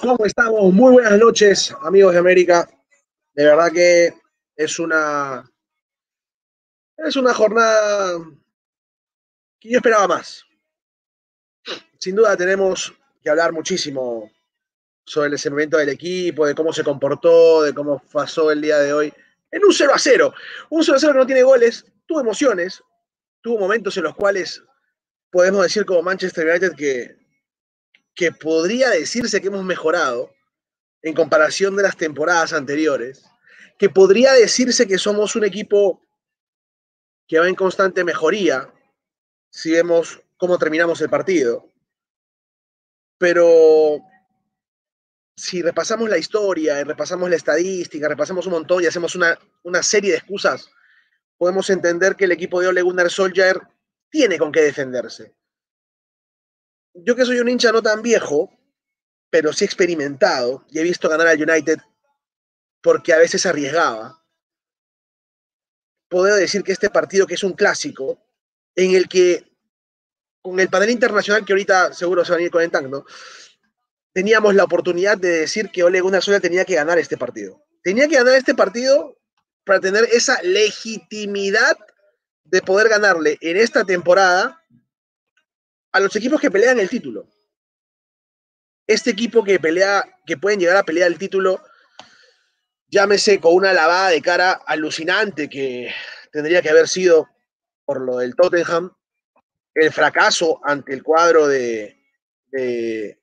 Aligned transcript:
¿Cómo 0.00 0.24
estamos? 0.24 0.72
Muy 0.72 0.92
buenas 0.92 1.18
noches, 1.18 1.74
amigos 1.82 2.12
de 2.12 2.18
América. 2.18 2.68
De 3.34 3.44
verdad 3.44 3.72
que 3.72 4.14
es 4.54 4.78
una 4.78 5.50
es 6.96 7.16
una 7.16 7.34
jornada 7.34 8.18
que 9.60 9.70
yo 9.70 9.78
esperaba 9.78 10.06
más. 10.08 10.44
Sin 11.98 12.14
duda 12.14 12.36
tenemos 12.36 12.92
que 13.22 13.30
hablar 13.30 13.52
muchísimo 13.52 14.30
sobre 15.04 15.26
el 15.26 15.32
desenvolvimiento 15.32 15.78
del 15.78 15.88
equipo, 15.88 16.46
de 16.46 16.54
cómo 16.54 16.72
se 16.72 16.84
comportó, 16.84 17.62
de 17.62 17.74
cómo 17.74 18.02
pasó 18.12 18.50
el 18.50 18.60
día 18.60 18.78
de 18.78 18.92
hoy 18.92 19.12
en 19.50 19.64
un 19.64 19.72
0 19.72 19.92
a 19.94 19.98
0. 19.98 20.34
Un 20.70 20.84
0 20.84 20.96
a 20.96 21.00
0 21.00 21.12
que 21.12 21.18
no 21.18 21.26
tiene 21.26 21.42
goles, 21.42 21.84
tuvo 22.06 22.20
emociones, 22.20 22.82
tuvo 23.40 23.58
momentos 23.58 23.96
en 23.96 24.04
los 24.04 24.14
cuales 24.14 24.62
podemos 25.30 25.62
decir 25.62 25.84
como 25.84 26.02
Manchester 26.02 26.48
United 26.48 26.74
que, 26.76 27.25
que 28.16 28.32
podría 28.32 28.90
decirse 28.90 29.40
que 29.40 29.48
hemos 29.48 29.64
mejorado 29.64 30.34
en 31.02 31.14
comparación 31.14 31.76
de 31.76 31.82
las 31.82 31.96
temporadas 31.96 32.54
anteriores, 32.54 33.24
que 33.78 33.90
podría 33.90 34.32
decirse 34.32 34.88
que 34.88 34.98
somos 34.98 35.36
un 35.36 35.44
equipo 35.44 36.02
que 37.28 37.38
va 37.38 37.48
en 37.48 37.54
constante 37.54 38.02
mejoría 38.02 38.72
si 39.50 39.70
vemos 39.70 40.20
cómo 40.38 40.58
terminamos 40.58 41.00
el 41.02 41.10
partido. 41.10 41.70
Pero 43.18 44.00
si 45.36 45.60
repasamos 45.60 46.08
la 46.08 46.18
historia, 46.18 46.82
repasamos 46.84 47.28
la 47.28 47.36
estadística, 47.36 48.08
repasamos 48.08 48.46
un 48.46 48.52
montón 48.52 48.82
y 48.82 48.86
hacemos 48.86 49.14
una, 49.14 49.38
una 49.62 49.82
serie 49.82 50.12
de 50.12 50.18
excusas, 50.18 50.70
podemos 51.36 51.68
entender 51.68 52.16
que 52.16 52.24
el 52.24 52.32
equipo 52.32 52.62
de 52.62 52.68
Ole 52.68 52.80
Gunnar 52.80 53.10
Solskjaer 53.10 53.60
tiene 54.08 54.38
con 54.38 54.50
qué 54.50 54.62
defenderse. 54.62 55.35
Yo 57.04 57.14
que 57.14 57.24
soy 57.24 57.38
un 57.40 57.48
hincha 57.48 57.72
no 57.72 57.82
tan 57.82 58.02
viejo, 58.02 58.50
pero 59.30 59.52
sí 59.52 59.64
experimentado, 59.64 60.64
y 60.70 60.78
he 60.78 60.82
visto 60.82 61.08
ganar 61.08 61.26
al 61.26 61.42
United 61.42 61.78
porque 62.80 63.12
a 63.12 63.18
veces 63.18 63.44
arriesgaba, 63.46 64.22
puedo 66.08 66.34
decir 66.36 66.62
que 66.62 66.72
este 66.72 66.88
partido, 66.88 67.26
que 67.26 67.34
es 67.34 67.42
un 67.42 67.54
clásico, 67.54 68.22
en 68.76 68.94
el 68.94 69.08
que 69.08 69.44
con 70.40 70.60
el 70.60 70.68
panel 70.68 70.90
internacional 70.90 71.44
que 71.44 71.52
ahorita 71.52 71.92
seguro 71.92 72.24
se 72.24 72.32
van 72.32 72.40
a 72.40 72.44
ir 72.44 72.50
comentando, 72.50 73.04
teníamos 74.12 74.54
la 74.54 74.64
oportunidad 74.64 75.18
de 75.18 75.40
decir 75.40 75.70
que 75.70 75.82
Ole 75.82 76.00
Gunnar 76.00 76.22
Solskjaer 76.22 76.42
tenía 76.42 76.64
que 76.64 76.76
ganar 76.76 76.98
este 76.98 77.16
partido. 77.16 77.60
Tenía 77.82 78.06
que 78.06 78.14
ganar 78.14 78.34
este 78.34 78.54
partido 78.54 79.18
para 79.64 79.80
tener 79.80 80.04
esa 80.12 80.40
legitimidad 80.42 81.76
de 82.44 82.62
poder 82.62 82.88
ganarle 82.88 83.36
en 83.40 83.56
esta 83.56 83.84
temporada 83.84 84.64
a 85.96 86.00
los 86.00 86.14
equipos 86.14 86.38
que 86.38 86.50
pelean 86.50 86.78
el 86.78 86.90
título. 86.90 87.26
Este 88.86 89.10
equipo 89.10 89.42
que 89.42 89.58
pelea, 89.58 90.04
que 90.26 90.36
pueden 90.36 90.60
llegar 90.60 90.76
a 90.76 90.82
pelear 90.82 91.10
el 91.10 91.16
título, 91.16 91.64
llámese 92.88 93.40
con 93.40 93.54
una 93.54 93.72
lavada 93.72 94.10
de 94.10 94.20
cara 94.20 94.52
alucinante 94.66 95.48
que 95.48 95.90
tendría 96.30 96.60
que 96.60 96.68
haber 96.68 96.86
sido 96.86 97.30
por 97.86 98.02
lo 98.02 98.18
del 98.18 98.36
Tottenham, 98.36 98.94
el 99.72 99.90
fracaso 99.90 100.60
ante 100.64 100.92
el 100.92 101.02
cuadro 101.02 101.46
de, 101.46 101.98
de 102.48 103.18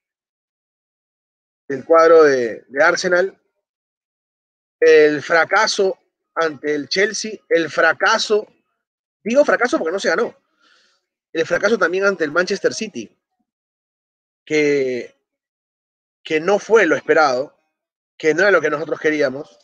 del 1.68 1.86
cuadro 1.86 2.24
de, 2.24 2.66
de 2.70 2.84
Arsenal, 2.84 3.40
el 4.80 5.22
fracaso 5.22 6.00
ante 6.34 6.74
el 6.74 6.90
Chelsea, 6.90 7.34
el 7.50 7.70
fracaso, 7.70 8.48
digo 9.24 9.46
fracaso 9.46 9.78
porque 9.78 9.94
no 9.94 10.00
se 10.00 10.10
ganó, 10.10 10.36
el 11.34 11.48
fracaso 11.48 11.78
también 11.78 12.06
ante 12.06 12.23
el 12.23 12.31
Manchester 12.31 12.73
City, 12.73 13.09
que, 14.45 15.16
que 16.23 16.40
no 16.40 16.59
fue 16.59 16.86
lo 16.86 16.95
esperado, 16.95 17.58
que 18.17 18.34
no 18.34 18.42
era 18.42 18.52
lo 18.52 18.62
que 18.62 18.70
nosotros 18.70 19.00
queríamos, 19.00 19.59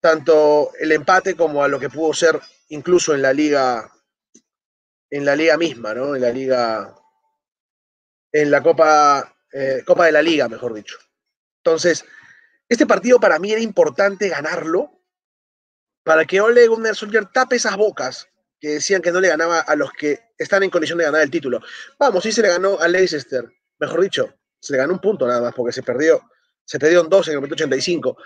tanto 0.00 0.72
el 0.80 0.92
empate 0.92 1.36
como 1.36 1.62
a 1.62 1.68
lo 1.68 1.78
que 1.78 1.90
pudo 1.90 2.14
ser 2.14 2.40
incluso 2.68 3.14
en 3.14 3.22
la 3.22 3.32
liga, 3.32 3.92
en 5.10 5.24
la 5.24 5.36
liga 5.36 5.56
misma, 5.56 5.94
¿no? 5.94 6.14
En 6.14 6.22
la 6.22 6.30
liga, 6.30 6.94
en 8.32 8.50
la 8.50 8.62
Copa, 8.62 9.36
eh, 9.52 9.82
Copa 9.84 10.06
de 10.06 10.12
la 10.12 10.22
Liga, 10.22 10.48
mejor 10.48 10.72
dicho. 10.74 10.98
Entonces, 11.58 12.04
este 12.68 12.86
partido 12.86 13.20
para 13.20 13.38
mí 13.38 13.52
era 13.52 13.60
importante 13.60 14.28
ganarlo 14.28 14.90
para 16.02 16.24
que 16.24 16.40
Ole 16.40 16.66
Gunnar 16.66 16.96
Solskjaer 16.96 17.30
tape 17.30 17.56
esas 17.56 17.76
bocas 17.76 18.31
que 18.62 18.74
decían 18.74 19.02
que 19.02 19.10
no 19.10 19.20
le 19.20 19.26
ganaba 19.26 19.58
a 19.58 19.74
los 19.74 19.92
que 19.92 20.20
están 20.38 20.62
en 20.62 20.70
condición 20.70 20.96
de 20.96 21.04
ganar 21.04 21.20
el 21.22 21.32
título. 21.32 21.60
Vamos, 21.98 22.22
sí 22.22 22.30
se 22.30 22.42
le 22.42 22.48
ganó 22.48 22.78
a 22.78 22.86
Leicester, 22.86 23.44
mejor 23.80 24.00
dicho, 24.00 24.32
se 24.60 24.72
le 24.72 24.78
ganó 24.78 24.92
un 24.92 25.00
punto 25.00 25.26
nada 25.26 25.40
más 25.40 25.52
porque 25.52 25.72
se 25.72 25.82
perdió, 25.82 26.22
se 26.64 26.78
perdieron 26.78 27.08
dos 27.08 27.26
en 27.26 27.32
el 27.32 27.38
momento 27.38 27.54
85. 27.54 28.16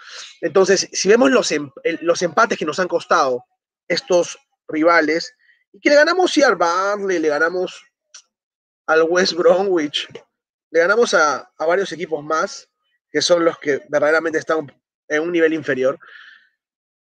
Entonces, 0.42 0.90
si 0.92 1.08
vemos 1.08 1.30
los, 1.30 1.50
em, 1.52 1.70
los 2.02 2.20
empates 2.20 2.58
que 2.58 2.66
nos 2.66 2.78
han 2.78 2.86
costado 2.86 3.46
estos 3.88 4.38
rivales, 4.68 5.34
y 5.72 5.80
que 5.80 5.88
le 5.88 5.96
ganamos 5.96 6.30
sí 6.30 6.42
al 6.42 6.56
Barley, 6.56 7.18
le 7.18 7.28
ganamos 7.28 7.82
al 8.84 9.04
West 9.04 9.32
Bromwich, 9.32 10.06
le 10.70 10.80
ganamos 10.80 11.14
a, 11.14 11.50
a 11.56 11.64
varios 11.64 11.90
equipos 11.92 12.22
más, 12.22 12.68
que 13.10 13.22
son 13.22 13.42
los 13.42 13.58
que 13.58 13.80
verdaderamente 13.88 14.38
están 14.38 14.70
en 15.08 15.22
un 15.22 15.32
nivel 15.32 15.54
inferior. 15.54 15.98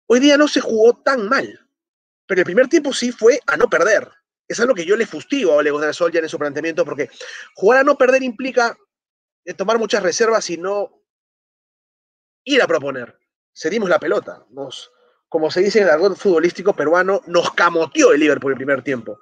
Hoy 0.07 0.22
día 0.22 0.38
no 0.38 0.47
se 0.47 0.62
jugó 0.62 0.94
tan 1.03 1.28
mal, 1.28 1.64
pero 2.27 2.41
el 2.41 2.45
primer 2.45 2.67
tiempo 2.67 2.93
sí 2.93 3.11
fue 3.11 3.39
a 3.45 3.57
no 3.57 3.69
perder. 3.69 4.09
Es 4.47 4.59
algo 4.59 4.75
que 4.75 4.85
yo 4.85 4.95
le 4.95 5.05
fustigo 5.05 5.51
a 5.51 5.55
Ole 5.55 5.71
Gunnar 5.71 5.93
Solskjaer 5.93 6.23
en 6.23 6.29
su 6.29 6.37
planteamiento, 6.37 6.85
porque 6.85 7.09
jugar 7.55 7.79
a 7.79 7.83
no 7.83 7.97
perder 7.97 8.23
implica 8.23 8.77
eh, 9.43 9.53
tomar 9.53 9.79
muchas 9.79 10.03
reservas 10.03 10.49
y 10.49 10.57
no 10.57 11.01
ir 12.43 12.61
a 12.61 12.67
proponer. 12.67 13.17
Cedimos 13.53 13.89
la 13.89 13.99
pelota. 13.99 14.45
Nos, 14.51 14.91
como 15.29 15.49
se 15.49 15.61
dice 15.61 15.79
en 15.79 15.85
el 15.85 15.91
argot 15.91 16.17
futbolístico 16.17 16.75
peruano, 16.75 17.21
nos 17.27 17.51
camoteó 17.53 18.13
el 18.13 18.19
Liverpool 18.19 18.51
el 18.51 18.57
primer 18.57 18.83
tiempo. 18.83 19.19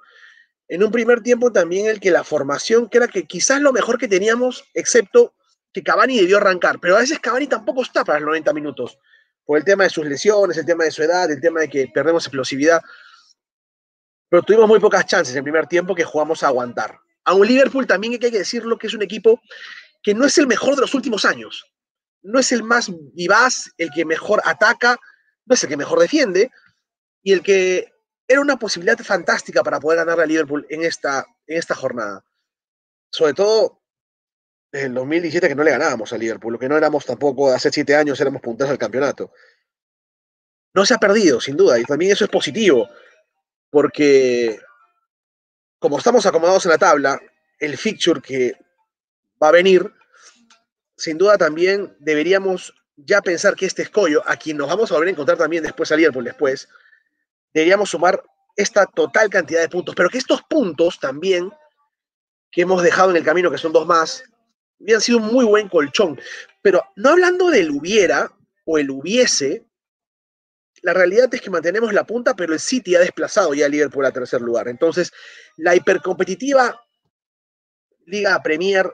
En 0.68 0.82
un 0.82 0.90
primer 0.90 1.22
tiempo 1.22 1.52
también 1.52 1.86
el 1.86 2.00
que 2.00 2.10
la 2.10 2.24
formación, 2.24 2.88
que 2.88 2.98
era 2.98 3.08
que 3.08 3.26
quizás 3.26 3.60
lo 3.60 3.72
mejor 3.72 3.98
que 3.98 4.08
teníamos, 4.08 4.64
excepto 4.74 5.34
que 5.72 5.82
Cavani 5.82 6.18
debió 6.18 6.38
arrancar, 6.38 6.78
pero 6.80 6.96
a 6.96 7.00
veces 7.00 7.18
Cavani 7.18 7.46
tampoco 7.46 7.82
está 7.82 8.04
para 8.04 8.20
los 8.20 8.28
90 8.28 8.52
minutos 8.52 8.98
por 9.44 9.58
el 9.58 9.64
tema 9.64 9.84
de 9.84 9.90
sus 9.90 10.06
lesiones, 10.06 10.56
el 10.56 10.66
tema 10.66 10.84
de 10.84 10.90
su 10.90 11.02
edad, 11.02 11.30
el 11.30 11.40
tema 11.40 11.60
de 11.60 11.68
que 11.68 11.88
perdemos 11.92 12.24
explosividad. 12.24 12.80
Pero 14.28 14.42
tuvimos 14.42 14.68
muy 14.68 14.80
pocas 14.80 15.06
chances 15.06 15.34
en 15.34 15.38
el 15.38 15.44
primer 15.44 15.66
tiempo 15.66 15.94
que 15.94 16.04
jugamos 16.04 16.42
a 16.42 16.48
aguantar. 16.48 16.98
A 17.24 17.34
un 17.34 17.46
Liverpool 17.46 17.86
también 17.86 18.14
hay 18.14 18.18
que 18.18 18.30
decirlo 18.30 18.78
que 18.78 18.86
es 18.86 18.94
un 18.94 19.02
equipo 19.02 19.40
que 20.02 20.14
no 20.14 20.26
es 20.26 20.36
el 20.38 20.46
mejor 20.46 20.74
de 20.74 20.82
los 20.82 20.94
últimos 20.94 21.24
años. 21.24 21.64
No 22.22 22.38
es 22.38 22.52
el 22.52 22.62
más 22.62 22.90
vivaz, 23.14 23.70
el 23.78 23.90
que 23.94 24.04
mejor 24.04 24.40
ataca, 24.44 24.98
no 25.46 25.54
es 25.54 25.62
el 25.62 25.68
que 25.68 25.76
mejor 25.76 25.98
defiende, 25.98 26.50
y 27.22 27.32
el 27.32 27.42
que 27.42 27.92
era 28.26 28.40
una 28.40 28.58
posibilidad 28.58 28.98
fantástica 28.98 29.62
para 29.62 29.80
poder 29.80 29.98
ganar 29.98 30.20
a 30.20 30.26
Liverpool 30.26 30.66
en 30.70 30.84
esta, 30.84 31.26
en 31.46 31.58
esta 31.58 31.74
jornada. 31.74 32.24
Sobre 33.10 33.34
todo 33.34 33.83
desde 34.74 34.88
el 34.88 34.94
2017 34.94 35.46
que 35.46 35.54
no 35.54 35.62
le 35.62 35.70
ganábamos 35.70 36.12
a 36.12 36.18
Liverpool, 36.18 36.54
lo 36.54 36.58
que 36.58 36.68
no 36.68 36.76
éramos 36.76 37.06
tampoco 37.06 37.48
hace 37.52 37.70
siete 37.70 37.94
años, 37.94 38.20
éramos 38.20 38.42
punteros 38.42 38.70
del 38.70 38.78
campeonato. 38.78 39.30
No 40.74 40.84
se 40.84 40.94
ha 40.94 40.98
perdido, 40.98 41.40
sin 41.40 41.56
duda, 41.56 41.78
y 41.78 41.84
también 41.84 42.10
eso 42.10 42.24
es 42.24 42.30
positivo, 42.30 42.88
porque 43.70 44.58
como 45.78 45.96
estamos 45.96 46.26
acomodados 46.26 46.66
en 46.66 46.72
la 46.72 46.78
tabla, 46.78 47.20
el 47.60 47.78
fixture 47.78 48.20
que 48.20 48.54
va 49.40 49.50
a 49.50 49.52
venir, 49.52 49.92
sin 50.96 51.18
duda 51.18 51.38
también 51.38 51.94
deberíamos 52.00 52.74
ya 52.96 53.22
pensar 53.22 53.54
que 53.54 53.66
este 53.66 53.82
escollo, 53.82 54.24
a 54.26 54.36
quien 54.36 54.56
nos 54.56 54.66
vamos 54.66 54.90
a 54.90 54.94
volver 54.94 55.06
a 55.06 55.12
encontrar 55.12 55.38
también 55.38 55.62
después 55.62 55.92
a 55.92 55.96
Liverpool 55.96 56.24
después, 56.24 56.68
deberíamos 57.52 57.90
sumar 57.90 58.20
esta 58.56 58.86
total 58.86 59.30
cantidad 59.30 59.60
de 59.60 59.68
puntos, 59.68 59.94
pero 59.94 60.10
que 60.10 60.18
estos 60.18 60.42
puntos 60.42 60.98
también 60.98 61.52
que 62.50 62.62
hemos 62.62 62.82
dejado 62.82 63.10
en 63.10 63.16
el 63.18 63.24
camino, 63.24 63.52
que 63.52 63.58
son 63.58 63.72
dos 63.72 63.86
más, 63.86 64.24
habían 64.80 65.00
sido 65.00 65.18
un 65.18 65.32
muy 65.32 65.44
buen 65.44 65.68
colchón. 65.68 66.20
Pero 66.62 66.82
no 66.96 67.10
hablando 67.10 67.50
del 67.50 67.70
hubiera 67.70 68.30
o 68.64 68.78
el 68.78 68.90
hubiese, 68.90 69.66
la 70.82 70.92
realidad 70.92 71.32
es 71.32 71.40
que 71.40 71.50
mantenemos 71.50 71.92
la 71.92 72.04
punta, 72.04 72.34
pero 72.34 72.52
el 72.52 72.60
City 72.60 72.94
ha 72.94 73.00
desplazado 73.00 73.54
ya 73.54 73.66
a 73.66 73.68
Liverpool 73.68 74.04
a 74.04 74.12
tercer 74.12 74.40
lugar. 74.40 74.68
Entonces, 74.68 75.12
la 75.56 75.74
hipercompetitiva 75.74 76.80
Liga 78.06 78.42
Premier, 78.42 78.92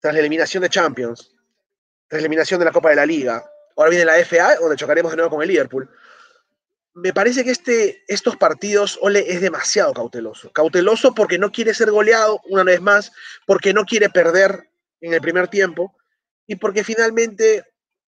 tras 0.00 0.14
la 0.14 0.20
eliminación 0.20 0.62
de 0.62 0.70
Champions, 0.70 1.34
tras 2.08 2.22
la 2.22 2.26
eliminación 2.26 2.58
de 2.58 2.64
la 2.64 2.72
Copa 2.72 2.90
de 2.90 2.96
la 2.96 3.06
Liga, 3.06 3.44
ahora 3.76 3.90
viene 3.90 4.04
la 4.06 4.24
FA, 4.24 4.56
donde 4.56 4.76
chocaremos 4.76 5.12
de 5.12 5.16
nuevo 5.16 5.30
con 5.30 5.42
el 5.42 5.48
Liverpool 5.48 5.90
me 6.94 7.12
parece 7.12 7.44
que 7.44 7.50
este, 7.50 8.04
estos 8.08 8.36
partidos 8.36 8.98
Ole 9.00 9.24
es 9.32 9.40
demasiado 9.40 9.92
cauteloso. 9.92 10.52
Cauteloso 10.52 11.14
porque 11.14 11.38
no 11.38 11.50
quiere 11.52 11.74
ser 11.74 11.90
goleado 11.90 12.40
una 12.48 12.64
vez 12.64 12.80
más, 12.80 13.12
porque 13.46 13.72
no 13.72 13.84
quiere 13.84 14.10
perder 14.10 14.70
en 15.00 15.14
el 15.14 15.20
primer 15.20 15.48
tiempo 15.48 15.96
y 16.46 16.56
porque 16.56 16.84
finalmente 16.84 17.64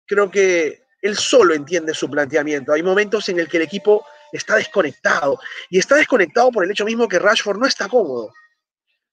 creo 0.06 0.32
que 0.32 0.84
él 1.02 1.18
solo 1.18 1.54
entiende 1.54 1.94
su 1.94 2.10
planteamiento. 2.10 2.74
Hay 2.74 2.84
momentos 2.84 3.30
en 3.30 3.40
el 3.40 3.48
que 3.48 3.58
el 3.58 3.64
equipo 3.64 4.06
está 4.32 4.56
desconectado 4.56 5.40
y 5.70 5.80
está 5.80 5.96
desconectado 5.96 6.52
por 6.52 6.64
el 6.64 6.72
hecho 6.72 6.86
mismo 6.86 7.08
que 7.08 7.20
Rashford 7.20 7.58
no 7.58 7.66
está 7.66 7.88
cómodo. 7.88 8.34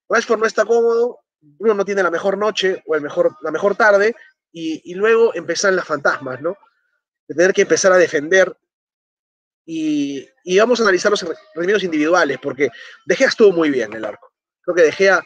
Rashford 0.09 0.41
no 0.41 0.47
está 0.47 0.65
cómodo 0.65 1.21
uno 1.59 1.75
no 1.75 1.85
tiene 1.85 2.03
la 2.03 2.11
mejor 2.11 2.39
noche 2.39 2.83
o 2.87 2.95
el 2.95 3.03
mejor, 3.03 3.37
la 3.43 3.51
mejor 3.51 3.77
tarde 3.77 4.15
y, 4.53 4.95
luego 4.95 5.35
empiezan 5.35 5.77
las 5.77 5.85
fantasmas, 5.85 6.41
¿no? 6.41 6.57
De 7.29 7.35
tener 7.35 7.53
que 7.53 7.63
empezar 7.63 7.93
a 7.93 7.99
defender 7.99 8.57
y, 9.67 10.59
vamos 10.59 10.79
a 10.79 10.85
analizar 10.85 11.11
los 11.11 11.23
rendimientos 11.55 11.83
individuales 11.83 12.39
porque 12.41 12.69
De 13.05 13.17
Gea 13.17 13.29
estuvo 13.29 13.53
muy 13.53 13.69
bien 13.71 13.91
en 13.93 13.99
el 13.99 14.05
arco. 14.05 14.33
Creo 14.63 14.77
que 14.77 14.83
De 14.83 14.93
Gea 14.93 15.21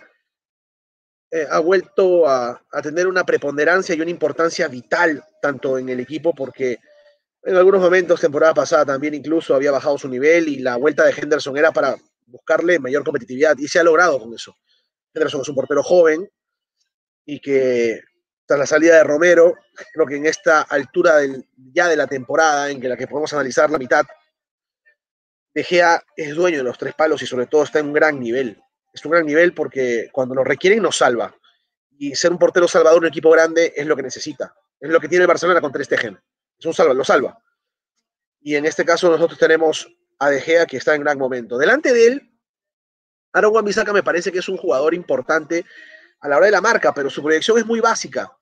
eh, 1.31 1.47
ha 1.49 1.59
vuelto 1.61 2.27
a, 2.27 2.61
a, 2.73 2.83
tener 2.83 3.07
una 3.07 3.25
preponderancia 3.25 3.95
y 3.95 4.01
una 4.01 4.11
importancia 4.11 4.67
vital 4.67 5.23
tanto 5.43 5.79
en 5.79 5.91
el 5.91 6.01
equipo 6.01 6.35
porque 6.35 6.79
en 7.43 7.57
algunos 7.57 7.81
momentos, 7.81 8.21
temporada 8.21 8.55
pasada 8.55 8.85
también 8.85 9.15
incluso 9.15 9.55
había 9.55 9.71
bajado 9.71 9.97
su 9.97 10.09
nivel 10.09 10.49
y 10.49 10.59
la 10.59 10.77
vuelta 10.77 11.05
de 11.05 11.15
Henderson 11.17 11.57
era 11.57 11.73
para 11.73 11.97
buscarle 12.27 12.79
mayor 12.79 13.05
competitividad 13.05 13.57
y 13.59 13.69
se 13.69 13.79
ha 13.79 13.85
logrado 13.85 14.19
con 14.19 14.35
eso. 14.35 14.55
Henderson 15.15 15.43
es 15.43 15.49
un 15.49 15.55
portero 15.55 15.83
joven 15.83 16.31
y 17.25 17.41
que 17.41 18.01
tras 18.47 18.59
la 18.59 18.67
salida 18.67 18.97
de 18.97 19.05
Romero, 19.05 19.55
creo 19.93 20.07
que 20.07 20.17
en 20.17 20.27
esta 20.27 20.63
altura 20.63 21.19
del, 21.19 21.47
ya 21.73 21.89
de 21.89 21.97
la 21.97 22.07
temporada 22.07 22.71
en 22.71 22.81
que 22.81 22.89
la 22.89 22.97
que 22.97 23.07
podemos 23.07 23.33
analizar 23.33 23.71
la 23.71 23.79
mitad, 23.79 24.05
De 25.55 25.65
Gea 25.65 26.03
es 26.17 26.35
dueño 26.35 26.59
de 26.59 26.65
los 26.65 26.79
tres 26.79 26.95
palos 26.95 27.23
y 27.23 27.27
sobre 27.27 27.47
todo 27.47 27.65
está 27.65 27.81
en 27.81 27.87
un 27.87 27.93
gran 27.93 28.21
nivel. 28.21 28.63
Es 28.93 29.05
un 29.05 29.13
gran 29.13 29.27
nivel 29.27 29.55
porque 29.55 30.09
cuando 30.13 30.35
lo 30.35 30.45
requieren 30.45 30.83
nos 30.83 30.97
salva. 30.97 31.35
Y 31.99 32.15
ser 32.15 32.33
un 32.33 32.39
portero 32.39 32.67
salvador 32.67 32.99
en 32.99 33.05
un 33.05 33.09
equipo 33.09 33.31
grande 33.31 33.73
es 33.77 33.87
lo 33.87 33.97
que 33.97 34.03
necesita. 34.03 34.55
Es 34.79 34.91
lo 34.91 35.01
que 35.01 35.09
tiene 35.09 35.23
el 35.23 35.29
Barcelona 35.29 35.61
contra 35.61 35.83
este 35.83 35.99
gen. 35.99 36.19
Es 36.59 36.65
un 36.65 36.75
salva, 36.75 36.95
lo 36.95 37.05
salva. 37.05 37.43
Y 38.41 38.55
en 38.55 38.65
este 38.65 38.85
caso 38.85 39.11
nosotros 39.11 39.39
tenemos 39.39 39.89
a 40.19 40.31
De 40.31 40.41
Gea 40.41 40.67
que 40.67 40.77
está 40.77 40.95
en 40.95 41.03
gran 41.03 41.19
momento. 41.19 41.59
Delante 41.59 41.93
de 41.93 42.07
él 42.07 42.31
Aaron 43.33 43.55
wan 43.55 43.65
me 43.93 44.03
parece 44.03 44.33
que 44.33 44.41
es 44.41 44.49
un 44.49 44.57
jugador 44.57 44.95
importante 44.95 45.65
a 46.21 46.29
la 46.29 46.37
hora 46.37 46.47
de 46.47 46.53
la 46.53 46.61
marca, 46.61 46.93
pero 46.93 47.09
su 47.09 47.23
proyección 47.23 47.59
es 47.59 47.67
muy 47.67 47.81
básica. 47.81 48.37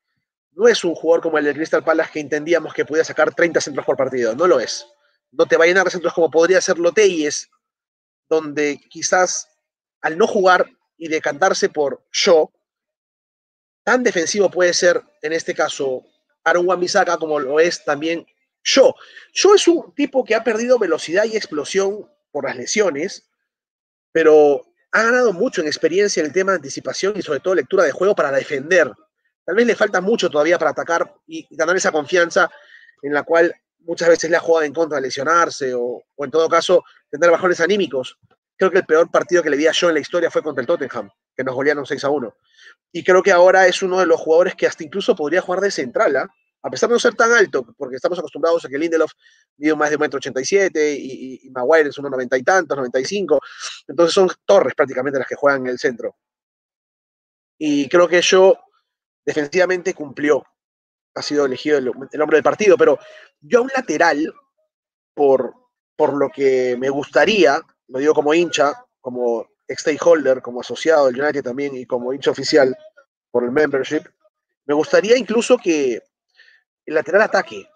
No 0.52 0.66
es 0.66 0.82
un 0.82 0.94
jugador 0.94 1.22
como 1.22 1.38
el 1.38 1.44
de 1.44 1.54
Crystal 1.54 1.84
Palace 1.84 2.10
que 2.12 2.20
entendíamos 2.20 2.72
que 2.72 2.84
podía 2.84 3.04
sacar 3.04 3.34
30 3.34 3.60
centros 3.60 3.86
por 3.86 3.96
partido. 3.96 4.34
No 4.34 4.46
lo 4.46 4.58
es. 4.58 4.86
No 5.30 5.46
te 5.46 5.56
va 5.56 5.64
a 5.64 5.66
llenar 5.66 5.88
de 5.88 6.10
como 6.10 6.30
podría 6.30 6.58
hacerlo 6.58 6.92
Teyes, 6.92 7.50
donde 8.28 8.80
quizás 8.88 9.48
al 10.00 10.16
no 10.16 10.26
jugar 10.26 10.70
y 10.96 11.08
decantarse 11.08 11.68
por 11.68 12.04
Shaw, 12.12 12.50
tan 13.84 14.02
defensivo 14.02 14.50
puede 14.50 14.74
ser 14.74 15.02
en 15.22 15.32
este 15.32 15.54
caso 15.54 16.04
Aaron 16.44 16.66
wan 16.66 16.80
como 17.18 17.38
lo 17.38 17.60
es 17.60 17.84
también 17.84 18.26
Shaw. 18.64 18.94
Shaw 19.32 19.54
es 19.54 19.68
un 19.68 19.94
tipo 19.94 20.24
que 20.24 20.34
ha 20.34 20.44
perdido 20.44 20.78
velocidad 20.78 21.24
y 21.24 21.36
explosión 21.36 22.10
por 22.30 22.44
las 22.44 22.56
lesiones, 22.56 23.28
pero 24.12 24.66
ha 24.92 25.02
ganado 25.02 25.32
mucho 25.32 25.60
en 25.60 25.66
experiencia 25.66 26.20
en 26.20 26.26
el 26.26 26.32
tema 26.32 26.52
de 26.52 26.56
anticipación 26.56 27.14
y 27.16 27.22
sobre 27.22 27.40
todo 27.40 27.54
lectura 27.54 27.84
de 27.84 27.92
juego 27.92 28.14
para 28.14 28.32
defender. 28.32 28.92
Tal 29.44 29.54
vez 29.54 29.66
le 29.66 29.74
falta 29.74 30.00
mucho 30.00 30.28
todavía 30.28 30.58
para 30.58 30.72
atacar 30.72 31.14
y, 31.26 31.46
ganar 31.56 31.76
esa 31.76 31.92
confianza 31.92 32.50
en 33.02 33.14
la 33.14 33.22
cual 33.22 33.54
muchas 33.88 34.08
veces 34.10 34.30
le 34.30 34.36
ha 34.36 34.40
jugado 34.40 34.66
en 34.66 34.74
contra 34.74 35.00
lesionarse 35.00 35.72
o, 35.74 36.04
en 36.18 36.30
todo 36.30 36.46
caso 36.48 36.84
tener 37.10 37.30
bajones 37.30 37.58
anímicos. 37.60 38.18
Creo 38.54 38.70
que 38.70 38.78
el 38.78 38.84
peor 38.84 39.10
partido 39.10 39.42
que 39.42 39.48
le 39.48 39.56
vi 39.56 39.66
a 39.66 39.72
yo 39.72 39.88
en 39.88 39.94
la 39.94 40.00
historia 40.00 40.30
fue 40.30 40.42
contra 40.42 40.60
el 40.60 40.66
Tottenham, 40.66 41.10
que 41.34 41.42
nos 41.42 41.54
golearon 41.54 41.86
6 41.86 42.04
a 42.04 42.10
1. 42.10 42.36
Y 42.92 43.02
creo 43.02 43.22
que 43.22 43.32
ahora 43.32 43.66
es 43.66 43.82
uno 43.82 43.98
de 43.98 44.06
los 44.06 44.20
jugadores 44.20 44.54
que 44.54 44.66
hasta 44.66 44.84
incluso 44.84 45.16
podría 45.16 45.40
jugar 45.40 45.62
de 45.62 45.70
central, 45.70 46.16
¿ah? 46.16 46.28
a 46.62 46.70
pesar 46.70 46.90
de 46.90 46.94
no 46.94 46.98
ser 46.98 47.14
tan 47.14 47.32
alto, 47.32 47.64
porque 47.78 47.96
estamos 47.96 48.18
acostumbrados 48.18 48.62
a 48.64 48.68
que 48.68 48.76
Lindelof 48.76 49.12
mide 49.56 49.74
más 49.74 49.90
de 49.90 49.98
1,87 49.98 50.70
m 50.74 50.92
y, 50.92 51.46
y, 51.46 51.50
Maguire 51.50 51.88
es 51.88 51.98
unos 51.98 52.10
90 52.10 52.36
y 52.36 52.42
tantos, 52.42 52.76
95. 52.76 53.40
Entonces 53.86 54.12
son 54.12 54.28
torres 54.44 54.74
prácticamente 54.74 55.18
las 55.18 55.28
que 55.28 55.36
juegan 55.36 55.62
en 55.62 55.68
el 55.68 55.78
centro. 55.78 56.16
Y 57.56 57.88
creo 57.88 58.06
que 58.06 58.20
yo 58.20 58.58
defensivamente 59.24 59.94
cumplió. 59.94 60.44
Ha 61.14 61.22
sido 61.22 61.46
elegido 61.46 61.78
el, 61.78 61.88
hombre 61.88 62.36
del 62.36 62.42
partido, 62.42 62.76
pero 62.76 62.98
yo 63.40 63.58
a 63.58 63.62
un 63.62 63.70
lateral, 63.74 64.32
por, 65.14 65.54
por 65.96 66.14
lo 66.14 66.28
que 66.30 66.76
me 66.78 66.90
gustaría, 66.90 67.60
lo 67.88 67.98
digo 67.98 68.14
como 68.14 68.34
hincha, 68.34 68.84
como 69.00 69.48
stakeholder, 69.68 70.42
como 70.42 70.60
asociado 70.60 71.06
del 71.06 71.20
United 71.20 71.42
también 71.42 71.76
y 71.76 71.86
como 71.86 72.12
hincha 72.12 72.30
oficial 72.30 72.76
por 73.30 73.44
el 73.44 73.50
membership, 73.50 74.02
me 74.66 74.74
gustaría 74.74 75.16
incluso 75.16 75.56
que 75.58 76.02
el 76.86 76.94
lateral 76.94 77.22
ataque 77.22 77.68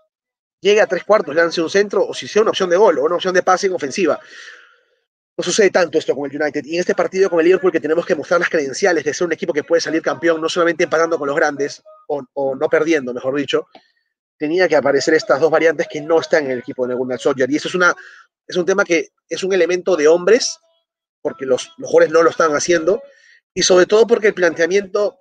llegue 0.60 0.80
a 0.80 0.86
tres 0.86 1.04
cuartos, 1.04 1.34
lance 1.34 1.60
un 1.60 1.68
centro, 1.68 2.06
o 2.06 2.14
si 2.14 2.28
sea 2.28 2.42
una 2.42 2.50
opción 2.50 2.70
de 2.70 2.76
gol 2.76 2.98
o 2.98 3.04
una 3.04 3.16
opción 3.16 3.34
de 3.34 3.42
pase 3.42 3.66
en 3.66 3.74
ofensiva. 3.74 4.20
No 5.36 5.42
sucede 5.42 5.70
tanto 5.70 5.98
esto 5.98 6.14
con 6.14 6.30
el 6.30 6.40
United. 6.40 6.64
Y 6.64 6.74
en 6.74 6.80
este 6.80 6.94
partido 6.94 7.30
con 7.30 7.40
el 7.40 7.46
Liverpool 7.46 7.72
que 7.72 7.80
tenemos 7.80 8.04
que 8.04 8.14
mostrar 8.14 8.40
las 8.40 8.50
credenciales 8.50 9.04
de 9.04 9.14
ser 9.14 9.26
un 9.26 9.32
equipo 9.32 9.52
que 9.52 9.64
puede 9.64 9.80
salir 9.80 10.02
campeón, 10.02 10.40
no 10.40 10.48
solamente 10.48 10.84
empatando 10.84 11.18
con 11.18 11.26
los 11.26 11.36
grandes, 11.36 11.82
o, 12.06 12.54
no 12.54 12.68
perdiendo, 12.68 13.14
mejor 13.14 13.34
dicho, 13.36 13.66
tenía 14.36 14.68
que 14.68 14.76
aparecer 14.76 15.14
estas 15.14 15.40
dos 15.40 15.50
variantes 15.50 15.86
que 15.88 16.02
no 16.02 16.20
están 16.20 16.44
en 16.44 16.50
el 16.52 16.58
equipo 16.58 16.86
de 16.86 16.94
Gunnar 16.94 17.18
Solskjaer. 17.18 17.50
Y 17.50 17.56
eso 17.56 17.68
es, 17.68 17.74
una, 17.74 17.94
es 18.46 18.56
un 18.56 18.66
tema 18.66 18.84
que 18.84 19.08
es 19.28 19.42
un 19.42 19.52
elemento 19.54 19.96
de 19.96 20.08
hombres, 20.08 20.58
porque 21.22 21.46
los, 21.46 21.72
los 21.78 21.88
jugadores 21.88 22.12
no 22.12 22.22
lo 22.22 22.30
están 22.30 22.52
haciendo, 22.52 23.02
y 23.54 23.62
sobre 23.62 23.86
todo 23.86 24.06
porque 24.06 24.28
el 24.28 24.34
planteamiento, 24.34 25.18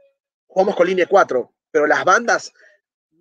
jugamos 0.48 0.76
con 0.76 0.88
línea 0.88 1.06
4, 1.06 1.54
pero 1.72 1.88
las 1.88 2.04
bandas 2.04 2.52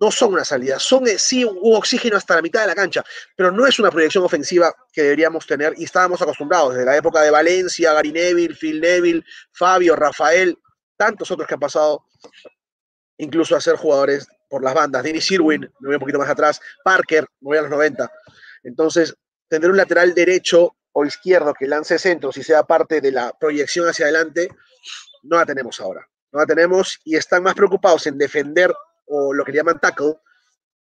no 0.01 0.09
son 0.09 0.33
una 0.33 0.43
salida, 0.43 0.79
son 0.79 1.07
eh, 1.07 1.19
sí 1.19 1.45
un, 1.45 1.75
oxígeno 1.75 2.17
hasta 2.17 2.35
la 2.35 2.41
mitad 2.41 2.61
de 2.61 2.67
la 2.67 2.75
cancha, 2.75 3.05
pero 3.35 3.51
no 3.51 3.67
es 3.67 3.77
una 3.77 3.91
proyección 3.91 4.23
ofensiva 4.23 4.73
que 4.91 5.03
deberíamos 5.03 5.45
tener 5.45 5.75
y 5.77 5.83
estábamos 5.83 6.19
acostumbrados 6.21 6.73
desde 6.73 6.85
la 6.85 6.97
época 6.97 7.21
de 7.21 7.29
Valencia, 7.29 7.93
Gary 7.93 8.11
Neville, 8.11 8.55
Phil 8.55 8.81
Neville, 8.81 9.23
Fabio, 9.51 9.95
Rafael, 9.95 10.57
tantos 10.97 11.29
otros 11.29 11.47
que 11.47 11.53
han 11.53 11.59
pasado 11.59 12.03
incluso 13.17 13.55
a 13.55 13.61
ser 13.61 13.75
jugadores 13.75 14.27
por 14.49 14.63
las 14.63 14.73
bandas. 14.73 15.03
Dennis 15.03 15.29
Irwin, 15.31 15.61
me 15.79 15.87
voy 15.87 15.95
un 15.95 15.99
poquito 15.99 16.17
más 16.17 16.29
atrás, 16.29 16.59
Parker, 16.83 17.27
me 17.39 17.49
voy 17.49 17.57
a 17.59 17.61
los 17.61 17.69
90. 17.69 18.11
Entonces, 18.63 19.13
tener 19.47 19.69
un 19.69 19.77
lateral 19.77 20.15
derecho 20.15 20.75
o 20.93 21.05
izquierdo 21.05 21.53
que 21.53 21.67
lance 21.67 21.99
centros 21.99 22.35
y 22.37 22.43
sea 22.43 22.63
parte 22.63 23.01
de 23.01 23.11
la 23.11 23.31
proyección 23.39 23.87
hacia 23.87 24.05
adelante, 24.05 24.49
no 25.21 25.37
la 25.37 25.45
tenemos 25.45 25.79
ahora. 25.79 26.07
No 26.31 26.39
la 26.39 26.47
tenemos 26.47 26.99
y 27.03 27.15
están 27.17 27.43
más 27.43 27.53
preocupados 27.53 28.07
en 28.07 28.17
defender 28.17 28.73
o 29.11 29.33
lo 29.33 29.43
que 29.43 29.51
llaman 29.51 29.79
tackle, 29.79 30.15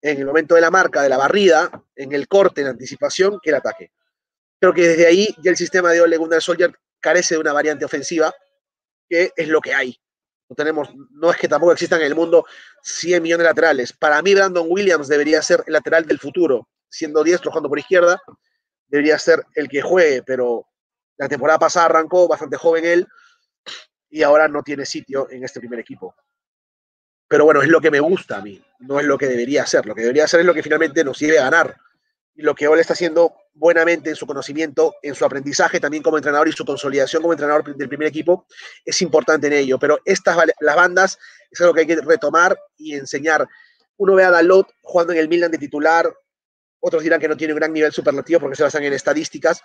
en 0.02 0.18
el 0.20 0.26
momento 0.26 0.56
de 0.56 0.62
la 0.62 0.70
marca, 0.70 1.02
de 1.02 1.10
la 1.10 1.18
barrida, 1.18 1.72
en 1.96 2.12
el 2.12 2.28
corte, 2.28 2.62
en 2.62 2.68
anticipación, 2.68 3.40
que 3.42 3.50
el 3.50 3.56
ataque. 3.56 3.92
Creo 4.60 4.74
que 4.74 4.88
desde 4.90 5.08
ahí 5.08 5.28
ya 5.42 5.52
el 5.52 5.58
sistema 5.58 5.92
de 5.92 6.02
Ole 6.02 6.18
Gunnar 6.18 6.42
Soldier 6.42 6.74
carece 7.00 7.36
de 7.36 7.42
una 7.42 7.54
variante 7.54 7.86
ofensiva, 7.86 8.34
que 9.08 9.32
es 9.36 9.48
lo 9.48 9.62
que 9.62 9.74
hay. 9.74 9.98
No, 10.50 10.56
tenemos, 10.56 10.90
no 11.12 11.32
es 11.32 11.38
que 11.38 11.48
tampoco 11.48 11.72
existan 11.72 12.02
en 12.02 12.08
el 12.08 12.16
mundo 12.16 12.46
100 12.84 13.24
millones 13.24 13.44
de 13.44 13.50
laterales. 13.50 13.94
Para 13.94 14.22
mí, 14.22 14.34
Brandon 14.34 14.68
Williams 14.70 15.08
debería 15.08 15.42
ser 15.42 15.64
el 15.66 15.74
lateral 15.74 16.06
del 16.06 16.20
futuro. 16.20 16.68
Siendo 16.90 17.24
diestro, 17.24 17.52
jugando 17.52 17.70
por 17.70 17.80
izquierda, 17.80 18.22
debería 18.88 19.18
ser 19.20 19.46
el 19.56 19.68
que 19.68 19.82
juegue, 19.82 20.24
pero 20.24 20.68
la 21.18 21.30
temporada 21.30 21.60
pasada 21.60 21.88
arrancó 21.88 22.28
bastante 22.28 22.58
joven 22.58 22.86
él 22.86 23.08
y 24.10 24.24
ahora 24.24 24.48
no 24.48 24.64
tiene 24.64 24.86
sitio 24.86 25.30
en 25.30 25.44
este 25.44 25.60
primer 25.60 25.80
equipo. 25.80 26.16
Pero 27.28 27.46
bueno, 27.46 27.62
es 27.62 27.68
lo 27.68 27.82
que 27.82 27.92
me 27.92 28.00
gusta 28.00 28.38
a 28.38 28.42
mí, 28.42 28.62
no 28.80 29.00
es 29.00 29.06
lo 29.06 29.18
que 29.18 29.28
debería 29.28 29.64
hacer. 29.64 29.86
Lo 29.86 29.94
que 29.94 30.02
debería 30.02 30.24
hacer 30.24 30.40
es 30.40 30.46
lo 30.46 30.54
que 30.54 30.64
finalmente 30.64 31.04
nos 31.04 31.20
lleve 31.20 31.40
a 31.40 31.44
ganar. 31.44 31.76
Y 32.36 32.44
lo 32.44 32.56
que 32.56 32.68
Ole 32.68 32.82
está 32.82 32.94
haciendo 32.94 33.36
buenamente 33.54 34.12
en 34.12 34.16
su 34.16 34.28
conocimiento, 34.28 34.96
en 35.02 35.16
su 35.16 35.26
aprendizaje 35.26 35.80
también 35.80 36.04
como 36.04 36.18
entrenador 36.18 36.48
y 36.48 36.52
su 36.52 36.64
consolidación 36.64 37.22
como 37.22 37.34
entrenador 37.34 37.76
del 37.76 37.90
primer 37.90 38.08
equipo, 38.08 38.46
es 38.86 39.02
importante 39.02 39.48
en 39.48 39.54
ello. 39.54 39.80
Pero 39.80 40.00
estas, 40.06 40.38
las 40.60 40.76
bandas, 40.76 41.18
es 41.50 41.60
algo 41.60 41.74
que 41.74 41.82
hay 41.82 41.88
que 41.88 41.96
retomar 41.98 42.58
y 42.78 42.96
enseñar. 42.96 43.48
Uno 43.98 44.14
ve 44.14 44.24
a 44.24 44.32
Dalot 44.32 44.70
jugando 44.82 45.14
en 45.14 45.20
el 45.20 45.28
Milan 45.28 45.52
de 45.52 45.58
titular, 45.58 46.14
otros 46.80 47.02
dirán 47.02 47.20
que 47.20 47.28
no 47.28 47.36
tiene 47.36 47.54
un 47.54 47.60
gran 47.60 47.74
nivel 47.74 47.92
superlativo 47.92 48.40
porque 48.40 48.56
se 48.56 48.64
basan 48.64 48.84
en 48.84 48.94
estadísticas, 48.94 49.62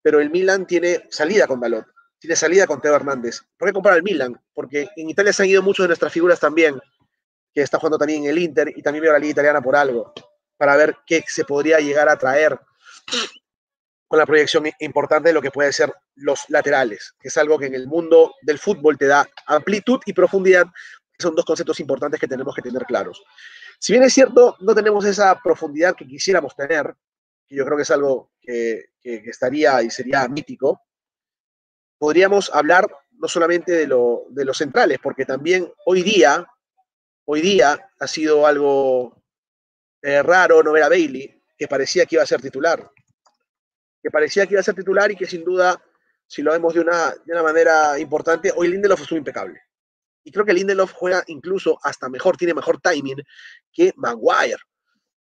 pero 0.00 0.20
el 0.20 0.30
Milan 0.30 0.66
tiene 0.66 1.08
salida 1.10 1.48
con 1.48 1.60
Dalot, 1.60 1.86
tiene 2.20 2.36
salida 2.36 2.68
con 2.68 2.80
Teo 2.80 2.94
Hernández. 2.94 3.40
¿Por 3.58 3.68
qué 3.68 3.72
comprar 3.72 3.96
el 3.96 4.04
Milan? 4.04 4.40
Porque 4.54 4.88
en 4.96 5.10
Italia 5.10 5.32
se 5.32 5.42
han 5.42 5.48
ido 5.48 5.62
muchos 5.62 5.82
de 5.82 5.88
nuestras 5.88 6.12
figuras 6.12 6.38
también 6.38 6.80
que 7.52 7.62
está 7.62 7.78
jugando 7.78 7.98
también 7.98 8.24
el 8.24 8.38
Inter, 8.38 8.72
y 8.74 8.82
también 8.82 9.02
veo 9.02 9.12
la 9.12 9.18
Liga 9.18 9.32
Italiana 9.32 9.60
por 9.60 9.76
algo, 9.76 10.12
para 10.56 10.76
ver 10.76 10.96
qué 11.06 11.24
se 11.26 11.44
podría 11.44 11.80
llegar 11.80 12.08
a 12.08 12.16
traer 12.16 12.58
con 14.06 14.18
la 14.18 14.26
proyección 14.26 14.64
importante 14.80 15.30
de 15.30 15.32
lo 15.32 15.42
que 15.42 15.50
puede 15.50 15.72
ser 15.72 15.92
los 16.16 16.44
laterales, 16.48 17.14
que 17.18 17.28
es 17.28 17.36
algo 17.38 17.58
que 17.58 17.66
en 17.66 17.74
el 17.74 17.86
mundo 17.86 18.34
del 18.42 18.58
fútbol 18.58 18.98
te 18.98 19.06
da 19.06 19.26
amplitud 19.46 20.00
y 20.04 20.12
profundidad, 20.12 20.66
son 21.18 21.34
dos 21.34 21.44
conceptos 21.44 21.80
importantes 21.80 22.20
que 22.20 22.28
tenemos 22.28 22.54
que 22.54 22.62
tener 22.62 22.84
claros. 22.84 23.22
Si 23.78 23.92
bien 23.92 24.04
es 24.04 24.12
cierto, 24.12 24.56
no 24.60 24.74
tenemos 24.74 25.04
esa 25.04 25.40
profundidad 25.42 25.94
que 25.96 26.06
quisiéramos 26.06 26.54
tener, 26.54 26.94
que 27.46 27.56
yo 27.56 27.64
creo 27.64 27.76
que 27.76 27.84
es 27.84 27.90
algo 27.90 28.30
que, 28.40 28.90
estaría 29.02 29.82
y 29.82 29.90
sería 29.90 30.28
mítico, 30.28 30.82
podríamos 31.98 32.50
hablar 32.54 32.86
no 33.12 33.28
solamente 33.28 33.86
de 33.86 33.86
los 34.44 34.58
centrales, 34.58 34.98
porque 35.02 35.24
también 35.24 35.72
hoy 35.86 36.02
día 36.02 36.46
Hoy 37.24 37.40
día 37.40 37.90
ha 37.98 38.06
sido 38.06 38.46
algo 38.46 39.22
eh, 40.02 40.22
raro 40.22 40.62
no 40.62 40.72
ver 40.72 40.82
a 40.82 40.88
Bailey, 40.88 41.42
que 41.56 41.68
parecía 41.68 42.04
que 42.06 42.16
iba 42.16 42.22
a 42.22 42.26
ser 42.26 42.42
titular. 42.42 42.90
Que 44.02 44.10
parecía 44.10 44.46
que 44.46 44.54
iba 44.54 44.60
a 44.60 44.64
ser 44.64 44.74
titular 44.74 45.10
y 45.12 45.16
que 45.16 45.26
sin 45.26 45.44
duda, 45.44 45.80
si 46.26 46.42
lo 46.42 46.52
vemos 46.52 46.74
de 46.74 46.80
una, 46.80 47.10
de 47.24 47.32
una 47.32 47.42
manera 47.42 47.98
importante, 47.98 48.52
hoy 48.54 48.68
Lindelof 48.68 49.02
estuvo 49.02 49.18
impecable. 49.18 49.60
Y 50.24 50.32
creo 50.32 50.44
que 50.44 50.52
Lindelof 50.52 50.92
juega 50.92 51.22
incluso 51.28 51.78
hasta 51.82 52.08
mejor, 52.08 52.36
tiene 52.36 52.54
mejor 52.54 52.80
timing 52.80 53.22
que 53.72 53.92
Maguire. 53.96 54.58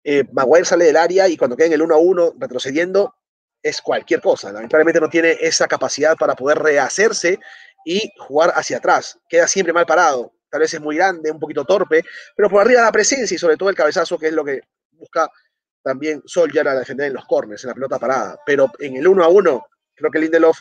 Eh, 0.02 0.24
Maguire 0.32 0.64
sale 0.64 0.86
del 0.86 0.96
área 0.96 1.28
y 1.28 1.36
cuando 1.36 1.56
queda 1.56 1.66
en 1.66 1.72
el 1.74 1.82
1 1.82 1.94
a 1.94 1.98
1 1.98 2.34
retrocediendo 2.38 3.14
es 3.62 3.80
cualquier 3.80 4.20
cosa. 4.20 4.52
Lamentablemente 4.52 5.00
no 5.00 5.08
tiene 5.08 5.36
esa 5.40 5.66
capacidad 5.68 6.16
para 6.16 6.34
poder 6.34 6.58
rehacerse 6.58 7.38
y 7.84 8.10
jugar 8.18 8.52
hacia 8.54 8.78
atrás. 8.78 9.18
Queda 9.28 9.48
siempre 9.48 9.72
mal 9.72 9.86
parado. 9.86 10.34
Tal 10.54 10.60
vez 10.60 10.72
es 10.72 10.80
muy 10.80 10.94
grande, 10.94 11.32
un 11.32 11.40
poquito 11.40 11.64
torpe, 11.64 12.04
pero 12.36 12.48
por 12.48 12.60
arriba 12.60 12.80
la 12.80 12.92
presencia 12.92 13.34
y 13.34 13.38
sobre 13.38 13.56
todo 13.56 13.70
el 13.70 13.74
cabezazo, 13.74 14.16
que 14.16 14.28
es 14.28 14.32
lo 14.32 14.44
que 14.44 14.60
busca 14.92 15.28
también 15.82 16.22
Solskjaer 16.24 16.68
a 16.68 16.78
defender 16.78 17.08
en 17.08 17.14
los 17.14 17.24
corners, 17.24 17.64
en 17.64 17.70
la 17.70 17.74
pelota 17.74 17.98
parada. 17.98 18.38
Pero 18.46 18.70
en 18.78 18.94
el 18.94 19.04
1 19.04 19.24
a 19.24 19.26
1, 19.26 19.66
creo 19.96 20.10
que 20.12 20.18
Lindelof 20.20 20.60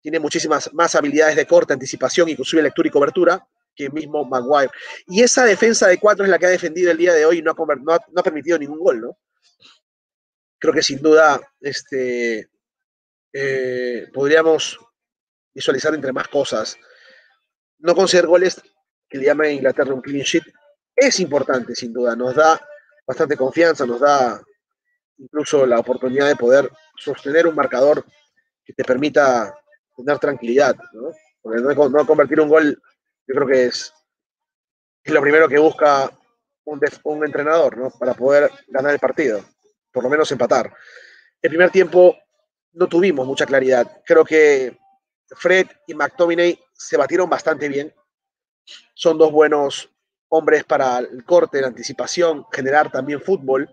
tiene 0.00 0.18
muchísimas 0.18 0.74
más 0.74 0.96
habilidades 0.96 1.36
de 1.36 1.46
corte, 1.46 1.72
anticipación, 1.72 2.28
inclusive 2.28 2.62
lectura 2.62 2.88
y 2.88 2.90
cobertura, 2.90 3.46
que 3.76 3.88
mismo 3.90 4.24
Maguire. 4.24 4.72
Y 5.06 5.22
esa 5.22 5.44
defensa 5.44 5.86
de 5.86 5.98
cuatro 5.98 6.24
es 6.24 6.30
la 6.32 6.38
que 6.40 6.46
ha 6.46 6.50
defendido 6.50 6.90
el 6.90 6.98
día 6.98 7.14
de 7.14 7.24
hoy 7.24 7.38
y 7.38 7.42
no 7.42 7.52
ha, 7.52 8.22
permitido 8.24 8.58
ningún 8.58 8.80
gol, 8.80 9.00
¿no? 9.00 9.18
Creo 10.58 10.74
que 10.74 10.82
sin 10.82 11.00
duda 11.00 11.40
este, 11.60 12.50
eh, 13.32 14.08
podríamos 14.12 14.80
visualizar 15.54 15.94
entre 15.94 16.12
más 16.12 16.26
cosas. 16.26 16.76
No 17.78 17.94
conseguir 17.94 18.26
goles 18.26 18.60
que 19.08 19.18
le 19.18 19.24
llaman 19.26 19.46
a 19.46 19.52
Inglaterra 19.52 19.94
un 19.94 20.00
clean 20.00 20.24
sheet 20.24 20.44
es 20.94 21.20
importante, 21.20 21.74
sin 21.74 21.92
duda. 21.92 22.14
Nos 22.16 22.34
da 22.34 22.60
bastante 23.06 23.36
confianza, 23.36 23.86
nos 23.86 24.00
da 24.00 24.40
incluso 25.16 25.66
la 25.66 25.78
oportunidad 25.78 26.28
de 26.28 26.36
poder 26.36 26.70
sostener 26.96 27.46
un 27.46 27.54
marcador 27.54 28.04
que 28.64 28.72
te 28.72 28.84
permita 28.84 29.54
tener 29.96 30.18
tranquilidad, 30.18 30.76
¿no? 30.92 31.10
Porque 31.40 31.60
no 31.60 32.06
convertir 32.06 32.40
un 32.40 32.48
gol 32.48 32.82
yo 33.28 33.34
creo 33.34 33.46
que 33.46 33.66
es, 33.66 33.92
lo 35.04 35.20
primero 35.20 35.48
que 35.48 35.58
busca 35.58 36.10
un, 36.64 36.80
un 37.04 37.24
entrenador, 37.24 37.76
¿no? 37.76 37.90
Para 37.90 38.14
poder 38.14 38.50
ganar 38.66 38.92
el 38.92 38.98
partido, 38.98 39.44
por 39.92 40.02
lo 40.02 40.08
menos 40.08 40.32
empatar. 40.32 40.72
El 41.40 41.50
primer 41.50 41.70
tiempo 41.70 42.16
no 42.72 42.86
tuvimos 42.88 43.26
mucha 43.26 43.44
claridad. 43.44 44.00
Creo 44.04 44.24
que 44.24 44.78
Fred 45.36 45.66
y 45.86 45.94
McTominay 45.94 46.58
se 46.72 46.96
batieron 46.96 47.28
bastante 47.28 47.68
bien. 47.68 47.94
Son 48.94 49.18
dos 49.18 49.32
buenos 49.32 49.90
hombres 50.28 50.64
para 50.64 50.98
el 50.98 51.24
corte, 51.24 51.60
la 51.60 51.68
anticipación, 51.68 52.46
generar 52.52 52.90
también 52.90 53.20
fútbol. 53.20 53.68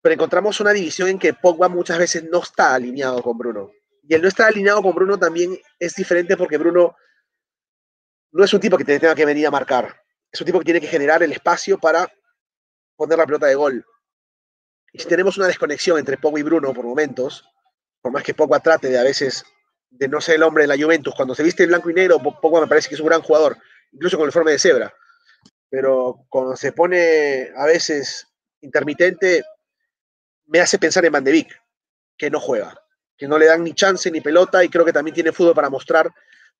Pero 0.00 0.14
encontramos 0.14 0.60
una 0.60 0.72
división 0.72 1.08
en 1.08 1.18
que 1.18 1.34
Pogba 1.34 1.68
muchas 1.68 1.98
veces 1.98 2.24
no 2.24 2.40
está 2.40 2.74
alineado 2.74 3.22
con 3.22 3.38
Bruno. 3.38 3.70
Y 4.02 4.14
el 4.14 4.22
no 4.22 4.28
estar 4.28 4.48
alineado 4.48 4.82
con 4.82 4.94
Bruno 4.94 5.18
también 5.18 5.56
es 5.78 5.94
diferente 5.94 6.36
porque 6.36 6.58
Bruno 6.58 6.96
no 8.32 8.44
es 8.44 8.52
un 8.52 8.60
tipo 8.60 8.76
que 8.76 8.84
te 8.84 8.98
tenga 8.98 9.14
que 9.14 9.26
venir 9.26 9.46
a 9.46 9.50
marcar. 9.50 9.94
Es 10.30 10.40
un 10.40 10.46
tipo 10.46 10.58
que 10.58 10.64
tiene 10.64 10.80
que 10.80 10.86
generar 10.88 11.22
el 11.22 11.32
espacio 11.32 11.78
para 11.78 12.10
poner 12.96 13.18
la 13.18 13.26
pelota 13.26 13.46
de 13.46 13.54
gol. 13.54 13.84
Y 14.92 14.98
si 14.98 15.06
tenemos 15.06 15.36
una 15.38 15.46
desconexión 15.46 15.98
entre 15.98 16.16
Pogba 16.16 16.40
y 16.40 16.42
Bruno 16.42 16.72
por 16.74 16.84
momentos, 16.84 17.48
por 18.00 18.12
más 18.12 18.24
que 18.24 18.34
Pogba 18.34 18.60
trate 18.60 18.88
de 18.88 18.98
a 18.98 19.02
veces 19.02 19.44
de 19.90 20.08
no 20.08 20.20
ser 20.20 20.36
el 20.36 20.42
hombre 20.42 20.64
de 20.64 20.68
la 20.68 20.82
Juventus, 20.82 21.14
cuando 21.14 21.34
se 21.34 21.42
viste 21.42 21.66
blanco 21.66 21.90
y 21.90 21.94
negro, 21.94 22.18
Pogba 22.18 22.60
me 22.60 22.66
parece 22.66 22.88
que 22.88 22.94
es 22.94 23.00
un 23.00 23.06
gran 23.06 23.22
jugador, 23.22 23.56
incluso 23.92 24.16
con 24.16 24.26
el 24.26 24.32
forma 24.32 24.50
de 24.50 24.58
cebra. 24.58 24.92
Pero 25.68 26.26
cuando 26.28 26.56
se 26.56 26.72
pone 26.72 27.50
a 27.56 27.66
veces 27.66 28.26
intermitente, 28.60 29.42
me 30.46 30.60
hace 30.60 30.78
pensar 30.78 31.04
en 31.04 31.12
Beek, 31.12 31.48
que 32.16 32.30
no 32.30 32.40
juega, 32.40 32.74
que 33.16 33.26
no 33.26 33.38
le 33.38 33.46
dan 33.46 33.64
ni 33.64 33.72
chance 33.74 34.10
ni 34.10 34.20
pelota 34.20 34.62
y 34.64 34.68
creo 34.68 34.84
que 34.84 34.92
también 34.92 35.14
tiene 35.14 35.32
fútbol 35.32 35.54
para 35.54 35.70
mostrar 35.70 36.12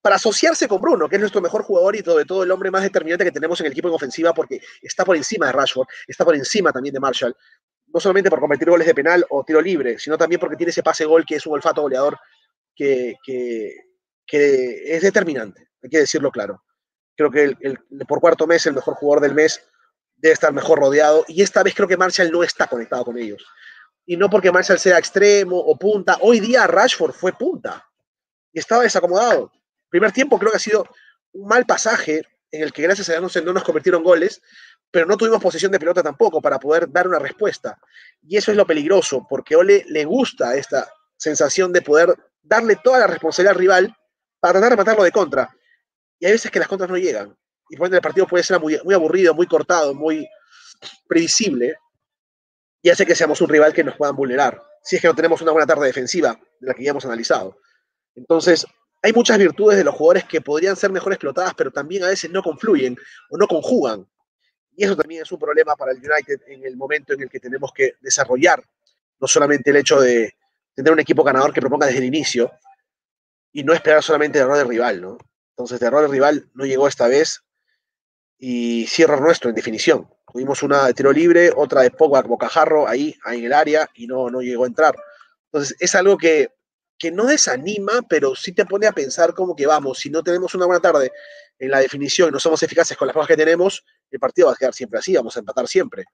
para 0.03 0.17
asociarse 0.17 0.67
con 0.67 0.81
Bruno, 0.81 1.07
que 1.07 1.15
es 1.15 1.19
nuestro 1.21 1.39
mejor 1.39 1.63
jugador 1.63 1.95
y 1.95 1.99
sobre 1.99 2.25
todo 2.25 2.43
el 2.43 2.51
hombre 2.51 2.69
más 2.69 2.83
determinante 2.83 3.23
que 3.23 3.31
tenemos 3.31 3.57
en 3.61 3.67
el 3.67 3.71
equipo 3.71 3.87
en 3.87 3.93
ofensiva, 3.93 4.33
porque 4.33 4.59
está 4.81 5.05
por 5.05 5.15
encima 5.15 5.45
de 5.45 5.53
Rashford, 5.53 5.87
está 6.05 6.25
por 6.25 6.35
encima 6.35 6.73
también 6.73 6.93
de 6.93 6.99
Marshall, 6.99 7.33
no 7.87 8.01
solamente 8.01 8.29
por 8.29 8.41
convertir 8.41 8.69
goles 8.69 8.85
de 8.85 8.93
penal 8.93 9.25
o 9.29 9.45
tiro 9.45 9.61
libre, 9.61 9.97
sino 9.97 10.17
también 10.17 10.41
porque 10.41 10.57
tiene 10.57 10.71
ese 10.71 10.83
pase 10.83 11.05
gol 11.05 11.25
que 11.25 11.35
es 11.35 11.45
un 11.47 11.53
olfato 11.53 11.81
goleador 11.83 12.19
que, 12.75 13.15
es 14.27 15.01
determinante, 15.01 15.69
hay 15.81 15.89
que 15.89 15.99
decirlo 15.99 16.31
claro. 16.31 16.61
Creo 17.15 17.31
que 17.31 17.55
por 18.07 18.19
cuarto 18.19 18.47
mes 18.47 18.65
el 18.65 18.73
mejor 18.73 18.95
jugador 18.95 19.21
del 19.21 19.33
mes 19.33 19.63
debe 20.15 20.33
estar 20.33 20.53
mejor 20.53 20.79
rodeado 20.79 21.25
y 21.27 21.41
esta 21.41 21.63
vez 21.63 21.75
creo 21.75 21.87
que 21.87 21.97
Marshall 21.97 22.31
no 22.31 22.43
está 22.43 22.67
conectado 22.67 23.05
con 23.05 23.17
ellos. 23.17 23.45
Y 24.05 24.17
no 24.17 24.29
porque 24.29 24.51
Marshall 24.51 24.79
sea 24.79 24.97
extremo 24.97 25.57
o 25.57 25.77
punta, 25.77 26.17
hoy 26.21 26.39
día 26.39 26.67
Rashford 26.67 27.13
fue 27.13 27.33
punta 27.33 27.87
y 28.51 28.59
estaba 28.59 28.83
desacomodado 28.83 29.51
primer 29.93 30.11
tiempo 30.11 30.39
creo 30.39 30.49
que 30.49 30.57
ha 30.57 30.59
sido 30.59 30.87
un 31.33 31.47
mal 31.47 31.67
pasaje 31.67 32.23
en 32.49 32.63
el 32.63 32.73
que 32.73 32.81
gracias 32.81 33.09
a 33.09 33.19
Dios 33.19 33.43
no 33.45 33.53
nos 33.53 33.63
convirtieron 33.63 34.01
goles, 34.01 34.41
pero 34.89 35.05
no 35.05 35.17
tuvimos 35.17 35.39
posesión 35.39 35.71
de 35.71 35.77
pelota 35.77 36.01
tampoco 36.01 36.41
para 36.41 36.57
poder 36.57 36.91
dar 36.91 37.07
una 37.07 37.19
respuesta. 37.19 37.79
Y 38.23 38.35
eso 38.35 38.49
es 38.49 38.57
lo 38.57 38.65
peligroso, 38.65 39.27
porque 39.29 39.55
Ole 39.55 39.85
le 39.87 40.03
gusta 40.05 40.55
esta 40.55 40.91
sensación 41.15 41.71
de 41.71 41.83
poder 41.83 42.15
darle 42.41 42.75
toda 42.83 42.99
la 42.99 43.07
responsabilidad 43.07 43.51
al 43.51 43.59
rival 43.59 43.97
para 44.39 44.53
tratar 44.53 44.71
de 44.71 44.77
matarlo 44.77 45.03
de 45.03 45.11
contra. 45.11 45.55
Y 46.19 46.25
hay 46.25 46.31
veces 46.33 46.51
que 46.51 46.59
las 46.59 46.67
contras 46.67 46.89
no 46.89 46.97
llegan. 46.97 47.35
Y 47.69 47.75
por 47.75 47.87
ende 47.87 47.97
el 47.97 48.03
partido 48.03 48.27
puede 48.27 48.43
ser 48.43 48.59
muy, 48.59 48.77
aburrido, 48.93 49.33
muy 49.33 49.47
cortado, 49.47 49.93
muy 49.93 50.27
previsible. 51.07 51.75
Y 52.81 52.89
hace 52.89 53.05
que 53.05 53.15
seamos 53.15 53.41
un 53.41 53.49
rival 53.49 53.73
que 53.73 53.83
nos 53.83 53.95
puedan 53.95 54.15
vulnerar. 54.15 54.61
Si 54.83 54.97
es 54.97 55.01
que 55.01 55.07
no 55.07 55.15
tenemos 55.15 55.41
una 55.41 55.51
buena 55.51 55.65
tarde 55.65 55.85
defensiva, 55.85 56.39
de 56.59 56.67
la 56.67 56.73
que 56.73 56.83
ya 56.83 56.91
hemos 56.91 57.05
analizado. 57.05 57.57
Entonces, 58.15 58.65
hay 59.01 59.13
muchas 59.13 59.37
virtudes 59.37 59.77
de 59.77 59.83
los 59.83 59.95
jugadores 59.95 60.25
que 60.25 60.41
podrían 60.41 60.75
ser 60.75 60.91
mejor 60.91 61.13
explotadas, 61.13 61.53
pero 61.55 61.71
también 61.71 62.03
a 62.03 62.07
veces 62.07 62.29
no 62.29 62.41
confluyen 62.41 62.97
o 63.29 63.37
no 63.37 63.47
conjugan. 63.47 64.07
Y 64.75 64.83
eso 64.85 64.95
también 64.95 65.21
es 65.21 65.31
un 65.31 65.39
problema 65.39 65.75
para 65.75 65.91
el 65.91 65.97
United 65.97 66.41
en 66.47 66.65
el 66.65 66.75
momento 66.75 67.13
en 67.13 67.21
el 67.21 67.29
que 67.29 67.39
tenemos 67.39 67.71
que 67.73 67.95
desarrollar 68.01 68.63
no 69.19 69.27
solamente 69.27 69.69
el 69.69 69.77
hecho 69.77 70.01
de 70.01 70.35
tener 70.75 70.91
un 70.91 70.99
equipo 70.99 71.23
ganador 71.23 71.53
que 71.53 71.61
proponga 71.61 71.85
desde 71.85 71.99
el 71.99 72.05
inicio 72.05 72.51
y 73.51 73.63
no 73.63 73.73
esperar 73.73 74.03
solamente 74.03 74.37
el 74.37 74.43
error 74.43 74.57
del 74.57 74.67
rival, 74.67 75.01
¿no? 75.01 75.17
Entonces, 75.55 75.81
el 75.81 75.87
error 75.87 76.01
del 76.01 76.11
rival 76.11 76.49
no 76.53 76.65
llegó 76.65 76.87
esta 76.87 77.07
vez 77.07 77.43
y 78.37 78.87
error 78.97 79.21
nuestro, 79.21 79.49
en 79.49 79.55
definición. 79.55 80.09
Tuvimos 80.31 80.63
una 80.63 80.87
de 80.87 80.93
tiro 80.93 81.11
libre, 81.11 81.51
otra 81.55 81.81
de 81.81 81.91
Pogba 81.91 82.21
bocajarro 82.23 82.87
ahí, 82.87 83.15
ahí 83.23 83.39
en 83.39 83.45
el 83.45 83.53
área 83.53 83.89
y 83.93 84.07
no, 84.07 84.29
no 84.29 84.41
llegó 84.41 84.63
a 84.63 84.67
entrar. 84.67 84.95
Entonces, 85.45 85.75
es 85.79 85.95
algo 85.95 86.17
que 86.17 86.49
que 87.03 87.11
no 87.11 87.25
desanima, 87.25 88.01
pero 88.07 88.33
sí 88.33 88.53
te 88.53 88.65
pone 88.65 88.87
a 88.87 88.93
pensar 88.93 89.33
como 89.33 89.55
que 89.55 89.67
vamos, 89.67 89.99
si 89.99 90.09
no 90.09 90.23
tenemos 90.23 90.55
una 90.55 90.65
buena 90.65 90.81
tarde 90.81 91.11
en 91.59 91.69
la 91.69 91.79
definición 91.79 92.29
y 92.29 92.31
no 92.31 92.39
somos 92.39 92.63
eficaces 92.63 92.95
con 92.95 93.07
las 93.07 93.13
cosas 93.13 93.27
que 93.27 93.35
tenemos, 93.35 93.83
el 94.09 94.19
partido 94.19 94.47
va 94.47 94.53
a 94.53 94.55
quedar 94.55 94.73
siempre 94.73 94.99
así, 94.99 95.13
vamos 95.13 95.35
a 95.35 95.39
empatar 95.39 95.67
siempre. 95.67 96.05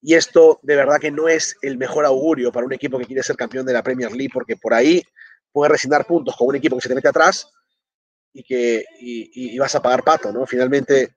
Y 0.00 0.14
esto 0.14 0.60
de 0.62 0.76
verdad 0.76 1.00
que 1.00 1.10
no 1.10 1.28
es 1.28 1.56
el 1.62 1.78
mejor 1.78 2.04
augurio 2.04 2.52
para 2.52 2.64
un 2.64 2.72
equipo 2.72 2.96
que 2.96 3.06
quiere 3.06 3.24
ser 3.24 3.34
campeón 3.34 3.66
de 3.66 3.72
la 3.72 3.82
Premier 3.82 4.12
League, 4.12 4.30
porque 4.32 4.56
por 4.56 4.72
ahí 4.72 5.02
puedes 5.50 5.72
resignar 5.72 6.06
puntos 6.06 6.36
con 6.36 6.46
un 6.46 6.54
equipo 6.54 6.76
que 6.76 6.82
se 6.82 6.88
te 6.88 6.94
mete 6.94 7.08
atrás 7.08 7.50
y 8.34 8.42
que 8.42 8.84
y, 9.00 9.56
vas 9.58 9.74
a 9.76 9.80
pagar 9.80 10.02
pato, 10.02 10.32
¿no? 10.32 10.44
Finalmente, 10.44 11.14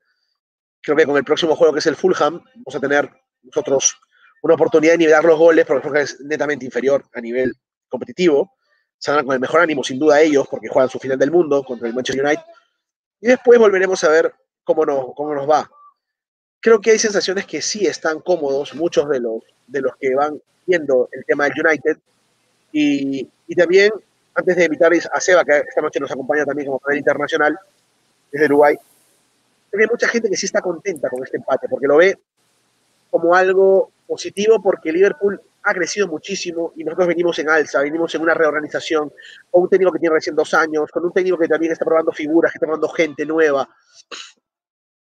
creo 0.79 0.95
que 0.95 1.05
con 1.05 1.17
el 1.17 1.23
próximo 1.23 1.55
juego 1.55 1.73
que 1.73 1.79
es 1.79 1.87
el 1.87 1.95
Fulham, 1.95 2.41
vamos 2.55 2.75
a 2.75 2.79
tener 2.79 3.11
nosotros 3.41 3.97
una 4.43 4.53
oportunidad 4.53 4.93
de 4.93 4.99
nivelar 4.99 5.25
los 5.25 5.37
goles, 5.37 5.65
porque 5.65 5.87
el 5.87 5.97
es 5.97 6.21
netamente 6.21 6.63
inferior 6.63 7.03
a 7.13 7.19
nivel 7.19 7.53
competitivo, 7.89 8.53
saldrán 8.99 9.25
con 9.25 9.33
el 9.33 9.39
mejor 9.39 9.61
ánimo 9.61 9.83
sin 9.83 9.97
duda 9.97 10.21
ellos, 10.21 10.47
porque 10.47 10.69
juegan 10.69 10.89
su 10.89 10.99
final 10.99 11.17
del 11.17 11.31
mundo 11.31 11.63
contra 11.63 11.87
el 11.87 11.95
Manchester 11.95 12.23
United, 12.23 12.43
y 13.19 13.27
después 13.27 13.59
volveremos 13.59 14.03
a 14.03 14.09
ver 14.09 14.33
cómo 14.63 14.85
nos, 14.85 15.07
cómo 15.15 15.33
nos 15.33 15.49
va. 15.49 15.69
Creo 16.59 16.79
que 16.79 16.91
hay 16.91 16.99
sensaciones 16.99 17.47
que 17.47 17.63
sí 17.63 17.87
están 17.87 18.19
cómodos, 18.19 18.75
muchos 18.75 19.09
de 19.09 19.19
los, 19.19 19.41
de 19.65 19.81
los 19.81 19.95
que 19.99 20.13
van 20.13 20.39
viendo 20.67 21.09
el 21.11 21.25
tema 21.25 21.45
del 21.45 21.65
United, 21.65 21.97
y, 22.71 23.27
y 23.47 23.55
también, 23.55 23.91
antes 24.37 24.55
de 24.55 24.65
invitar 24.65 24.91
a 25.11 25.19
Seba, 25.19 25.43
que 25.43 25.57
esta 25.67 25.81
noche 25.81 25.99
nos 25.99 26.11
acompaña 26.11 26.45
también 26.45 26.67
como 26.67 26.79
panel 26.79 26.99
internacional 26.99 27.59
desde 28.31 28.45
Uruguay, 28.45 28.77
hay 29.73 29.87
mucha 29.87 30.07
gente 30.07 30.29
que 30.29 30.37
sí 30.37 30.45
está 30.45 30.61
contenta 30.61 31.09
con 31.09 31.23
este 31.23 31.37
empate, 31.37 31.67
porque 31.67 31.87
lo 31.87 31.97
ve 31.97 32.19
como 33.09 33.33
algo 33.33 33.91
positivo, 34.05 34.61
porque 34.61 34.91
Liverpool 34.91 35.41
ha 35.63 35.73
crecido 35.73 36.07
muchísimo 36.07 36.71
y 36.75 36.83
nosotros 36.83 37.07
venimos 37.07 37.37
en 37.39 37.49
alza, 37.49 37.81
venimos 37.81 38.13
en 38.13 38.21
una 38.21 38.35
reorganización, 38.35 39.11
con 39.49 39.63
un 39.63 39.69
técnico 39.69 39.91
que 39.91 39.99
tiene 39.99 40.15
recién 40.15 40.35
dos 40.35 40.53
años, 40.53 40.91
con 40.91 41.03
un 41.03 41.11
técnico 41.11 41.37
que 41.37 41.47
también 41.47 41.71
está 41.71 41.83
probando 41.83 42.11
figuras, 42.11 42.51
que 42.51 42.57
está 42.57 42.67
probando 42.67 42.89
gente 42.89 43.25
nueva. 43.25 43.67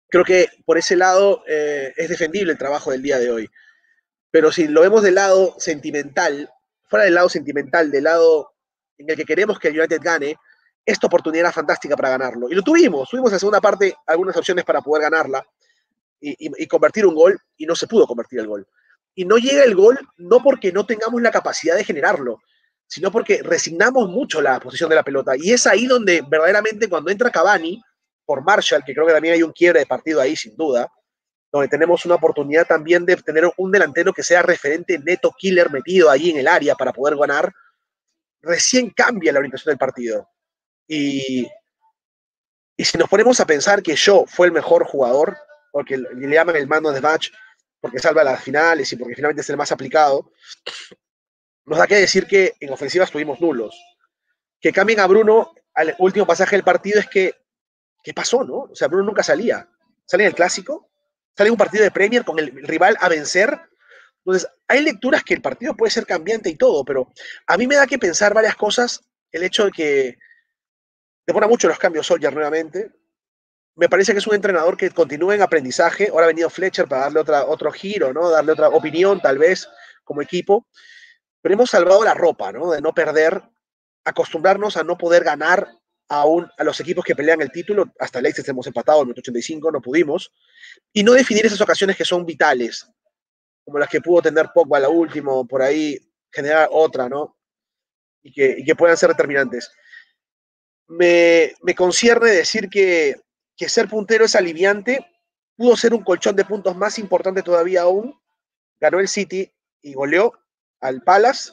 Creo 0.09 0.25
que 0.25 0.49
por 0.65 0.79
ese 0.79 0.97
lado 0.97 1.43
eh, 1.47 1.93
es 1.95 2.09
defendible 2.09 2.53
el 2.53 2.59
trabajo 2.59 2.91
del 2.91 3.03
día 3.03 3.19
de 3.19 3.31
hoy. 3.31 3.51
Pero 4.31 4.51
si 4.51 4.67
lo 4.67 4.81
vemos 4.81 5.03
del 5.03 5.17
lado 5.17 5.55
sentimental, 5.59 6.51
fuera 6.89 7.05
del 7.05 7.15
lado 7.15 7.29
sentimental, 7.29 7.91
del 7.91 8.05
lado 8.05 8.56
en 8.99 9.11
el 9.11 9.17
que 9.17 9.25
queremos 9.25 9.59
que 9.59 9.69
el 9.69 9.79
United 9.79 10.01
gane, 10.03 10.37
esta 10.85 11.07
oportunidad 11.07 11.47
era 11.47 11.53
fantástica 11.53 11.97
para 11.97 12.11
ganarlo. 12.11 12.49
Y 12.51 12.55
lo 12.55 12.63
tuvimos, 12.63 13.09
tuvimos 13.09 13.33
en 13.33 13.39
segunda 13.39 13.61
parte 13.61 13.95
algunas 14.07 14.37
opciones 14.37 14.65
para 14.65 14.81
poder 14.81 15.03
ganarla 15.03 15.45
y 16.19 16.67
convertir 16.67 17.07
un 17.07 17.15
gol 17.15 17.39
y 17.57 17.67
no 17.67 17.77
se 17.77 17.87
pudo 17.87 18.07
convertir 18.07 18.41
el 18.41 18.47
gol 18.47 18.67
y 19.17 19.25
no 19.25 19.39
llega 19.39 19.65
el 19.65 19.75
gol 19.75 19.99
no 20.19 20.41
porque 20.43 20.71
no 20.71 20.87
tengamos 20.87 21.21
la 21.21 21.33
capacidad 21.33 21.75
de 21.75 21.85
generarlo, 21.85 22.39
sino 22.87 23.11
porque 23.11 23.43
resignamos 23.43 24.09
mucho 24.09 24.41
la 24.41 24.61
posición 24.61 24.91
de 24.91 24.97
la 24.97 25.03
pelota. 25.03 25.33
Y 25.37 25.53
es 25.53 25.67
ahí 25.67 25.87
donde 25.87 26.23
verdaderamente 26.29 26.89
cuando 26.89 27.11
entra 27.11 27.31
Cavani, 27.31 27.83
por 28.27 28.45
Marshall, 28.45 28.85
que 28.85 28.93
creo 28.93 29.07
que 29.07 29.15
también 29.15 29.35
hay 29.35 29.43
un 29.43 29.53
quiebre 29.53 29.81
de 29.81 29.87
partido 29.87 30.21
ahí, 30.21 30.37
sin 30.37 30.55
duda, 30.55 30.93
donde 31.51 31.69
tenemos 31.69 32.05
una 32.05 32.17
oportunidad 32.17 32.67
también 32.67 33.07
de 33.07 33.17
tener 33.17 33.51
un 33.57 33.73
delantero 33.73 34.13
que 34.13 34.23
sea 34.23 34.43
referente 34.43 34.99
neto 34.99 35.33
killer 35.37 35.71
metido 35.71 36.11
ahí 36.11 36.31
en 36.31 36.37
el 36.37 36.49
área 36.49 36.75
para 36.75 36.93
poder 36.93 37.17
ganar, 37.17 37.53
recién 38.47 38.91
cambia 38.91 39.33
la 39.33 39.41
orientación 39.41 39.73
del 39.73 39.79
partido. 39.79 40.29
Y, 40.87 41.47
y 42.77 42.85
si 42.85 42.99
nos 42.99 43.09
ponemos 43.09 43.41
a 43.41 43.47
pensar 43.47 43.83
que 43.83 43.97
yo 43.97 44.25
fue 44.27 44.47
el 44.47 44.53
mejor 44.53 44.85
jugador, 44.85 45.37
porque 45.73 45.99
le 45.99 46.35
llaman 46.35 46.57
el 46.57 46.67
mando 46.67 46.93
de 46.93 47.01
match, 47.01 47.31
porque 47.81 47.99
salva 47.99 48.25
las 48.25 48.43
finales 48.43 48.91
y 48.93 48.97
porque 48.97 49.15
finalmente 49.15 49.43
es 49.43 49.51
el 49.51 49.57
más 49.57 49.73
aplicado, 49.73 50.33
nos 51.65 51.79
da 51.79 51.87
que 51.87 51.97
decir 51.97 52.27
que 52.27 52.55
en 52.61 52.73
ofensiva 52.73 53.05
estuvimos 53.05 53.41
nulos. 53.41 53.79
Que 54.61 54.73
cambien 54.73 55.01
a 55.01 55.07
Bruno 55.07 55.53
al 55.75 55.95
último 55.99 56.27
pasaje 56.27 56.57
del 56.57 56.65
partido 56.65 57.01
es 57.01 57.09
que, 57.09 57.35
¿qué 58.03 58.15
pasó, 58.15 58.45
no? 58.45 58.69
O 58.71 58.75
sea, 58.75 58.89
Bruno 58.89 59.05
nunca 59.05 59.23
salía. 59.23 59.69
Sale 60.07 60.25
en 60.25 60.29
el 60.29 60.35
clásico, 60.35 60.91
sale 61.37 61.49
en 61.49 61.53
un 61.53 61.59
partido 61.59 61.85
de 61.85 61.91
Premier 61.91 62.25
con 62.25 62.39
el 62.39 62.67
rival 62.67 62.97
a 63.01 63.09
vencer. 63.09 63.61
Entonces, 64.27 64.51
hay 64.67 64.83
lecturas 64.83 65.23
que 65.23 65.35
el 65.35 65.41
partido 65.41 65.77
puede 65.77 65.93
ser 65.93 66.05
cambiante 66.05 66.51
y 66.51 66.57
todo, 66.57 66.85
pero 66.85 67.13
a 67.47 67.57
mí 67.57 67.69
me 67.69 67.77
da 67.77 67.87
que 67.87 67.97
pensar 67.97 68.35
varias 68.35 68.57
cosas. 68.57 69.01
El 69.31 69.45
hecho 69.45 69.67
de 69.67 69.71
que 69.71 70.19
demora 71.25 71.47
mucho 71.47 71.69
los 71.69 71.79
cambios 71.79 72.09
Soldier 72.09 72.35
nuevamente. 72.35 72.91
Me 73.77 73.89
parece 73.89 74.13
que 74.13 74.19
es 74.19 74.27
un 74.27 74.35
entrenador 74.35 74.77
que 74.77 74.91
continúa 74.91 75.37
en 75.37 75.43
aprendizaje. 75.43 76.09
Ahora 76.09 76.25
ha 76.25 76.29
venido 76.29 76.51
Fletcher 76.51 76.89
para 76.89 77.03
darle 77.03 77.21
otra, 77.21 77.45
otro 77.47 77.71
giro, 77.71 78.13
¿no? 78.13 78.29
Darle 78.29 78.51
otra 78.51 78.69
opinión, 78.71 79.21
tal 79.21 79.39
vez, 79.39 79.69
como 80.03 80.23
equipo. 80.23 80.67
Pero 81.41 81.55
hemos 81.55 81.71
salvado 81.71 82.03
la 82.03 82.15
ropa, 82.15 82.51
¿no? 82.51 82.73
De 82.73 82.81
no 82.81 82.93
perder 82.93 83.41
acostumbrarnos 84.05 84.77
a 84.77 84.83
no 84.83 84.99
poder 84.99 85.23
ganar 85.23 85.69
aún 86.09 86.51
a 86.59 86.65
los 86.65 86.81
equipos 86.81 87.05
que 87.05 87.15
pelean 87.15 87.43
el 87.43 87.53
título. 87.53 87.93
Hasta 88.01 88.19
el 88.19 88.35
hemos 88.45 88.67
empatado 88.67 89.03
en 89.03 89.11
el 89.11 89.19
85, 89.19 89.71
no 89.71 89.81
pudimos. 89.81 90.33
Y 90.93 91.05
no 91.05 91.13
definir 91.13 91.47
esas 91.47 91.61
ocasiones 91.61 91.97
que 91.97 92.05
son 92.05 92.27
vitales, 92.27 92.89
como 93.67 93.81
las 93.81 93.89
que 93.89 94.01
pudo 94.01 94.23
tener 94.23 94.51
Pogba 94.55 94.79
la 94.79 94.89
última, 94.89 95.33
por 95.45 95.61
ahí 95.61 95.99
generar 96.31 96.69
otra, 96.71 97.09
¿no? 97.09 97.37
Y 98.23 98.33
que, 98.33 98.63
que 98.65 98.77
puedan 98.77 98.97
ser 98.97 99.09
determinantes. 99.09 99.73
Me, 100.87 101.53
me 101.63 101.75
concierne 101.75 102.31
decir 102.31 102.71
que, 102.71 103.17
que 103.57 103.69
ser 103.69 103.89
puntero 103.89 104.25
es 104.25 104.37
aliviante. 104.37 105.05
Pudo 105.57 105.77
ser 105.77 105.95
un 105.95 106.05
colchón 106.05 106.37
de 106.37 106.45
puntos 106.45 106.77
más 106.77 107.01
importante 107.01 107.43
todavía 107.43 107.83
aún. 107.83 108.17
Ganó 108.79 109.01
el 109.01 109.09
City 109.09 109.53
y 109.83 109.95
goleó 109.95 110.33
al 110.81 111.03
Palace 111.03 111.53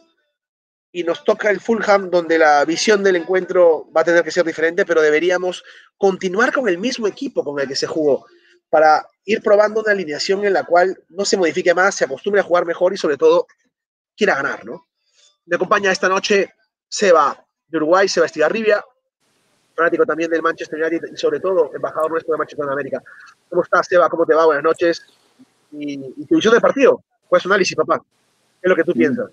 y 0.91 1.03
nos 1.03 1.23
toca 1.23 1.49
el 1.49 1.59
Fulham, 1.59 2.11
donde 2.11 2.37
la 2.37 2.63
visión 2.65 3.03
del 3.03 3.15
encuentro 3.15 3.89
va 3.91 4.01
a 4.01 4.03
tener 4.03 4.23
que 4.23 4.29
ser 4.29 4.45
diferente, 4.45 4.85
pero 4.85 5.01
deberíamos 5.01 5.63
continuar 5.97 6.53
con 6.53 6.69
el 6.69 6.77
mismo 6.77 7.07
equipo 7.07 7.43
con 7.43 7.59
el 7.59 7.67
que 7.67 7.75
se 7.75 7.87
jugó, 7.87 8.27
para 8.73 9.05
ir 9.25 9.39
probando 9.43 9.81
una 9.81 9.91
alineación 9.91 10.43
en 10.45 10.53
la 10.53 10.63
cual 10.63 10.97
no 11.09 11.25
se 11.25 11.37
modifique 11.37 11.75
más, 11.75 11.93
se 11.93 12.05
acostumbre 12.05 12.41
a 12.41 12.43
jugar 12.43 12.65
mejor 12.65 12.91
y 12.91 12.97
sobre 12.97 13.17
todo 13.17 13.45
quiera 14.17 14.33
ganar, 14.33 14.65
¿no? 14.65 14.87
Me 15.45 15.57
acompaña 15.57 15.91
esta 15.91 16.09
noche 16.09 16.49
Seba 16.89 17.37
de 17.67 17.77
Uruguay, 17.77 18.07
Seba 18.07 18.25
Estigarribia, 18.25 18.83
fanático 19.75 20.07
también 20.07 20.31
del 20.31 20.41
Manchester 20.41 20.81
United 20.81 21.07
y 21.13 21.17
sobre 21.17 21.39
todo 21.39 21.69
embajador 21.75 22.09
nuestro 22.09 22.31
de 22.33 22.39
Manchester 22.39 22.67
América. 22.67 23.03
¿Cómo 23.47 23.61
estás, 23.61 23.85
Seba? 23.85 24.09
¿Cómo 24.09 24.25
te 24.25 24.33
va? 24.33 24.47
Buenas 24.47 24.63
noches. 24.63 25.05
¿Y, 25.71 25.93
y 25.93 26.25
tu 26.25 26.37
visión 26.37 26.53
del 26.53 26.61
partido? 26.61 27.03
¿Cuál 27.27 27.37
es 27.37 27.43
tu 27.43 27.49
análisis, 27.49 27.75
papá? 27.75 27.99
¿Qué 27.99 28.03
es 28.63 28.69
lo 28.69 28.75
que 28.75 28.83
tú 28.83 28.93
piensas? 28.93 29.29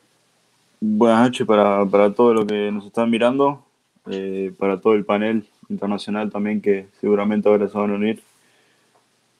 Buenas 0.80 1.22
noches 1.22 1.46
para, 1.46 1.86
para 1.86 2.12
todos 2.12 2.34
los 2.34 2.44
que 2.44 2.70
nos 2.70 2.84
están 2.84 3.08
mirando, 3.08 3.64
eh, 4.10 4.52
para 4.58 4.78
todo 4.78 4.92
el 4.92 5.06
panel 5.06 5.48
internacional 5.70 6.30
también 6.30 6.60
que 6.60 6.88
seguramente 7.00 7.48
ahora 7.48 7.68
se 7.68 7.78
van 7.78 7.92
a 7.92 7.94
unir. 7.94 8.22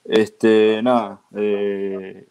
Este, 0.05 0.83
nada, 0.83 1.21
eh, 1.35 2.27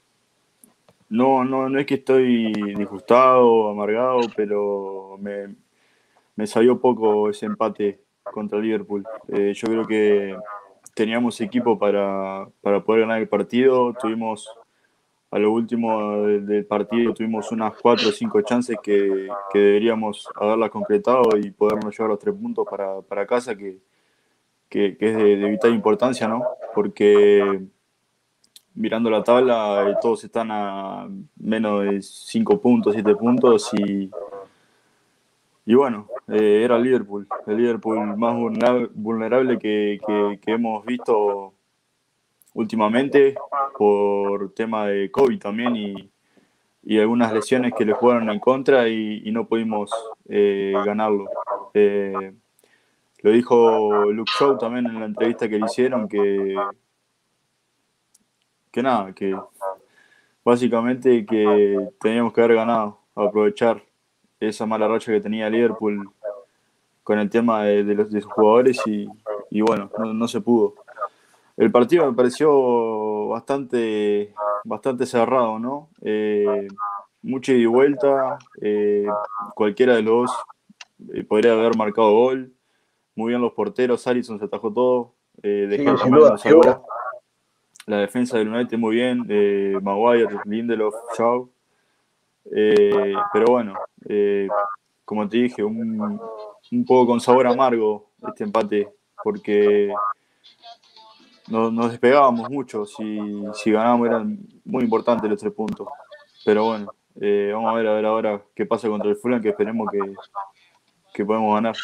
no, 1.10 1.44
no, 1.44 1.70
no 1.70 1.80
es 1.80 1.86
que 1.86 1.96
estoy 1.96 2.52
disgustado, 2.76 3.70
amargado, 3.70 4.22
pero 4.36 5.18
me, 5.20 5.56
me 6.36 6.48
salió 6.48 6.80
poco 6.80 7.30
ese 7.30 7.46
empate 7.46 8.00
contra 8.24 8.60
Liverpool. 8.60 9.04
Eh, 9.28 9.54
yo 9.56 9.68
creo 9.68 9.88
que 9.88 10.38
teníamos 10.94 11.40
equipo 11.42 11.78
para, 11.78 12.48
para 12.62 12.84
poder 12.84 13.02
ganar 13.02 13.22
el 13.22 13.30
partido, 13.30 13.94
tuvimos 13.94 14.50
a 15.32 15.38
lo 15.38 15.52
último 15.52 16.24
del, 16.24 16.66
partido 16.66 17.14
tuvimos 17.14 17.52
unas 17.52 17.76
cuatro 17.80 18.10
o 18.10 18.12
cinco 18.12 18.42
chances 18.42 18.78
que, 18.82 19.30
que 19.54 19.60
deberíamos 19.60 20.28
haberlas 20.36 20.72
concretado 20.72 21.38
y 21.38 21.52
podernos 21.52 21.96
llevar 21.96 22.10
los 22.10 22.20
tres 22.20 22.34
puntos 22.34 22.66
para, 22.70 23.02
para 23.02 23.28
casa, 23.28 23.56
que, 23.56 23.78
que, 24.70 24.98
es 25.00 25.18
de, 25.18 25.36
vital 25.36 25.74
importancia, 25.74 26.28
¿no? 26.28 26.44
Porque 26.74 27.62
mirando 28.76 29.10
la 29.10 29.24
tabla, 29.24 29.90
eh, 29.90 29.96
todos 30.02 30.24
están 30.24 30.50
a 30.52 31.10
menos 31.38 31.84
de 31.84 32.02
cinco 32.02 32.62
puntos, 32.62 32.94
siete 32.94 33.16
puntos 33.16 33.72
y, 33.74 34.10
y 35.66 35.74
bueno, 35.74 36.08
eh, 36.28 36.62
era 36.64 36.78
Liverpool, 36.78 37.28
el 37.48 37.58
Liverpool 37.58 38.16
más 38.16 38.36
vulnerable 38.94 39.60
que, 39.60 40.00
que, 40.42 40.52
hemos 40.52 40.86
visto 40.86 41.54
últimamente 42.54 43.36
por 43.78 44.54
tema 44.54 44.88
de 44.88 45.12
COVID 45.12 45.40
también 45.40 45.76
y, 45.76 46.12
y 46.84 47.00
algunas 47.00 47.34
lesiones 47.34 47.74
que 47.78 47.86
le 47.86 47.94
jugaron 47.94 48.30
en 48.30 48.40
contra 48.40 48.88
y, 48.88 49.22
y 49.26 49.32
no 49.32 49.46
pudimos 49.48 49.92
eh, 50.28 50.74
ganarlo. 50.86 51.26
Eh, 51.74 52.34
lo 53.22 53.32
dijo 53.32 54.12
Luke 54.12 54.32
Shaw 54.38 54.58
también 54.58 54.86
en 54.86 55.00
la 55.00 55.06
entrevista 55.06 55.50
que 55.50 55.60
le 55.60 55.66
hicieron 55.66 56.08
que, 56.08 56.56
que 58.72 58.84
nada, 58.84 59.14
que 59.14 59.36
básicamente 60.44 61.26
que 61.26 61.90
teníamos 62.00 62.34
que 62.34 62.42
haber 62.42 62.56
ganado, 62.56 63.00
aprovechar 63.16 63.84
esa 64.40 64.66
mala 64.66 64.88
racha 64.88 65.12
que 65.12 65.22
tenía 65.22 65.50
Liverpool 65.50 66.10
con 67.04 67.20
el 67.20 67.30
tema 67.30 67.64
de, 67.64 67.84
los 67.84 68.12
de 68.12 68.22
sus 68.22 68.32
jugadores 68.32 68.80
y, 68.86 69.08
y 69.50 69.62
bueno, 69.62 69.90
no, 69.98 70.28
se 70.28 70.42
pudo. 70.42 70.76
El 71.58 71.72
partido 71.72 72.06
me 72.10 72.16
pareció 72.16 73.28
bastante, 73.28 74.34
bastante 74.64 75.06
cerrado, 75.06 75.60
¿no? 75.60 75.90
Eh, 76.02 76.68
mucha 77.22 77.52
y 77.52 77.66
vuelta, 77.66 78.38
eh, 78.62 79.08
cualquiera 79.56 79.96
de 79.96 80.04
los 80.04 80.30
dos 80.30 80.38
eh, 81.14 81.24
podría 81.24 81.54
haber 81.54 81.76
marcado 81.76 82.12
gol. 82.14 82.54
Muy 83.20 83.32
bien 83.32 83.42
los 83.42 83.52
porteros, 83.52 84.08
Allison 84.08 84.40
se 84.40 84.46
atajó 84.46 84.72
todo. 84.72 85.14
Eh, 85.44 85.68
sí, 85.70 85.86
sin 86.02 86.12
duda, 86.14 86.82
La 87.86 87.98
defensa 87.98 88.38
del 88.38 88.48
United 88.48 88.78
muy 88.78 88.96
bien, 88.96 89.28
Maguire, 89.84 90.40
Lindelof, 90.46 90.96
Shaw. 91.18 91.50
pero 93.34 93.46
bueno, 93.50 93.74
como 95.04 95.28
te 95.28 95.36
dije, 95.36 95.62
un, 95.62 96.18
un 96.72 96.86
poco 96.86 97.08
con 97.08 97.20
sabor 97.20 97.48
amargo 97.48 98.10
este 98.26 98.46
empate, 98.46 98.88
porque 99.22 99.94
nos, 101.50 101.74
nos 101.74 101.92
despegábamos 101.92 102.50
mucho. 102.50 102.86
Si, 102.86 103.20
si 103.54 103.72
ganábamos 103.74 104.08
eran 104.08 104.40
muy 104.64 104.86
importantes 104.86 105.30
los 105.30 105.42
tres 105.42 105.52
puntos. 105.52 105.90
Pero 106.46 106.68
bueno, 106.68 106.94
eh, 107.20 107.52
vamos 107.54 107.70
a 107.70 107.76
ver 107.76 107.88
a 107.88 107.94
ver 107.96 108.06
ahora 108.06 108.42
qué 108.56 108.66
pasa 108.66 108.88
contra 108.88 109.10
el 109.10 109.18
Fulham, 109.18 109.42
que 109.42 109.50
esperemos 109.50 109.90
que, 109.92 110.00
que 111.14 111.26
podemos 111.26 111.54
ganar. 111.54 111.76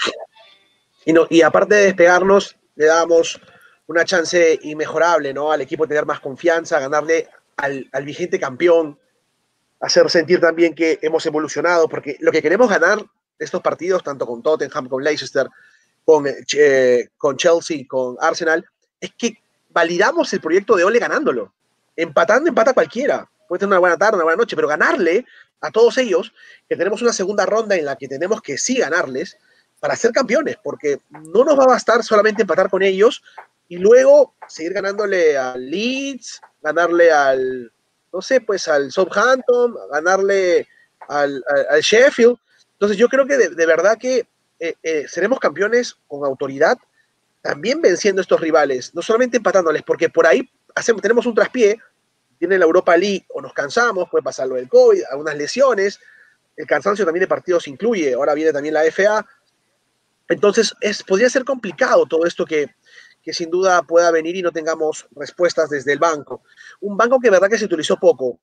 Y, 1.06 1.14
no, 1.14 1.28
y 1.30 1.42
aparte 1.44 1.76
de 1.76 1.84
despegarnos, 1.86 2.58
le 2.76 2.88
damos 2.88 3.40
una 3.88 4.04
chance 4.04 4.60
inmejorable 4.64 5.34
¿no? 5.34 5.52
al 5.52 5.62
equipo 5.62 5.88
tener 5.88 6.06
más 6.06 6.20
confianza, 6.20 6.80
ganarle 6.80 7.30
al, 7.58 7.88
al 7.92 8.04
vigente 8.04 8.40
campeón, 8.40 9.00
hacer 9.80 10.10
sentir 10.10 10.40
también 10.40 10.74
que 10.74 10.98
hemos 11.02 11.26
evolucionado, 11.26 11.88
porque 11.88 12.18
lo 12.20 12.32
que 12.32 12.42
queremos 12.42 12.70
ganar 12.70 13.00
estos 13.38 13.62
partidos, 13.62 14.04
tanto 14.04 14.26
con 14.26 14.42
Tottenham, 14.42 14.90
con 14.90 15.04
Leicester, 15.04 15.48
con, 16.04 16.26
eh, 16.28 17.10
con 17.18 17.38
Chelsea, 17.38 17.86
con 17.88 18.16
Arsenal, 18.20 18.66
es 19.00 19.12
que 19.18 19.38
validamos 19.70 20.32
el 20.34 20.42
proyecto 20.42 20.76
de 20.76 20.84
Ole 20.84 21.00
ganándolo. 21.00 21.54
Empatando, 21.96 22.50
empata 22.50 22.74
cualquiera. 22.74 23.30
Puede 23.48 23.60
tener 23.60 23.72
una 23.72 23.80
buena 23.80 23.98
tarde, 23.98 24.16
una 24.16 24.24
buena 24.24 24.38
noche, 24.38 24.56
pero 24.56 24.68
ganarle 24.68 25.26
a 25.62 25.72
todos 25.72 25.98
ellos, 25.98 26.34
que 26.68 26.76
tenemos 26.76 27.02
una 27.02 27.14
segunda 27.14 27.46
ronda 27.46 27.76
en 27.76 27.86
la 27.86 27.96
que 27.96 28.08
tenemos 28.08 28.42
que 28.42 28.58
sí 28.58 28.78
ganarles 28.78 29.38
para 29.80 29.96
ser 29.96 30.12
campeones, 30.12 30.58
porque 30.64 31.00
no 31.10 31.44
nos 31.44 31.58
va 31.60 31.64
a 31.64 31.68
bastar 31.68 32.04
solamente 32.04 32.42
empatar 32.42 32.70
con 32.70 32.82
ellos 32.82 33.24
y 33.68 33.78
luego 33.78 34.36
seguir 34.48 34.74
ganándole 34.74 35.38
al 35.38 35.70
Leeds, 35.70 36.42
ganarle 36.62 37.12
al, 37.12 37.72
no 38.14 38.22
sé, 38.22 38.42
pues 38.42 38.68
al 38.68 38.92
Southampton, 38.92 39.76
ganarle 39.92 40.68
al, 41.08 41.44
al, 41.48 41.68
al 41.70 41.82
Sheffield. 41.82 42.38
Entonces 42.74 42.98
yo 42.98 43.08
creo 43.10 43.26
que 43.26 43.38
de, 43.38 43.66
verdad 43.66 43.98
que 43.98 44.28
eh, 44.60 44.76
eh, 44.84 45.06
seremos 45.08 45.40
campeones 45.40 45.96
con 46.08 46.26
autoridad 46.26 46.78
también 47.42 47.82
venciendo 47.82 48.22
a 48.22 48.24
estos 48.24 48.42
rivales, 48.42 48.94
no 48.96 49.02
solamente 49.02 49.38
empatándoles, 49.38 49.84
porque 49.84 50.10
por 50.10 50.26
ahí 50.26 50.50
hacemos, 50.74 51.02
tenemos 51.02 51.26
un 51.26 51.36
traspié, 51.36 51.80
tiene 52.40 52.58
la 52.58 52.66
Europa 52.66 52.98
League 52.98 53.26
o 53.34 53.42
nos 53.42 53.54
cansamos, 53.54 54.10
puede 54.10 54.24
pasar 54.24 54.48
lo 54.48 54.56
del 54.56 54.68
COVID, 54.68 55.04
algunas 55.12 55.38
lesiones, 55.38 56.00
el 56.58 56.66
cansancio 56.66 57.06
también 57.06 57.22
de 57.22 57.28
partidos 57.28 57.68
incluye, 57.68 58.14
ahora 58.14 58.34
viene 58.34 58.54
también 58.54 58.74
la 58.74 58.84
FA. 58.92 59.26
Entonces, 60.28 60.74
es, 60.82 61.04
podría 61.04 61.30
ser 61.30 61.46
complicado 61.46 62.06
todo 62.06 62.26
esto 62.26 62.46
que, 62.46 62.68
que 63.22 63.34
sin 63.34 63.50
duda 63.50 63.82
pueda 63.84 64.12
venir 64.12 64.36
y 64.36 64.42
no 64.42 64.52
tengamos 64.52 65.08
respuestas 65.16 65.70
desde 65.70 65.94
el 65.94 66.00
banco. 66.00 66.44
Un 66.82 66.98
banco 66.98 67.20
que 67.20 67.30
verdad 67.30 67.50
que 67.50 67.58
se 67.58 67.66
utilizó 67.66 67.98
poco, 67.98 68.40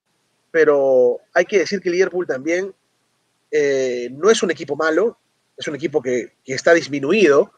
pero 0.51 1.19
hay 1.33 1.45
que 1.45 1.59
decir 1.59 1.81
que 1.81 1.91
Liverpool 1.91 2.27
también 2.27 2.75
eh, 3.51 4.09
no 4.13 4.31
es 4.31 4.43
un 4.43 4.51
equipo 4.51 4.77
malo, 4.77 5.19
es 5.57 5.67
un 5.69 5.75
equipo 5.75 6.03
que, 6.03 6.37
que, 6.45 6.55
está 6.55 6.73
disminuido, 6.75 7.53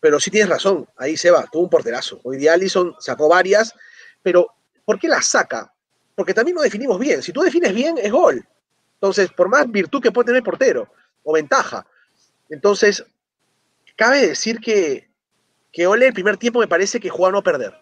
pero 0.00 0.18
sí 0.18 0.30
tienes 0.30 0.48
razón, 0.48 0.88
ahí 0.96 1.16
se 1.16 1.30
va, 1.30 1.46
tuvo 1.50 1.64
un 1.64 1.70
porterazo. 1.70 2.20
Hoy 2.24 2.36
día 2.36 2.54
Allison 2.54 2.94
sacó 2.98 3.28
varias, 3.28 3.74
pero 4.22 4.48
¿por 4.84 4.98
qué 4.98 5.08
las 5.08 5.26
saca? 5.26 5.72
Porque 6.14 6.34
también 6.34 6.54
no 6.54 6.62
definimos 6.62 6.98
bien. 6.98 7.22
Si 7.22 7.32
tú 7.32 7.42
defines 7.42 7.74
bien, 7.74 7.98
es 7.98 8.10
gol. 8.10 8.46
Entonces, 8.94 9.30
por 9.30 9.48
más 9.48 9.70
virtud 9.70 10.02
que 10.02 10.10
puede 10.10 10.26
tener 10.26 10.38
el 10.38 10.44
portero 10.44 10.90
o 11.22 11.32
ventaja. 11.34 11.86
Entonces, 12.48 13.04
cabe 13.96 14.26
decir 14.26 14.60
que, 14.60 15.08
que 15.72 15.86
Ole 15.86 16.06
el 16.06 16.14
primer 16.14 16.36
tiempo 16.36 16.60
me 16.60 16.68
parece 16.68 17.00
que 17.00 17.10
jugó 17.10 17.28
a 17.28 17.32
no 17.32 17.42
perder. 17.42 17.74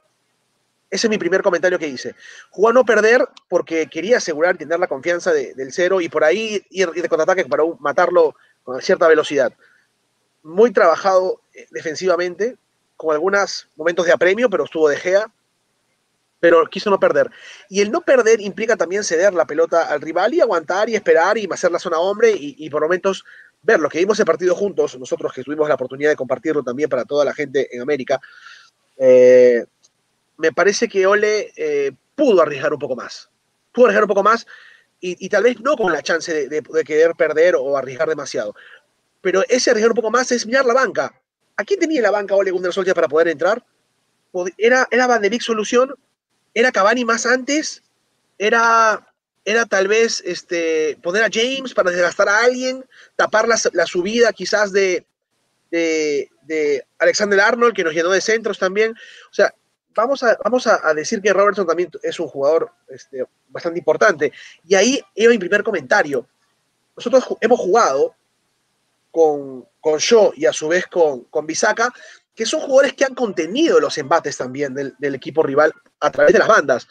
Ese 0.90 1.08
es 1.08 1.10
mi 1.10 1.18
primer 1.18 1.42
comentario 1.42 1.78
que 1.78 1.88
hice. 1.88 2.14
Jugó 2.50 2.68
a 2.68 2.72
no 2.72 2.84
perder 2.84 3.26
porque 3.48 3.88
quería 3.88 4.18
asegurar 4.18 4.54
y 4.54 4.58
tener 4.58 4.78
la 4.78 4.86
confianza 4.86 5.32
del 5.32 5.72
cero 5.72 6.00
y 6.00 6.08
por 6.08 6.22
ahí 6.22 6.64
ir, 6.70 6.90
de 6.90 7.08
contraataque 7.08 7.44
para 7.46 7.64
matarlo 7.80 8.36
con 8.62 8.80
cierta 8.80 9.08
velocidad. 9.08 9.52
Muy 10.42 10.72
trabajado 10.72 11.40
eh, 11.52 11.66
defensivamente, 11.70 12.56
con 12.96 13.12
algunos 13.12 13.68
momentos 13.76 14.06
de 14.06 14.12
apremio, 14.12 14.48
pero 14.48 14.64
estuvo 14.64 14.88
de 14.88 14.96
Gea, 14.96 15.32
pero 16.44 16.66
quiso 16.66 16.90
no 16.90 17.00
perder. 17.00 17.30
Y 17.70 17.80
el 17.80 17.90
no 17.90 18.02
perder 18.02 18.40
implica 18.40 18.76
también 18.76 19.02
ceder 19.02 19.32
la 19.32 19.46
pelota 19.46 19.88
al 19.88 20.02
rival 20.02 20.34
y 20.34 20.42
aguantar 20.42 20.90
y 20.90 20.94
esperar 20.94 21.38
y 21.38 21.48
hacer 21.50 21.72
la 21.72 21.78
zona 21.78 21.98
hombre 21.98 22.34
y, 22.36 22.68
por 22.68 22.82
momentos 22.82 23.24
ver 23.64 23.80
lo 23.80 23.88
que 23.88 23.98
vimos 23.98 24.18
el 24.20 24.26
partido 24.26 24.54
juntos, 24.54 24.98
nosotros 24.98 25.32
que 25.32 25.42
tuvimos 25.42 25.68
la 25.68 25.74
oportunidad 25.74 26.10
de 26.10 26.16
compartirlo 26.16 26.62
también 26.62 26.88
para 26.88 27.04
toda 27.04 27.24
la 27.24 27.34
gente 27.34 27.74
en 27.74 27.80
América, 27.80 28.20
eh, 28.98 29.64
me 30.36 30.52
parece 30.52 30.86
que 30.88 31.06
Ole 31.06 31.52
eh, 31.56 31.92
pudo 32.14 32.42
arriesgar 32.42 32.72
un 32.72 32.78
poco 32.78 32.94
más. 32.94 33.30
Pudo 33.72 33.86
arriesgar 33.86 34.04
un 34.04 34.08
poco 34.08 34.22
más 34.22 34.46
y, 35.00 35.28
tal 35.28 35.42
vez 35.42 35.60
no 35.60 35.76
con 35.76 35.92
la 35.92 36.02
chance 36.02 36.48
de, 36.48 36.62
querer 36.84 37.12
perder 37.14 37.56
o 37.56 37.76
arriesgar 37.76 38.08
demasiado. 38.08 38.54
Pero 39.20 39.42
ese 39.48 39.70
arriesgar 39.70 39.90
un 39.90 39.96
poco 39.96 40.10
más 40.10 40.32
es 40.32 40.46
mirar 40.46 40.64
la 40.64 40.72
banca. 40.72 41.20
¿A 41.56 41.64
quién 41.64 41.78
tenía 41.78 42.00
la 42.00 42.10
banca 42.10 42.34
Ole 42.34 42.50
Gunnar 42.50 42.72
Solskjaer 42.72 42.94
para 42.94 43.08
poder 43.08 43.28
entrar? 43.28 43.62
¿Era, 44.56 44.88
era 44.90 45.06
Van 45.06 45.20
de 45.20 45.28
Beek 45.28 45.42
solución? 45.42 45.94
¿Era 46.54 46.72
Cavani 46.72 47.04
más 47.04 47.26
antes? 47.26 47.82
¿Era, 48.38 49.13
era 49.44 49.66
tal 49.66 49.88
vez 49.88 50.22
este, 50.24 50.98
poner 51.02 51.22
a 51.22 51.30
James 51.32 51.74
para 51.74 51.90
desgastar 51.90 52.28
a 52.28 52.40
alguien? 52.40 52.84
¿Tapar 53.16 53.46
la, 53.46 53.86
subida 53.86 54.32
quizás 54.32 54.72
de, 54.72 55.06
de, 55.70 56.86
Alexander 56.98 57.40
Arnold, 57.40 57.74
que 57.74 57.84
nos 57.84 57.94
llenó 57.94 58.10
de 58.10 58.20
centros 58.20 58.58
también? 58.58 58.92
O 58.92 59.34
sea, 59.34 59.54
vamos 59.94 60.22
a, 60.22 60.38
vamos 60.42 60.66
a, 60.66 60.94
decir 60.94 61.20
que 61.20 61.32
Robertson 61.32 61.66
también 61.66 61.90
es 62.02 62.18
un 62.18 62.28
jugador 62.28 62.70
este, 62.88 63.24
bastante 63.48 63.78
importante. 63.78 64.32
Y 64.66 64.74
ahí 64.74 65.00
iba 65.14 65.30
mi 65.30 65.38
primer 65.38 65.62
comentario. 65.62 66.26
Nosotros 66.96 67.24
hemos 67.40 67.58
jugado 67.58 68.14
con, 69.10 69.66
con 69.80 69.98
Shaw 69.98 70.32
y 70.36 70.46
a 70.46 70.52
su 70.52 70.68
vez 70.68 70.86
con, 70.86 71.24
con 71.24 71.46
que 71.46 72.46
son 72.46 72.60
jugadores 72.60 72.94
que 72.94 73.04
han 73.04 73.14
contenido 73.14 73.78
los 73.80 73.96
embates 73.98 74.36
también 74.36 74.74
del, 74.74 75.14
equipo 75.14 75.42
rival 75.42 75.72
a 76.00 76.10
través 76.10 76.32
de 76.32 76.40
las 76.40 76.48
bandas, 76.48 76.88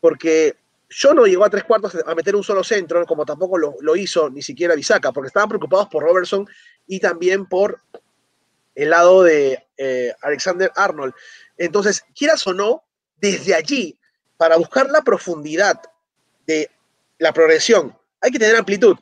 porque 0.00 0.56
yo 0.90 1.14
no 1.14 1.24
llegó 1.24 1.44
a 1.44 1.50
tres 1.50 1.64
cuartos 1.64 1.96
a 2.04 2.14
meter 2.14 2.34
un 2.34 2.42
solo 2.42 2.64
centro, 2.64 3.06
como 3.06 3.24
tampoco 3.24 3.56
lo, 3.56 3.96
hizo 3.96 4.28
ni 4.28 4.42
siquiera 4.42 4.74
Bisaca, 4.74 5.12
porque 5.12 5.28
estaban 5.28 5.48
preocupados 5.48 5.88
por 5.88 6.02
Robertson 6.02 6.46
y 6.86 6.98
también 6.98 7.46
por 7.46 7.80
el 8.74 8.90
lado 8.90 9.22
de 9.22 9.66
eh, 9.76 10.12
Alexander 10.20 10.72
Arnold. 10.74 11.14
Entonces, 11.56 12.04
quieras 12.14 12.44
o 12.46 12.52
no, 12.52 12.82
desde 13.20 13.54
allí, 13.54 13.98
para 14.36 14.56
buscar 14.56 14.90
la 14.90 15.02
profundidad 15.02 15.80
de 16.46 16.68
la 17.18 17.32
progresión, 17.32 17.96
hay 18.20 18.32
que 18.32 18.38
tener 18.38 18.56
amplitud. 18.56 18.96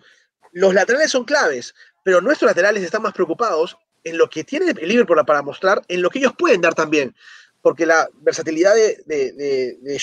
Los 0.53 0.75
laterales 0.75 1.11
son 1.11 1.25
claves, 1.25 1.75
pero 2.05 2.21
nuestros 2.21 2.51
laterales 2.51 2.83
están 2.83 3.03
más 3.03 3.15
preocupados 3.15 3.79
en 4.05 4.19
lo 4.19 4.29
que 4.29 4.45
tiene 4.45 4.71
el 4.71 4.89
Liverpool 4.89 5.25
para 5.25 5.43
mostrar, 5.43 5.83
en 5.89 6.03
lo 6.03 6.11
que 6.11 6.19
ellos 6.19 6.35
pueden 6.37 6.61
dar 6.61 6.75
también, 6.75 7.15
porque 7.63 7.87
la 7.87 8.09
versatilidad 8.21 8.75
de, 8.75 9.03
de, 9.07 9.99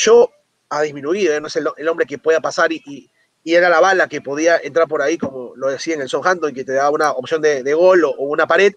ha 0.69 0.81
disminuido, 0.81 1.33
¿eh? 1.33 1.41
no 1.41 1.47
es 1.47 1.55
el, 1.55 1.87
hombre 1.87 2.05
que 2.05 2.17
pueda 2.17 2.41
pasar 2.41 2.71
y, 2.71 2.81
y, 2.85 3.11
era 3.53 3.69
la 3.69 3.79
bala 3.79 4.07
que 4.07 4.21
podía 4.21 4.57
entrar 4.57 4.87
por 4.87 5.01
ahí, 5.01 5.17
como 5.17 5.53
lo 5.55 5.69
decía 5.69 5.93
en 5.93 6.01
el 6.01 6.09
y 6.09 6.53
que 6.53 6.63
te 6.63 6.73
da 6.73 6.89
una 6.89 7.11
opción 7.11 7.41
de, 7.41 7.73
gol 7.73 8.03
o, 8.03 8.13
una 8.17 8.47
pared, 8.47 8.73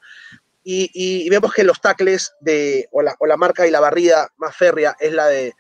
y, 0.62 0.90
y, 0.92 1.28
vemos 1.30 1.54
que 1.54 1.64
los 1.64 1.80
tacles 1.80 2.34
de, 2.40 2.88
o 2.92 3.00
la, 3.00 3.16
o 3.18 3.26
la, 3.26 3.38
marca 3.38 3.66
y 3.66 3.70
la 3.70 3.80
barrida 3.80 4.28
más 4.36 4.54
férrea 4.54 4.94
es 5.00 5.12
la 5.12 5.26
de 5.26 5.54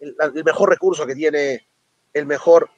el, 0.00 0.16
el 0.34 0.44
mejor 0.44 0.70
recurso 0.70 1.06
que 1.06 1.14
tiene 1.14 1.68
el 2.12 2.26
mejor 2.26 2.70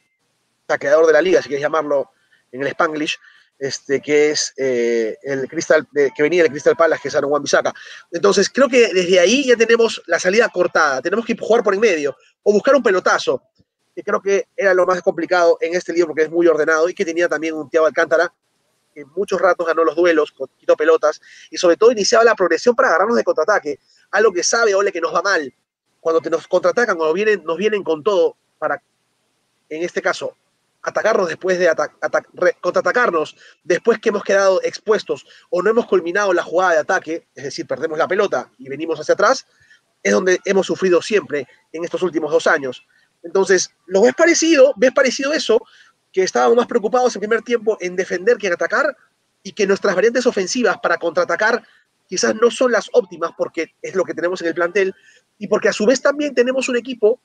tacleador 0.66 1.06
de 1.06 1.12
la 1.12 1.22
liga, 1.22 1.40
si 1.40 1.48
quieres 1.48 1.62
llamarlo 1.62 2.10
en 2.52 2.62
el 2.62 2.68
Spanglish, 2.68 3.18
este, 3.60 4.00
que 4.00 4.30
es 4.30 4.54
eh, 4.56 5.18
el 5.22 5.46
Crystal, 5.46 5.86
que 5.92 6.22
venía 6.22 6.42
del 6.42 6.50
Crystal 6.50 6.74
Palace, 6.74 7.02
que 7.02 7.08
es 7.08 7.14
Aaron 7.14 7.30
wan 7.30 7.44
Entonces, 8.10 8.48
creo 8.48 8.68
que 8.68 8.88
desde 8.92 9.20
ahí 9.20 9.46
ya 9.46 9.54
tenemos 9.54 10.02
la 10.06 10.18
salida 10.18 10.48
cortada. 10.48 11.02
Tenemos 11.02 11.26
que 11.26 11.36
jugar 11.38 11.62
por 11.62 11.74
en 11.74 11.80
medio 11.80 12.16
o 12.42 12.52
buscar 12.54 12.74
un 12.74 12.82
pelotazo, 12.82 13.42
que 13.94 14.02
creo 14.02 14.20
que 14.22 14.48
era 14.56 14.72
lo 14.72 14.86
más 14.86 15.02
complicado 15.02 15.58
en 15.60 15.74
este 15.74 15.92
libro 15.92 16.08
porque 16.08 16.22
es 16.22 16.30
muy 16.30 16.46
ordenado 16.46 16.88
y 16.88 16.94
que 16.94 17.04
tenía 17.04 17.28
también 17.28 17.54
un 17.54 17.68
Thiago 17.68 17.86
Alcántara 17.86 18.32
que 18.94 19.04
muchos 19.04 19.40
ratos 19.40 19.66
ganó 19.66 19.84
los 19.84 19.94
duelos, 19.94 20.34
quitó 20.58 20.74
pelotas 20.74 21.20
y 21.50 21.58
sobre 21.58 21.76
todo 21.76 21.92
iniciaba 21.92 22.24
la 22.24 22.34
progresión 22.34 22.74
para 22.74 22.88
agarrarnos 22.88 23.16
de 23.16 23.24
contraataque. 23.24 23.78
Algo 24.10 24.32
que 24.32 24.42
sabe 24.42 24.74
Ole 24.74 24.90
que 24.90 25.00
nos 25.00 25.14
va 25.14 25.22
mal. 25.22 25.52
Cuando 26.00 26.20
te 26.20 26.30
nos 26.30 26.48
contraatacan, 26.48 26.96
cuando 26.96 27.12
vienen, 27.12 27.44
nos 27.44 27.58
vienen 27.58 27.84
con 27.84 28.02
todo 28.02 28.36
para, 28.58 28.82
en 29.68 29.82
este 29.82 30.00
caso, 30.00 30.34
atacarnos 30.82 31.28
después 31.28 31.58
de 31.58 31.70
contraatacarnos 32.60 33.36
después 33.64 33.98
que 33.98 34.08
hemos 34.08 34.24
quedado 34.24 34.62
expuestos 34.62 35.26
o 35.50 35.62
no 35.62 35.70
hemos 35.70 35.86
culminado 35.86 36.32
la 36.32 36.42
jugada 36.42 36.72
de 36.72 36.78
ataque, 36.78 37.28
es 37.34 37.44
decir, 37.44 37.66
perdemos 37.66 37.98
la 37.98 38.08
pelota 38.08 38.50
y 38.58 38.68
venimos 38.68 38.98
hacia 38.98 39.14
atrás, 39.14 39.46
es 40.02 40.12
donde 40.12 40.40
hemos 40.44 40.66
sufrido 40.66 41.02
siempre 41.02 41.46
en 41.72 41.84
estos 41.84 42.02
últimos 42.02 42.30
dos 42.30 42.46
años. 42.46 42.86
Entonces, 43.22 43.70
¿lo 43.86 44.02
ves 44.02 44.14
parecido? 44.14 44.72
¿Ves 44.76 44.92
parecido 44.92 45.32
eso? 45.32 45.60
Que 46.12 46.22
estábamos 46.22 46.56
más 46.56 46.66
preocupados 46.66 47.14
en 47.14 47.20
primer 47.20 47.42
tiempo 47.42 47.76
en 47.80 47.96
defender 47.96 48.38
que 48.38 48.46
en 48.46 48.54
atacar 48.54 48.96
y 49.42 49.52
que 49.52 49.66
nuestras 49.66 49.94
variantes 49.94 50.26
ofensivas 50.26 50.78
para 50.82 50.96
contraatacar 50.96 51.62
quizás 52.08 52.34
no 52.34 52.50
son 52.50 52.72
las 52.72 52.88
óptimas 52.92 53.32
porque 53.36 53.74
es 53.82 53.94
lo 53.94 54.04
que 54.04 54.14
tenemos 54.14 54.40
en 54.40 54.48
el 54.48 54.54
plantel 54.54 54.94
y 55.38 55.46
porque 55.48 55.68
a 55.68 55.72
su 55.72 55.86
vez 55.86 56.00
también 56.00 56.34
tenemos 56.34 56.68
un 56.68 56.76
equipo 56.76 57.20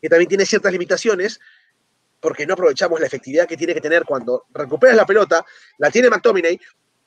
que 0.00 0.08
también 0.08 0.28
tiene 0.28 0.46
ciertas 0.46 0.72
limitaciones 0.72 1.40
porque 2.26 2.44
no 2.44 2.54
aprovechamos 2.54 2.98
la 2.98 3.06
efectividad 3.06 3.46
que 3.46 3.56
tiene 3.56 3.72
que 3.72 3.80
tener 3.80 4.02
cuando 4.04 4.46
recuperas 4.52 4.96
la 4.96 5.06
pelota, 5.06 5.46
la 5.78 5.92
tiene 5.92 6.10
McTominay, 6.10 6.58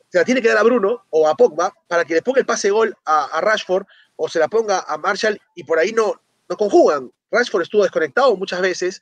se 0.08 0.17
la 0.17 0.23
tiene 0.23 0.41
que 0.41 0.47
dar 0.47 0.60
a 0.60 0.63
Bruno 0.63 1.08
o 1.10 1.27
a 1.27 1.36
Pogba 1.36 1.73
para 1.89 2.05
que 2.05 2.13
le 2.13 2.21
ponga 2.21 2.39
el 2.39 2.45
pase 2.45 2.69
gol 2.69 2.95
a, 3.03 3.41
Rashford 3.41 3.86
o 4.15 4.29
se 4.29 4.39
la 4.39 4.47
ponga 4.47 4.79
a 4.88 4.97
Marshall 4.97 5.38
y 5.55 5.65
por 5.65 5.77
ahí 5.77 5.91
no, 5.91 6.21
no 6.47 6.55
conjugan. 6.55 7.12
Rashford 7.32 7.63
estuvo 7.63 7.84
desconectado 7.84 8.34
muchas 8.38 8.62
veces. 8.62 9.01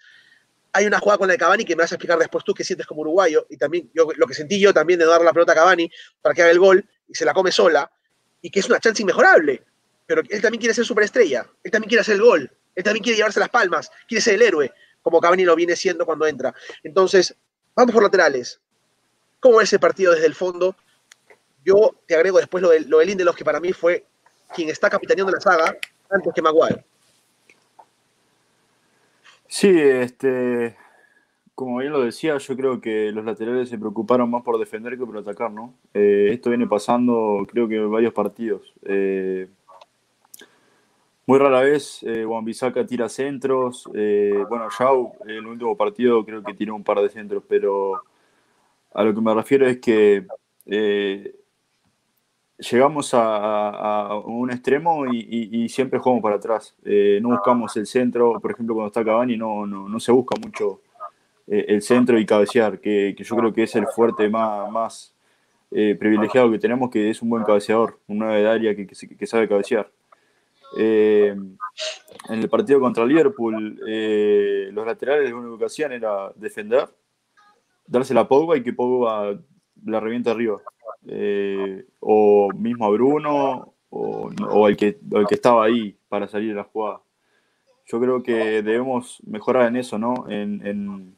Hay 0.74 0.88
una 0.88 0.98
jugada 0.98 1.20
con 1.20 1.28
la 1.28 1.34
de 1.34 1.38
Cavani 1.38 1.64
que 1.64 1.76
me 1.76 1.84
vas 1.84 1.92
a 1.92 1.96
explicar 1.98 2.18
después 2.18 2.44
tú 2.44 2.56
que 2.56 2.64
sientes 2.64 2.88
como 2.88 3.02
uruguayo 3.02 3.46
y 3.52 3.58
también 3.58 3.88
yo, 3.94 4.08
lo 4.16 4.26
que 4.26 4.34
sentí 4.34 4.60
yo 4.60 4.74
también 4.74 4.98
de 4.98 5.06
dar 5.06 5.22
la 5.22 5.34
pelota 5.34 5.52
a 5.52 5.56
Cavani 5.56 5.88
para 6.24 6.34
que 6.34 6.42
haga 6.42 6.50
el 6.50 6.58
gol 6.58 6.84
y 7.08 7.14
se 7.14 7.26
la 7.26 7.34
come 7.36 7.52
sola 7.52 7.92
y 8.42 8.50
que 8.50 8.62
es 8.62 8.68
una 8.68 8.80
chance 8.80 9.04
inmejorable. 9.04 9.62
Pero 10.08 10.24
él 10.28 10.42
también 10.42 10.62
quiere 10.62 10.74
ser 10.74 10.84
superestrella, 10.84 11.46
él 11.64 11.70
también 11.70 11.90
quiere 11.90 12.02
hacer 12.02 12.16
el 12.16 12.24
gol, 12.24 12.52
él 12.74 12.84
también 12.84 13.04
quiere 13.04 13.18
llevarse 13.18 13.40
las 13.40 13.50
palmas, 13.50 13.92
quiere 14.08 14.20
ser 14.20 14.34
el 14.34 14.42
héroe 14.42 14.74
como 15.08 15.22
Cavani 15.22 15.46
lo 15.46 15.56
viene 15.56 15.74
siendo 15.78 16.06
cuando 16.06 16.28
entra. 16.28 16.54
Entonces, 16.84 17.34
vamos 17.74 17.94
por 17.94 18.04
laterales. 18.04 18.60
¿Cómo 19.40 19.62
es 19.62 19.70
ese 19.70 19.80
partido 19.80 20.12
desde 20.12 20.26
el 20.26 20.36
fondo? 20.36 20.76
Yo 21.64 21.96
te 22.06 22.16
agrego 22.16 22.40
después 22.40 22.62
lo 22.62 22.72
de, 22.72 22.82
lo 22.82 22.98
de 22.98 23.06
Lindelof, 23.06 23.38
que 23.38 23.46
para 23.46 23.62
mí 23.62 23.72
fue 23.72 24.04
quien 24.54 24.68
está 24.68 24.90
capitaneando 24.90 25.32
la 25.32 25.40
saga 25.40 25.78
antes 26.10 26.34
que 26.34 26.42
Maguire. 26.42 26.84
Sí, 29.48 29.80
este, 29.80 30.76
como 31.56 31.78
bien 31.78 31.94
lo 31.94 32.02
decía, 32.04 32.38
yo 32.38 32.58
creo 32.58 32.82
que 32.82 33.14
los 33.14 33.24
laterales 33.24 33.70
se 33.70 33.78
preocuparon 33.78 34.30
más 34.30 34.44
por 34.44 34.60
defender 34.60 34.98
que 34.98 35.06
por 35.06 35.18
atacar, 35.18 35.52
¿no? 35.52 35.74
Eh, 35.94 36.32
esto 36.34 36.50
viene 36.50 36.68
pasando, 36.68 37.48
creo 37.50 37.70
que 37.70 37.80
varios 37.80 38.12
partidos. 38.12 38.74
Eh, 38.84 39.48
muy 41.28 41.40
rara 41.40 41.62
vez 41.62 42.02
eh, 42.04 42.24
Juan 42.26 42.46
tira 42.88 43.10
centros. 43.10 43.88
Eh, 43.94 44.46
bueno, 44.50 44.70
Yao 44.80 45.14
en 45.26 45.32
el 45.32 45.46
último 45.46 45.76
partido 45.76 46.26
creo 46.26 46.42
que 46.42 46.54
tiró 46.54 46.74
un 46.74 46.86
par 46.86 47.02
de 47.02 47.10
centros, 47.10 47.44
pero 47.48 48.02
a 48.94 49.04
lo 49.04 49.14
que 49.14 49.22
me 49.22 49.34
refiero 49.34 49.68
es 49.68 49.80
que 49.80 50.26
eh, 50.66 51.36
llegamos 52.58 53.12
a, 53.14 54.22
un 54.26 54.52
extremo 54.52 55.06
y, 55.06 55.68
siempre 55.68 56.00
jugamos 56.00 56.24
para 56.24 56.38
atrás. 56.38 56.74
No 57.22 57.30
buscamos 57.30 57.76
el 57.76 57.86
centro, 57.88 58.40
por 58.40 58.52
ejemplo, 58.52 58.74
cuando 58.74 58.88
está 58.88 59.04
Cavani 59.04 59.36
no, 59.36 59.68
no, 59.68 60.00
se 60.00 60.14
busca 60.14 60.36
mucho 60.42 60.82
el 61.46 61.82
centro 61.82 62.18
y 62.20 62.26
cabecear, 62.26 62.80
que, 62.80 63.14
yo 63.18 63.36
creo 63.36 63.54
que 63.54 63.64
es 63.64 63.76
el 63.76 63.88
fuerte 63.88 64.30
más, 64.30 64.72
más 64.72 65.16
privilegiado 65.70 66.50
que 66.52 66.60
tenemos, 66.60 66.90
que 66.90 67.10
es 67.10 67.22
un 67.22 67.30
buen 67.30 67.44
cabeceador, 67.44 68.00
un 68.08 68.20
9 68.20 68.42
de 68.42 68.50
área 68.50 68.76
que, 68.76 68.88
que 68.88 69.28
sabe 69.28 69.48
cabecear. 69.50 69.92
Eh, 70.76 71.36
en 72.30 72.40
el 72.40 72.50
partido 72.50 72.80
contra 72.80 73.06
Liverpool, 73.06 73.80
eh, 73.88 74.70
los 74.74 74.86
laterales 74.86 75.30
lo 75.30 75.40
único 75.40 75.58
que 75.58 75.66
hacían 75.66 75.92
era 75.92 76.32
defender, 76.36 76.90
dársela 77.86 78.22
a 78.22 78.28
Pogba 78.28 78.58
y 78.58 78.64
que 78.64 78.74
Pogba 78.74 79.40
la 79.86 80.00
revienta 80.00 80.32
arriba. 80.32 80.60
Eh, 81.10 81.86
o 82.02 82.50
mismo 82.54 82.86
a 82.86 82.90
Bruno 82.90 83.74
o, 83.90 84.68
el, 84.68 84.76
que, 84.76 85.00
el 85.12 85.26
que 85.26 85.36
estaba 85.36 85.64
ahí 85.64 85.98
para 86.10 86.28
salir 86.28 86.50
de 86.50 86.56
la 86.56 86.64
jugada. 86.66 87.02
Yo 87.86 88.02
creo 88.02 88.22
que 88.22 88.62
debemos 88.62 89.22
mejorar 89.26 89.68
en 89.68 89.78
eso, 89.78 89.98
¿no? 89.98 90.26
En, 90.28 90.66
en, 90.68 91.16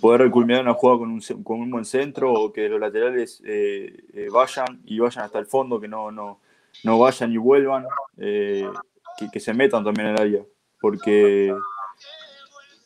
poder 0.00 0.30
culminar 0.30 0.62
una 0.62 0.74
jugada 0.74 0.98
con 0.98 1.10
un, 1.10 1.20
con 1.42 1.60
un, 1.60 1.70
buen 1.70 1.84
centro 1.86 2.32
o 2.32 2.52
que 2.52 2.68
los 2.68 2.78
laterales 2.78 3.42
vayan 4.30 4.80
y 4.84 4.98
vayan 4.98 5.24
hasta 5.24 5.38
el 5.38 5.46
fondo, 5.46 5.80
que 5.80 5.88
no, 5.88 6.12
no, 6.12 6.40
no 6.84 6.98
vayan 6.98 7.32
y 7.32 7.36
vuelvan, 7.36 7.86
eh, 8.16 8.68
que, 9.32 9.40
se 9.40 9.54
metan 9.54 9.84
también 9.84 10.08
en 10.08 10.14
el 10.14 10.20
área, 10.20 10.44
porque 10.80 11.54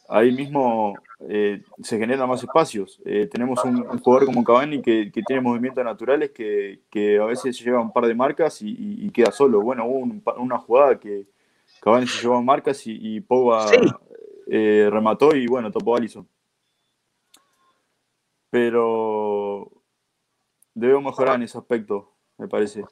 ahí 0.09 0.33
mismo 0.33 0.94
eh, 1.29 1.62
se 1.83 1.99
generan 1.99 2.29
más 2.29 2.42
espacios. 2.42 3.01
Eh, 3.05 3.27
tenemos 3.27 3.64
un, 3.64 3.83
jugador 4.01 4.27
como 4.27 4.44
Cavani 4.44 4.83
que, 4.83 5.11
tiene 5.27 5.40
movimientos 5.40 5.85
naturales 5.85 6.31
que, 6.31 7.18
a 7.20 7.25
veces 7.25 7.59
lleva 7.59 7.81
un 7.81 7.92
par 7.92 8.07
de 8.07 8.14
marcas 8.14 8.59
y, 8.61 9.11
queda 9.11 9.33
solo. 9.33 9.62
Bueno, 9.62 9.87
hubo 9.87 10.33
una 10.37 10.59
jugada 10.59 11.01
que 11.01 11.27
Cavani 11.81 12.07
se 12.07 12.22
llevó 12.22 12.42
marcas 12.42 12.87
y, 12.87 12.99
y 13.01 13.20
Pogba 13.20 13.66
remató 14.46 15.35
y 15.35 15.46
bueno, 15.46 15.72
topó 15.72 15.94
a 15.94 15.99
Alisson. 15.99 16.29
Pero 18.51 19.70
debemos 20.75 21.05
mejorar 21.05 21.37
en 21.37 21.42
ese 21.42 21.59
aspecto, 21.59 22.12
me 22.38 22.49
parece. 22.49 22.85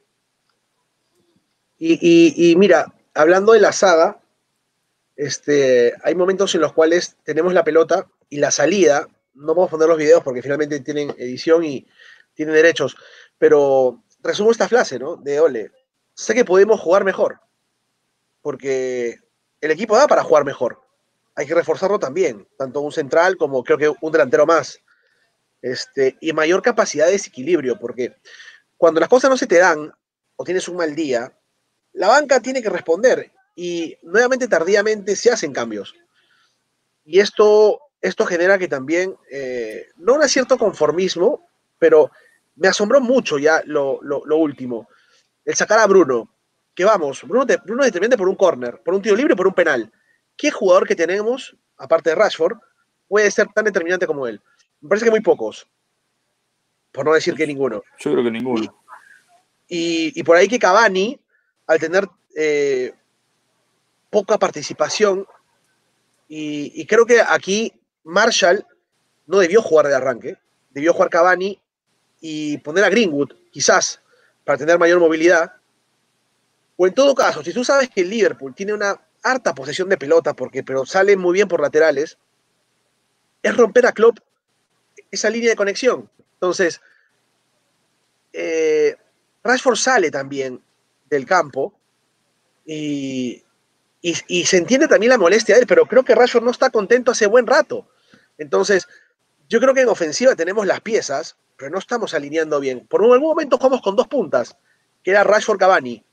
Y, 1.77 2.55
mira, 2.57 2.93
hablando 3.13 3.53
de 3.53 3.59
la 3.59 3.71
saga, 3.71 4.21
este, 5.15 5.93
hay 6.03 6.15
momentos 6.15 6.55
en 6.55 6.61
los 6.61 6.73
cuales 6.73 7.17
tenemos 7.23 7.53
la 7.53 7.63
pelota 7.63 8.07
y 8.29 8.37
la 8.37 8.51
salida, 8.51 9.07
no 9.33 9.53
vamos 9.53 9.67
a 9.67 9.71
poner 9.71 9.87
los 9.87 9.97
videos 9.97 10.23
porque 10.23 10.41
finalmente 10.41 10.79
tienen 10.79 11.11
edición 11.17 11.63
y 11.63 11.85
tienen 12.33 12.55
derechos, 12.55 12.95
pero 13.37 14.03
resumo 14.21 14.51
esta 14.51 14.67
frase, 14.67 14.99
¿no? 14.99 15.17
De 15.17 15.39
Ole, 15.39 15.71
sé 16.13 16.33
que 16.33 16.45
podemos 16.45 16.79
jugar 16.79 17.03
mejor, 17.03 17.39
porque 18.41 19.19
el 19.61 19.71
equipo 19.71 19.95
da 19.95 20.07
para 20.07 20.23
jugar 20.23 20.45
mejor. 20.45 20.81
Hay 21.35 21.45
que 21.45 21.55
reforzarlo 21.55 21.99
también, 21.99 22.47
tanto 22.57 22.79
un 22.79 22.91
central 22.91 23.35
como 23.37 23.63
creo 23.63 23.77
que 23.77 23.93
un 24.01 24.11
delantero 24.11 24.45
más. 24.45 24.79
Este, 25.61 26.17
y 26.21 26.31
mayor 26.31 26.61
capacidad 26.61 27.07
de 27.07 27.13
desequilibrio, 27.13 27.77
porque 27.79 28.15
cuando 28.77 28.99
las 28.99 29.09
cosas 29.09 29.29
no 29.29 29.37
se 29.37 29.47
te 29.47 29.57
dan 29.57 29.91
o 30.35 30.43
tienes 30.43 30.67
un 30.67 30.77
mal 30.77 30.95
día, 30.95 31.33
la 31.95 32.07
banca 32.07 32.39
tiene 32.39 32.61
que 32.61 32.69
responder 32.69 33.31
y 33.55 33.97
nuevamente 34.03 34.47
tardíamente 34.47 35.15
se 35.15 35.31
hacen 35.31 35.53
cambios. 35.53 35.95
Y 37.05 37.19
esto, 37.19 37.79
esto 38.01 38.25
genera 38.25 38.57
que 38.57 38.67
también, 38.67 39.15
eh, 39.31 39.87
no 39.97 40.15
un 40.15 40.27
cierto 40.27 40.57
conformismo, 40.57 41.47
pero 41.79 42.11
me 42.55 42.67
asombró 42.67 42.99
mucho 42.99 43.37
ya 43.37 43.61
lo, 43.65 43.99
último. 44.37 44.89
El 45.43 45.55
sacar 45.55 45.79
a 45.79 45.87
Bruno, 45.87 46.29
que 46.73 46.83
vamos, 46.83 47.23
Bruno, 47.23 47.45
Bruno 47.63 47.83
es 47.83 47.87
determinante 47.87 48.17
por 48.17 48.27
un 48.27 48.35
corner, 48.35 48.81
por 48.83 48.93
un 48.93 49.01
tiro 49.01 49.15
libre, 49.15 49.35
por 49.35 49.47
un 49.47 49.53
penal. 49.53 49.91
¿Qué 50.35 50.51
jugador 50.51 50.87
que 50.87 50.95
tenemos, 50.95 51.55
aparte 51.77 52.09
de 52.09 52.15
Rashford, 52.15 52.57
puede 53.07 53.31
ser 53.31 53.47
tan 53.53 53.65
determinante 53.65 54.07
como 54.07 54.27
él? 54.27 54.41
Me 54.81 54.89
parece 54.89 55.05
que 55.05 55.11
muy 55.11 55.21
pocos. 55.21 55.65
Por 56.91 57.05
no 57.05 57.13
decir 57.13 57.35
que 57.35 57.47
ninguno. 57.47 57.83
Yo 57.99 58.11
creo 58.11 58.23
que 58.23 58.31
ninguno. 58.31 58.83
Y, 59.67 60.19
y 60.19 60.23
por 60.23 60.35
ahí 60.35 60.47
que 60.47 60.59
Cavani, 60.59 61.19
al 61.67 61.79
tener 61.79 62.07
eh, 62.35 62.93
poca 64.09 64.37
participación, 64.37 65.27
y, 66.27 66.85
creo 66.87 67.05
que 67.05 67.21
aquí 67.21 67.71
Marshall 68.03 68.65
no 69.27 69.37
debió 69.37 69.61
jugar 69.61 69.87
de 69.87 69.95
arranque, 69.95 70.37
debió 70.71 70.93
jugar 70.93 71.09
Cavani 71.09 71.61
y 72.19 72.57
poner 72.59 72.83
a 72.83 72.89
Greenwood, 72.89 73.33
quizás, 73.51 74.01
para 74.43 74.57
tener 74.57 74.79
mayor 74.79 74.99
movilidad. 74.99 75.53
O 76.77 76.87
en 76.87 76.93
todo 76.93 77.13
caso, 77.13 77.43
si 77.43 77.53
tú 77.53 77.63
sabes 77.63 77.89
que 77.89 78.03
Liverpool 78.03 78.55
tiene 78.55 78.73
una 78.73 78.99
harta 79.23 79.53
posesión 79.53 79.87
de 79.89 79.97
pelota, 79.97 80.33
porque, 80.33 80.63
pero 80.63 80.85
sale 80.85 81.15
muy 81.15 81.33
bien 81.33 81.47
por 81.47 81.61
laterales, 81.61 82.17
es 83.41 83.55
romper 83.55 83.85
a 83.85 83.91
Klopp 83.91 84.19
esa 85.11 85.29
línea 85.29 85.51
de 85.51 85.55
conexión. 85.55 86.09
Entonces, 86.33 86.81
eh, 88.33 88.97
Rashford 89.43 89.77
sale 89.77 90.11
también 90.11 90.61
del 91.15 91.25
campo. 91.25 91.73
Y, 92.65 93.43
se 94.01 94.57
entiende 94.57 94.87
también 94.87 95.09
la 95.09 95.17
molestia 95.17 95.55
de 95.55 95.61
él, 95.61 95.67
pero 95.67 95.87
creo 95.87 96.03
que 96.03 96.13
Rashford 96.13 96.43
no 96.43 96.51
está 96.51 96.69
contento 96.69 97.11
hace 97.11 97.25
buen 97.25 97.47
rato. 97.47 97.87
Entonces, 98.37 98.87
yo 99.49 99.59
creo 99.59 99.73
que 99.73 99.81
en 99.81 99.89
ofensiva 99.89 100.35
tenemos 100.35 100.67
las 100.67 100.81
piezas, 100.81 101.37
pero 101.57 101.71
no 101.71 101.79
estamos 101.79 102.13
alineando 102.13 102.59
bien. 102.59 102.85
Por 102.87 103.01
algún 103.01 103.29
momento 103.29 103.57
jugamos 103.57 103.81
con 103.81 103.95
dos 103.95 104.07
puntas, 104.07 104.55
que 105.03 105.11
era 105.11 105.23
Rashford 105.23 105.57
Cavani. 105.57 106.03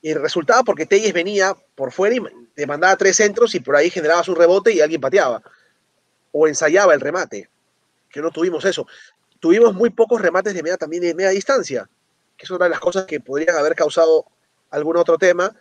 Y 0.00 0.14
resultaba 0.14 0.62
porque 0.62 0.86
Telles 0.86 1.12
venía 1.12 1.56
por 1.74 1.90
fuera 1.90 2.14
y 2.14 2.20
te 2.54 2.66
mandaba 2.66 2.94
tres 2.96 3.16
centros 3.16 3.54
y 3.54 3.60
por 3.60 3.74
ahí 3.74 3.90
generabas 3.90 4.28
un 4.28 4.36
rebote 4.36 4.72
y 4.72 4.80
alguien 4.80 5.00
pateaba. 5.00 5.42
O 6.30 6.46
ensayaba 6.46 6.94
el 6.94 7.00
remate, 7.00 7.48
que 8.10 8.20
no 8.20 8.30
tuvimos 8.30 8.64
eso. 8.64 8.86
Tuvimos 9.40 9.74
muy 9.74 9.90
pocos 9.90 10.20
remates 10.20 10.54
de 10.54 10.62
media, 10.62 10.76
también 10.76 11.02
de 11.02 11.14
media 11.14 11.30
distancia 11.30 11.88
que 12.36 12.44
es 12.44 12.50
una 12.50 12.64
de 12.64 12.70
las 12.70 12.80
cosas 12.80 13.06
que 13.06 13.20
podrían 13.20 13.56
haber 13.56 13.74
causado 13.74 14.26
algún 14.74 14.96
otro 14.96 15.18
tema, 15.18 15.54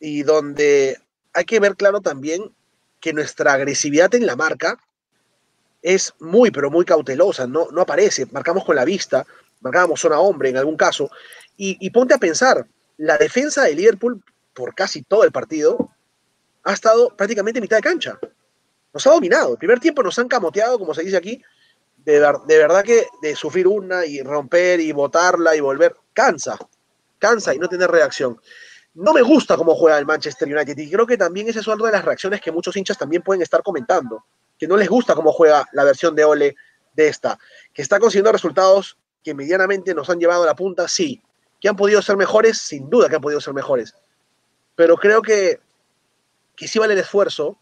y 0.00 0.22
donde 0.22 0.98
hay 1.32 1.44
que 1.44 1.60
ver 1.60 1.76
claro 1.76 2.00
también 2.00 2.52
que 3.00 3.12
nuestra 3.12 3.52
agresividad 3.52 4.14
en 4.14 4.26
la 4.26 4.36
marca 4.36 4.78
es 5.82 6.14
muy, 6.18 6.50
pero 6.50 6.70
muy 6.70 6.84
cautelosa, 6.84 7.46
no, 7.46 7.68
no 7.70 7.82
aparece, 7.82 8.26
marcamos 8.32 8.64
con 8.64 8.76
la 8.76 8.84
vista, 8.84 9.26
marcábamos 9.60 10.00
zona 10.00 10.18
hombre 10.18 10.48
en 10.48 10.56
algún 10.56 10.76
caso, 10.76 11.10
y, 11.58 11.88
ponte 11.90 12.12
a 12.12 12.18
pensar, 12.18 12.66
la 12.98 13.16
defensa 13.16 13.64
de 13.64 13.74
Liverpool 13.74 14.22
por 14.52 14.74
casi 14.74 15.02
todo 15.02 15.24
el 15.24 15.32
partido 15.32 15.90
ha 16.64 16.72
estado 16.72 17.14
prácticamente 17.16 17.58
en 17.58 17.62
mitad 17.62 17.76
de 17.76 17.82
cancha. 17.82 18.18
Nos 18.92 19.06
ha 19.06 19.10
dominado. 19.10 19.52
El 19.52 19.58
primer 19.58 19.80
tiempo 19.80 20.02
nos 20.02 20.18
han 20.18 20.28
camoteado, 20.28 20.78
como 20.78 20.92
se 20.92 21.02
dice 21.02 21.16
aquí, 21.16 21.42
de, 21.96 22.20
de, 22.20 22.58
verdad 22.58 22.84
que 22.84 23.06
de 23.22 23.34
sufrir 23.34 23.66
una 23.66 24.04
y 24.04 24.20
romper 24.20 24.80
y 24.80 24.92
botarla 24.92 25.56
y 25.56 25.60
volver 25.60 25.96
cansa, 26.12 26.58
cansa 27.18 27.54
y 27.54 27.58
no 27.58 27.68
tener 27.68 27.90
reacción. 27.90 28.40
No 28.94 29.12
me 29.12 29.22
gusta 29.22 29.56
cómo 29.56 29.74
juega 29.74 29.98
el 29.98 30.06
Manchester 30.06 30.48
United 30.48 30.78
y 30.78 30.90
creo 30.90 31.06
que 31.06 31.18
también 31.18 31.48
esa 31.48 31.60
es 31.60 31.66
una 31.66 31.84
de 31.84 31.92
las 31.92 32.04
reacciones 32.04 32.40
que 32.40 32.50
muchos 32.50 32.76
hinchas 32.76 32.96
también 32.96 33.22
pueden 33.22 33.42
estar 33.42 33.62
comentando, 33.62 34.24
que 34.58 34.66
no 34.66 34.76
les 34.76 34.88
gusta 34.88 35.14
cómo 35.14 35.32
juega 35.32 35.68
la 35.72 35.84
versión 35.84 36.14
de 36.14 36.24
Ole 36.24 36.56
de 36.94 37.08
esta, 37.08 37.38
que 37.74 37.82
está 37.82 37.98
consiguiendo 38.00 38.32
resultados 38.32 38.96
que 39.22 39.34
medianamente 39.34 39.94
nos 39.94 40.08
han 40.08 40.18
llevado 40.18 40.44
a 40.44 40.46
la 40.46 40.56
punta, 40.56 40.88
sí, 40.88 41.22
que 41.60 41.68
han 41.68 41.76
podido 41.76 42.00
ser 42.00 42.16
mejores, 42.16 42.58
sin 42.58 42.88
duda 42.88 43.08
que 43.08 43.16
han 43.16 43.20
podido 43.20 43.40
ser 43.40 43.52
mejores, 43.52 43.94
pero 44.74 44.96
creo 44.96 45.20
que, 45.20 45.60
que 46.54 46.68
sí 46.68 46.78
vale 46.78 46.94
el 46.94 47.00
esfuerzo, 47.00 47.58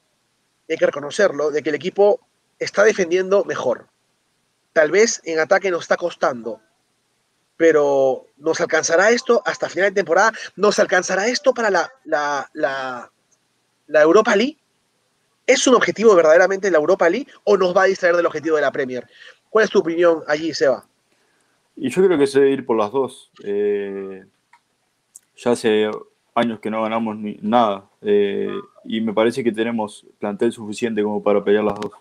hay 0.68 0.76
que 0.76 0.86
reconocerlo, 0.86 1.50
de 1.50 1.62
que 1.62 1.70
el 1.70 1.74
equipo 1.74 2.20
está 2.58 2.84
defendiendo 2.84 3.44
mejor. 3.44 3.88
Tal 4.72 4.90
vez 4.90 5.20
en 5.24 5.38
ataque 5.38 5.70
nos 5.70 5.82
está 5.82 5.96
costando, 5.96 6.60
pero 7.56 8.26
¿nos 8.38 8.60
alcanzará 8.60 9.10
esto 9.10 9.42
hasta 9.44 9.68
final 9.68 9.90
de 9.90 9.94
temporada? 9.94 10.32
¿Nos 10.56 10.78
alcanzará 10.78 11.26
esto 11.28 11.54
para 11.54 11.70
la, 11.70 11.90
la, 12.04 12.48
la, 12.52 14.02
Europa 14.02 14.34
League? 14.34 14.58
¿Es 15.46 15.66
un 15.66 15.74
objetivo 15.74 16.14
verdaderamente 16.14 16.70
la 16.70 16.78
Europa 16.78 17.08
League 17.08 17.28
o 17.44 17.56
nos 17.56 17.76
va 17.76 17.82
a 17.82 17.86
distraer 17.86 18.16
del 18.16 18.26
objetivo 18.26 18.56
de 18.56 18.62
la 18.62 18.72
Premier? 18.72 19.06
¿Cuál 19.50 19.64
es 19.64 19.70
tu 19.70 19.80
opinión 19.80 20.22
allí, 20.26 20.52
Seba? 20.52 20.84
Y 21.76 21.90
yo 21.90 22.04
creo 22.04 22.18
que 22.18 22.26
se 22.26 22.40
debe 22.40 22.52
ir 22.52 22.66
por 22.66 22.76
las 22.76 22.90
dos. 22.90 23.30
Eh, 23.44 24.24
ya 25.36 25.50
hace 25.52 25.90
años 26.34 26.60
que 26.60 26.70
no 26.70 26.82
ganamos 26.82 27.16
ni 27.16 27.38
nada 27.42 27.88
eh, 28.02 28.50
y 28.84 29.00
me 29.00 29.12
parece 29.12 29.44
que 29.44 29.52
tenemos 29.52 30.04
plantel 30.18 30.52
suficiente 30.52 31.02
como 31.02 31.22
para 31.22 31.44
pelear 31.44 31.64
las 31.64 31.78
dos. 31.78 31.92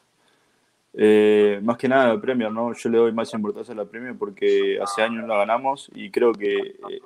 Eh, 0.95 1.60
más 1.63 1.77
que 1.77 1.88
nada 1.88 2.13
la 2.13 2.21
Premier, 2.21 2.51
¿no? 2.51 2.73
Yo 2.73 2.89
le 2.89 2.97
doy 2.99 3.12
más 3.12 3.34
importancia 3.34 3.73
a 3.73 3.77
la 3.77 3.86
Premier 3.86 4.15
porque 4.15 4.79
hace 4.82 5.01
años 5.01 5.27
la 5.27 5.38
ganamos 5.38 5.89
y 5.95 6.12
creo 6.12 6.34
que 6.34 6.56
eh, 6.58 7.01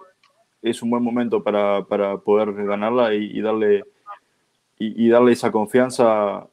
es 0.62 0.82
un 0.82 0.89
buen 0.89 1.02
momento 1.02 1.41
para, 1.41 1.86
para 1.86 2.17
poder 2.17 2.54
ganarla 2.54 3.13
y, 3.13 3.39
darle 3.39 3.86
y, 4.78 5.08
darle 5.08 5.32
esa 5.32 5.52
confianza 5.52 6.47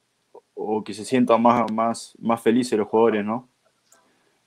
o 0.55 0.85
que 0.85 0.95
se 0.95 1.05
sientan 1.05 1.43
más, 1.43 1.71
más, 1.73 2.17
más 2.21 2.41
felices 2.41 2.79
los 2.79 2.89
jugadores, 2.89 3.25
¿no? 3.25 3.49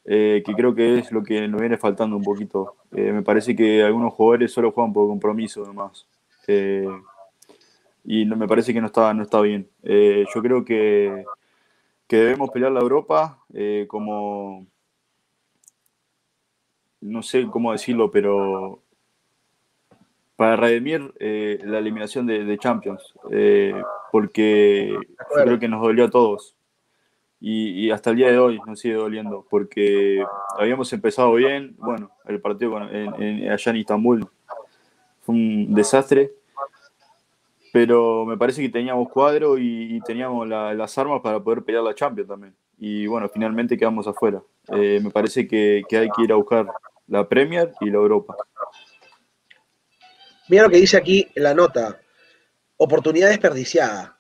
Eh, 0.06 0.42
que 0.46 0.54
creo 0.54 0.74
que 0.74 1.00
es 1.00 1.12
lo 1.12 1.22
que 1.22 1.46
nos 1.50 1.60
viene 1.60 1.78
faltando 1.78 2.16
un 2.16 2.24
poquito. 2.24 2.78
me 2.92 3.22
parece 3.24 3.54
que 3.54 3.84
algunos 3.84 4.14
jugadores 4.14 4.54
solo 4.54 4.72
juegan 4.72 4.94
por 4.94 5.10
compromiso, 5.10 5.66
nomás. 5.66 6.08
y 8.06 8.24
no, 8.24 8.38
me 8.38 8.48
parece 8.48 8.74
que 8.74 8.80
no 8.80 8.88
está, 8.88 9.14
no 9.14 9.24
está 9.24 9.42
bien. 9.42 9.68
yo 9.84 10.42
creo 10.42 10.64
que 10.64 11.26
que 12.08 12.18
debemos 12.18 12.50
pelear 12.52 12.72
la 12.72 12.80
Europa 12.80 13.44
eh, 13.54 13.86
como, 13.88 14.66
no 17.02 17.22
sé 17.22 17.48
cómo 17.48 17.72
decirlo, 17.72 18.10
pero 18.10 18.82
para 20.36 20.56
redimir 20.56 21.14
eh, 21.20 21.60
la 21.64 21.80
eliminación 21.80 22.28
de, 22.28 22.58
Champions, 22.60 23.14
eh, 23.32 23.74
porque 24.12 24.96
creo 25.34 25.60
que 25.60 25.68
nos 25.68 25.82
dolió 25.82 26.06
a 26.06 26.10
todos. 26.10 26.56
Y, 27.40 27.92
hasta 27.92 28.10
el 28.12 28.16
día 28.16 28.32
de 28.32 28.40
hoy 28.40 28.60
nos 28.66 28.80
sigue 28.80 28.96
doliendo, 28.96 29.46
porque 29.48 30.24
habíamos 30.58 30.92
empezado 30.94 31.34
bien, 31.34 31.76
bueno, 31.78 32.12
el 32.26 32.42
partido 32.42 32.78
en, 32.90 33.50
allá 33.50 33.72
en 33.72 33.78
Istambul 33.78 34.28
fue 35.22 35.36
un 35.36 35.74
desastre, 35.76 36.32
pero 37.80 38.26
me 38.26 38.38
parece 38.38 38.64
que 38.64 38.70
teníamos 38.70 39.08
cuadro 39.08 39.56
y, 39.56 40.02
teníamos 40.02 40.48
las 40.48 40.98
armas 40.98 41.22
para 41.22 41.40
poder 41.40 41.62
pelear 41.62 41.84
la 41.84 41.94
Champions 41.94 42.28
también. 42.28 42.56
Y 42.80 43.06
bueno, 43.06 43.30
finalmente 43.30 43.78
quedamos 43.78 44.08
afuera. 44.08 44.42
Eh, 44.70 45.00
me 45.00 45.12
parece 45.12 45.48
que, 45.48 45.84
hay 45.92 46.10
que 46.10 46.24
ir 46.24 46.32
a 46.32 46.38
buscar 46.38 46.66
la 47.06 47.30
Premier 47.30 47.72
y 47.82 47.92
la 47.92 47.98
Europa. 47.98 48.36
Mira 50.50 50.64
lo 50.64 50.72
que 50.72 50.78
dice 50.78 50.98
aquí 50.98 51.28
la 51.36 51.54
nota. 51.54 52.02
Oportunidad 52.78 53.30
desperdiciada. 53.30 54.20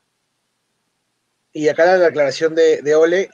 Y 1.52 1.68
acá 1.68 1.86
la 1.86 1.98
declaración 1.98 2.54
de, 2.54 2.96
Ole, 2.96 3.32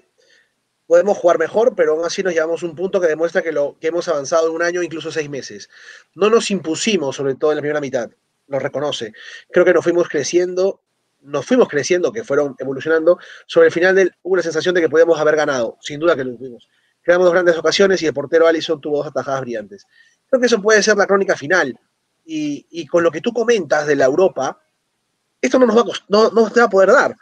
podemos 0.88 1.18
jugar 1.18 1.38
mejor, 1.38 1.76
pero 1.76 1.96
aún 1.96 2.06
así 2.06 2.24
nos 2.24 2.32
llevamos 2.32 2.64
un 2.64 2.78
punto 2.78 3.02
que 3.02 3.08
demuestra 3.08 3.42
que, 3.42 3.52
lo, 3.52 3.78
que 3.78 3.88
hemos 3.88 4.08
avanzado 4.08 4.48
en 4.48 4.56
un 4.56 4.62
año, 4.62 4.84
incluso 4.84 5.12
seis 5.12 5.30
meses. 5.30 5.70
No 6.16 6.30
nos 6.30 6.50
impusimos, 6.50 7.18
sobre 7.18 7.36
todo 7.36 7.52
en 7.52 7.58
la 7.58 7.62
primera 7.62 7.82
mitad, 7.82 8.10
lo 8.48 8.60
reconoce. 8.60 9.14
Creo 9.52 9.66
que 9.66 9.74
nos 9.74 9.84
fuimos 9.84 10.08
creciendo, 10.08 10.82
nos 11.22 11.46
fuimos 11.46 11.68
creciendo, 11.68 12.12
que 12.12 12.24
fueron 12.24 12.56
evolucionando. 12.60 13.18
Sobre 13.46 13.68
el 13.68 13.74
final 13.74 13.96
del, 13.96 14.12
hubo 14.24 14.38
la 14.38 14.44
sensación 14.44 14.76
de 14.76 14.82
que 14.82 14.90
podíamos 14.90 15.20
haber 15.20 15.36
ganado, 15.36 15.78
sin 15.82 16.00
duda 16.00 16.16
que 16.16 16.24
lo 16.24 16.36
tuvimos. 16.36 16.70
Creamos 17.02 17.26
dos 17.26 17.34
grandes 17.34 17.58
ocasiones 17.58 18.02
y 18.02 18.08
el 18.08 18.14
portero 18.14 18.48
Allison 18.48 18.80
tuvo 18.80 18.98
dos 18.98 19.08
atajadas 19.08 19.42
brillantes. 19.42 19.86
Creo 20.30 20.40
que 20.40 20.48
eso 20.48 20.62
puede 20.62 20.82
ser 20.82 20.98
la 20.98 21.06
crónica 21.06 21.36
final 21.36 21.78
y, 22.26 22.88
con 22.88 23.04
lo 23.04 23.12
que 23.12 23.22
tú 23.22 23.34
comentas 23.34 23.86
de 23.86 23.96
la 23.96 24.06
Europa, 24.06 24.62
esto 25.42 25.60
no 25.60 25.66
nos, 25.66 25.78
va 25.78 25.82
a, 25.82 25.86
no, 26.08 26.32
va 26.32 26.64
a 26.64 26.70
poder 26.70 26.92
dar, 26.92 27.16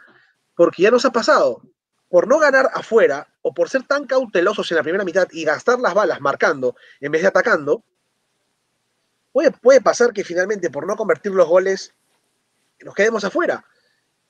porque 0.54 0.82
ya 0.82 0.90
nos 0.90 1.04
ha 1.04 1.12
pasado. 1.12 1.62
Por 2.08 2.28
no 2.28 2.38
ganar 2.38 2.70
afuera 2.74 3.26
o 3.40 3.54
por 3.54 3.70
ser 3.70 3.84
tan 3.84 4.06
cautelosos 4.06 4.70
en 4.70 4.76
la 4.76 4.82
primera 4.82 5.04
mitad 5.04 5.26
y 5.32 5.44
gastar 5.44 5.80
las 5.80 5.94
balas 5.94 6.20
marcando 6.20 6.76
en 7.00 7.10
vez 7.10 7.22
de 7.22 7.28
atacando, 7.28 7.84
puede, 9.32 9.80
pasar 9.80 10.12
que 10.12 10.24
finalmente 10.24 10.70
por 10.70 10.86
no 10.86 10.96
convertir 10.96 11.32
los 11.32 11.48
goles 11.48 11.94
nos 12.80 12.94
quedemos 12.94 13.24
afuera, 13.24 13.64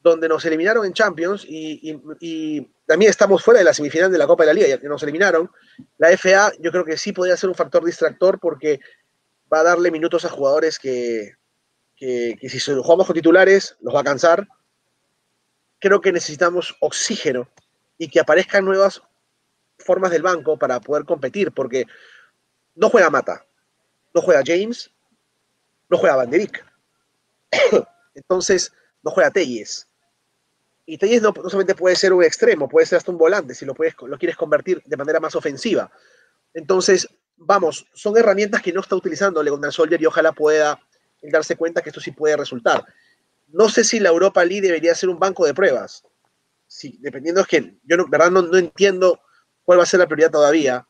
donde 0.01 0.29
nos 0.29 0.45
eliminaron 0.45 0.85
en 0.85 0.93
Champions 0.93 1.45
y, 1.49 2.69
también 2.87 3.11
estamos 3.11 3.43
fuera 3.43 3.59
de 3.59 3.65
la 3.65 3.73
semifinal 3.73 4.13
de 4.13 4.19
la 4.19 4.27
Copa 4.27 4.43
de 4.43 4.49
la 4.49 4.55
Liga, 4.55 4.69
ya 4.69 4.79
que 4.79 4.89
nos 4.89 5.03
eliminaron. 5.03 5.51
La 5.97 6.15
FA 6.17 6.53
yo 6.59 6.71
creo 6.71 6.85
que 6.85 6.99
sí 6.99 7.13
podría 7.13 7.37
ser 7.37 7.49
un 7.49 7.55
factor 7.55 7.83
distractor 7.85 8.39
porque 8.39 8.81
va 9.51 9.61
a 9.61 9.63
darle 9.63 9.91
minutos 9.91 10.25
a 10.25 10.29
jugadores 10.29 10.79
que, 10.79 11.37
que, 11.97 12.37
si 12.49 12.59
jugamos 12.59 13.07
con 13.07 13.15
titulares 13.15 13.77
los 13.81 13.95
va 13.95 14.01
a 14.01 14.05
cansar. 14.05 14.47
Creo 15.79 16.01
que 16.01 16.13
necesitamos 16.13 16.77
oxígeno 16.81 17.49
y 17.97 18.09
que 18.09 18.21
aparezcan 18.21 18.65
nuevas 18.65 19.01
formas 19.79 20.11
del 20.11 20.23
banco 20.23 20.59
para 20.59 20.81
poder 20.81 21.05
competir, 21.05 21.53
porque 21.53 21.87
no 22.75 22.91
juega 22.91 23.11
Mata, 23.11 23.47
no 24.15 24.21
juega 24.21 24.43
James, 24.45 24.91
no 25.89 25.99
juega 25.99 26.17
Van 26.17 26.31
Entonces, 28.15 28.73
no 29.03 29.11
juega 29.11 29.31
Telles. 29.31 29.89
Y 30.85 30.99
Telles 30.99 31.23
no, 31.23 31.33
solamente 31.35 31.75
puede 31.75 31.97
ser 31.97 32.13
un 32.13 32.25
extremo, 32.25 32.69
puede 32.69 32.87
ser 32.87 32.99
hasta 32.99 33.11
un 33.11 33.19
volante, 33.19 33.55
si 33.55 33.65
lo, 33.65 33.75
puedes, 33.75 33.95
lo 34.01 34.19
quieres 34.19 34.37
convertir 34.37 34.83
de 34.85 34.97
manera 34.97 35.21
más 35.21 35.35
ofensiva. 35.35 35.91
Entonces, 36.55 37.09
vamos, 37.37 37.87
son 37.93 38.17
herramientas 38.17 38.63
que 38.63 38.73
no 38.73 38.81
está 38.81 38.97
utilizando 38.97 39.43
Leonard 39.43 39.73
Soldier 39.73 40.01
y 40.01 40.07
ojalá 40.07 40.33
pueda 40.33 40.81
darse 41.23 41.57
cuenta 41.57 41.83
que 41.83 41.91
esto 41.91 42.01
sí 42.01 42.11
puede 42.11 42.37
resultar. 42.37 42.85
No 43.49 43.69
sé 43.69 43.85
si 43.85 44.01
la 44.01 44.09
Europa 44.09 44.45
League 44.45 44.67
debería 44.67 44.95
ser 44.95 45.09
un 45.09 45.19
banco 45.19 45.47
de 45.47 45.55
pruebas. 45.55 46.05
Sí, 46.67 46.99
dependiendo 47.01 47.43
es 47.43 47.47
que 47.47 47.77
yo 47.85 47.97
no, 47.97 48.09
verdad 48.09 48.31
no, 48.31 48.57
entiendo 48.57 49.21
cuál 49.63 49.79
va 49.79 49.83
a 49.83 49.87
ser 49.87 50.01
la 50.01 50.07
prioridad 50.07 50.31
todavía, 50.31 50.87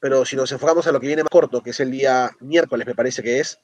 pero 0.00 0.24
si 0.24 0.36
nos 0.36 0.52
enfocamos 0.52 0.86
a 0.86 0.92
lo 0.92 1.00
que 1.00 1.06
viene 1.06 1.22
más 1.22 1.30
corto, 1.30 1.62
que 1.62 1.70
es 1.70 1.80
el 1.80 1.90
día 1.90 2.30
miércoles, 2.40 2.86
me 2.86 2.94
parece 2.94 3.22
que 3.22 3.40
es, 3.40 3.58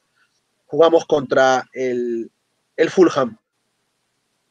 jugamos 0.66 1.05
contra 1.07 1.64
el, 1.73 2.31
el 2.77 2.90
Fulham. 2.90 3.37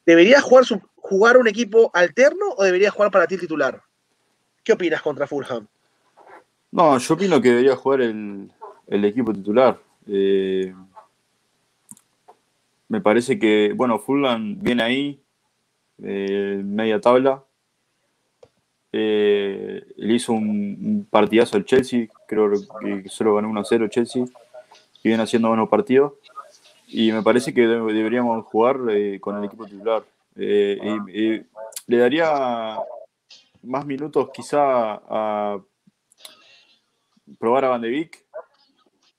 ¿Debería 0.06 0.40
jugar, 0.40 0.64
su, 0.64 0.80
jugar 0.96 1.36
un 1.36 1.48
equipo 1.48 1.90
alterno 1.94 2.46
o 2.56 2.64
debería 2.64 2.90
jugar 2.90 3.10
para 3.10 3.26
ti 3.26 3.36
titular? 3.36 3.82
¿Qué 4.62 4.72
opinas 4.72 5.02
contra 5.02 5.26
Fulham? 5.26 5.66
No, 6.72 6.98
yo 6.98 7.14
opino 7.14 7.40
que 7.40 7.50
debería 7.50 7.76
jugar 7.76 8.00
el, 8.00 8.50
equipo 8.88 9.32
titular. 9.32 9.78
Eh, 10.06 10.74
me 12.88 13.00
parece 13.00 13.38
que, 13.38 13.72
bueno, 13.76 13.98
Fulham 13.98 14.58
viene 14.60 14.82
ahí, 14.82 15.22
eh, 16.02 16.60
media 16.64 17.00
tabla. 17.00 17.43
Eh, 18.96 19.84
le 19.96 20.14
hizo 20.14 20.32
un, 20.32 21.04
partidazo 21.10 21.56
al 21.56 21.64
Chelsea, 21.64 22.06
creo 22.28 22.52
que 23.02 23.08
solo 23.08 23.34
ganó 23.34 23.48
1-0 23.48 23.88
Chelsea, 23.88 24.24
y 25.02 25.08
viene 25.08 25.24
haciendo 25.24 25.48
buenos 25.48 25.68
partidos. 25.68 26.12
Y 26.86 27.10
me 27.10 27.20
parece 27.20 27.52
que 27.52 27.66
deberíamos 27.66 28.44
jugar 28.44 28.76
con 29.20 29.36
el 29.36 29.44
equipo 29.44 29.66
titular. 29.66 30.04
le 30.36 31.44
daría 31.88 32.78
más 33.64 33.84
minutos 33.84 34.30
quizá 34.32 35.00
a 35.08 35.58
probar 37.36 37.64
a 37.64 37.68
Van 37.70 37.80
de 37.80 38.10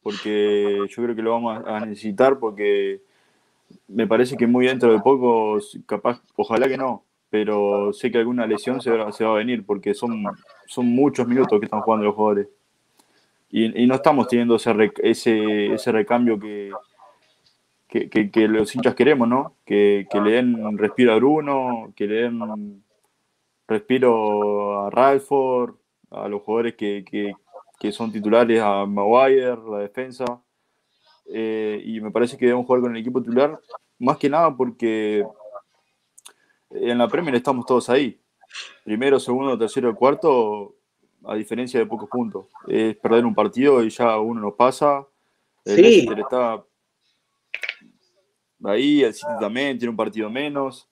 porque 0.02 0.86
yo 0.88 1.04
creo 1.04 1.16
que 1.16 1.22
lo 1.22 1.32
vamos 1.32 1.66
a 1.66 1.82
necesitar, 1.82 2.40
porque 2.40 3.02
me 3.90 4.08
parece 4.08 4.38
que 4.38 4.48
muy 4.48 4.68
dentro 4.68 4.94
de 4.94 5.00
poco, 5.00 5.58
capaz, 5.86 6.22
ojalá 6.36 6.70
que 6.70 6.78
no, 6.78 7.05
pero 7.36 7.92
sé 7.92 8.10
que 8.10 8.18
alguna 8.18 8.48
lesión 8.48 8.80
se 8.80 8.90
va, 8.92 9.10
a 9.10 9.34
venir, 9.34 9.66
porque 9.66 9.94
son, 9.94 10.24
son 10.68 10.86
muchos 10.86 11.28
minutos 11.28 11.60
que 11.60 11.66
están 11.66 11.82
jugando 11.82 12.06
los 12.06 12.16
jugadores. 12.16 12.48
Y, 13.50 13.86
no 13.88 13.96
estamos 13.96 14.30
teniendo 14.30 14.56
ese, 14.56 14.94
ese, 15.04 15.74
ese 15.74 15.92
recambio 15.92 16.40
que, 16.40 16.72
que, 17.90 18.48
los 18.48 18.74
hinchas 18.74 18.96
queremos, 18.96 19.28
¿no? 19.28 19.58
Que, 19.66 20.08
le 20.14 20.32
den 20.32 20.78
respiro 20.78 21.12
a 21.12 21.18
Bruno, 21.18 21.92
que 21.94 22.08
le 22.08 22.16
den 22.22 22.82
respiro 23.68 24.86
a 24.86 24.90
Ralford, 24.90 25.76
a 26.12 26.30
los 26.30 26.42
jugadores 26.42 26.76
que, 26.76 27.04
que 27.78 27.92
son 27.92 28.14
titulares 28.14 28.62
a 28.62 28.86
Maguire, 28.86 29.58
la 29.70 29.80
defensa. 29.80 30.24
Eh, 31.26 31.82
y 31.84 32.00
me 32.00 32.12
parece 32.12 32.38
que 32.38 32.46
debemos 32.46 32.66
jugar 32.66 32.82
con 32.82 32.96
el 32.96 33.02
equipo 33.02 33.22
titular, 33.22 33.60
más 34.00 34.16
que 34.16 34.30
nada 34.30 34.56
porque 34.56 35.26
en 36.70 36.98
la 36.98 37.08
Premier 37.08 37.36
estamos 37.36 37.66
todos 37.66 37.90
ahí. 37.90 38.20
Primero, 38.84 39.20
segundo, 39.20 39.58
tercero, 39.58 39.96
cuarto, 39.96 40.76
a 41.26 41.36
diferencia 41.36 41.80
de 41.80 41.86
pocos 41.86 42.10
puntos. 42.10 42.48
Es 42.68 42.96
perder 42.98 43.26
un 43.26 43.36
partido 43.36 43.84
y 43.84 43.90
ya 43.90 44.18
uno 44.20 44.42
nos 44.42 44.54
pasa. 44.54 45.06
El 45.64 45.76
sí. 45.78 46.08
está 46.18 46.64
ahí, 48.64 49.04
el 49.04 49.14
City 49.14 49.32
también 49.40 49.78
tiene 49.78 49.90
un 49.90 49.98
partido 49.98 50.30
menos. 50.30 50.90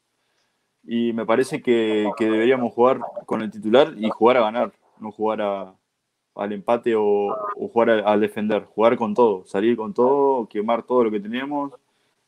Y 0.83 1.13
me 1.13 1.25
parece 1.25 1.61
que 1.61 2.11
deberíamos 2.19 2.73
jugar 2.73 2.99
con 3.25 3.41
el 3.41 3.49
titular 3.49 3.93
y 3.97 4.09
jugar 4.09 4.37
a 4.37 4.41
ganar, 4.41 4.73
no 4.99 5.11
jugar 5.11 5.41
a, 5.41 5.75
al 6.35 6.51
empate 6.51 6.95
o, 6.95 7.35
jugar 7.55 7.89
al, 7.89 8.19
defender, 8.19 8.65
jugar 8.65 8.97
con 8.97 9.13
todo, 9.13 9.45
salir 9.45 9.77
con 9.77 9.93
todo, 9.93 10.47
quemar 10.47 10.83
todo 10.83 11.05
lo 11.05 11.11
que 11.11 11.19
tenemos, 11.19 11.71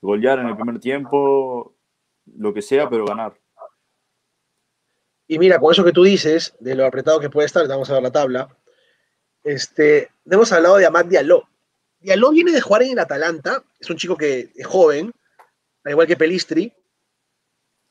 golear 0.02 0.40
en 0.40 0.48
el 0.48 0.56
primer 0.56 0.80
tiempo, 0.80 1.74
lo 2.26 2.54
que 2.54 2.62
sea, 2.62 2.90
pero 2.90 3.06
ganar. 3.06 3.40
Y 5.28 5.40
mira, 5.40 5.60
con 5.60 5.72
eso 5.72 5.84
que 5.84 5.92
tú 5.92 6.04
dices, 6.04 6.54
de 6.60 6.76
lo 6.76 6.86
apretado 6.86 7.20
que 7.20 7.30
puede 7.30 7.48
estar, 7.48 7.68
vamos 7.68 7.90
a 7.90 7.94
ver 7.94 8.04
la 8.04 8.12
tabla, 8.12 8.58
este, 9.44 10.12
hemos 10.26 10.52
hablado 10.52 10.78
de 10.78 10.86
Amad 10.86 11.06
Diallo. 11.06 11.48
Diallo 12.00 12.30
viene 12.32 12.52
de 12.52 12.62
jugar 12.62 12.84
en 12.84 12.92
el 12.92 13.00
Atalanta, 13.00 13.64
es 13.80 13.90
un 13.90 13.98
chico 13.98 14.16
que 14.16 14.52
es 14.56 14.68
joven, 14.68 15.12
al 15.84 15.92
igual 15.92 16.08
que 16.08 16.18
Pelistri, 16.18 16.74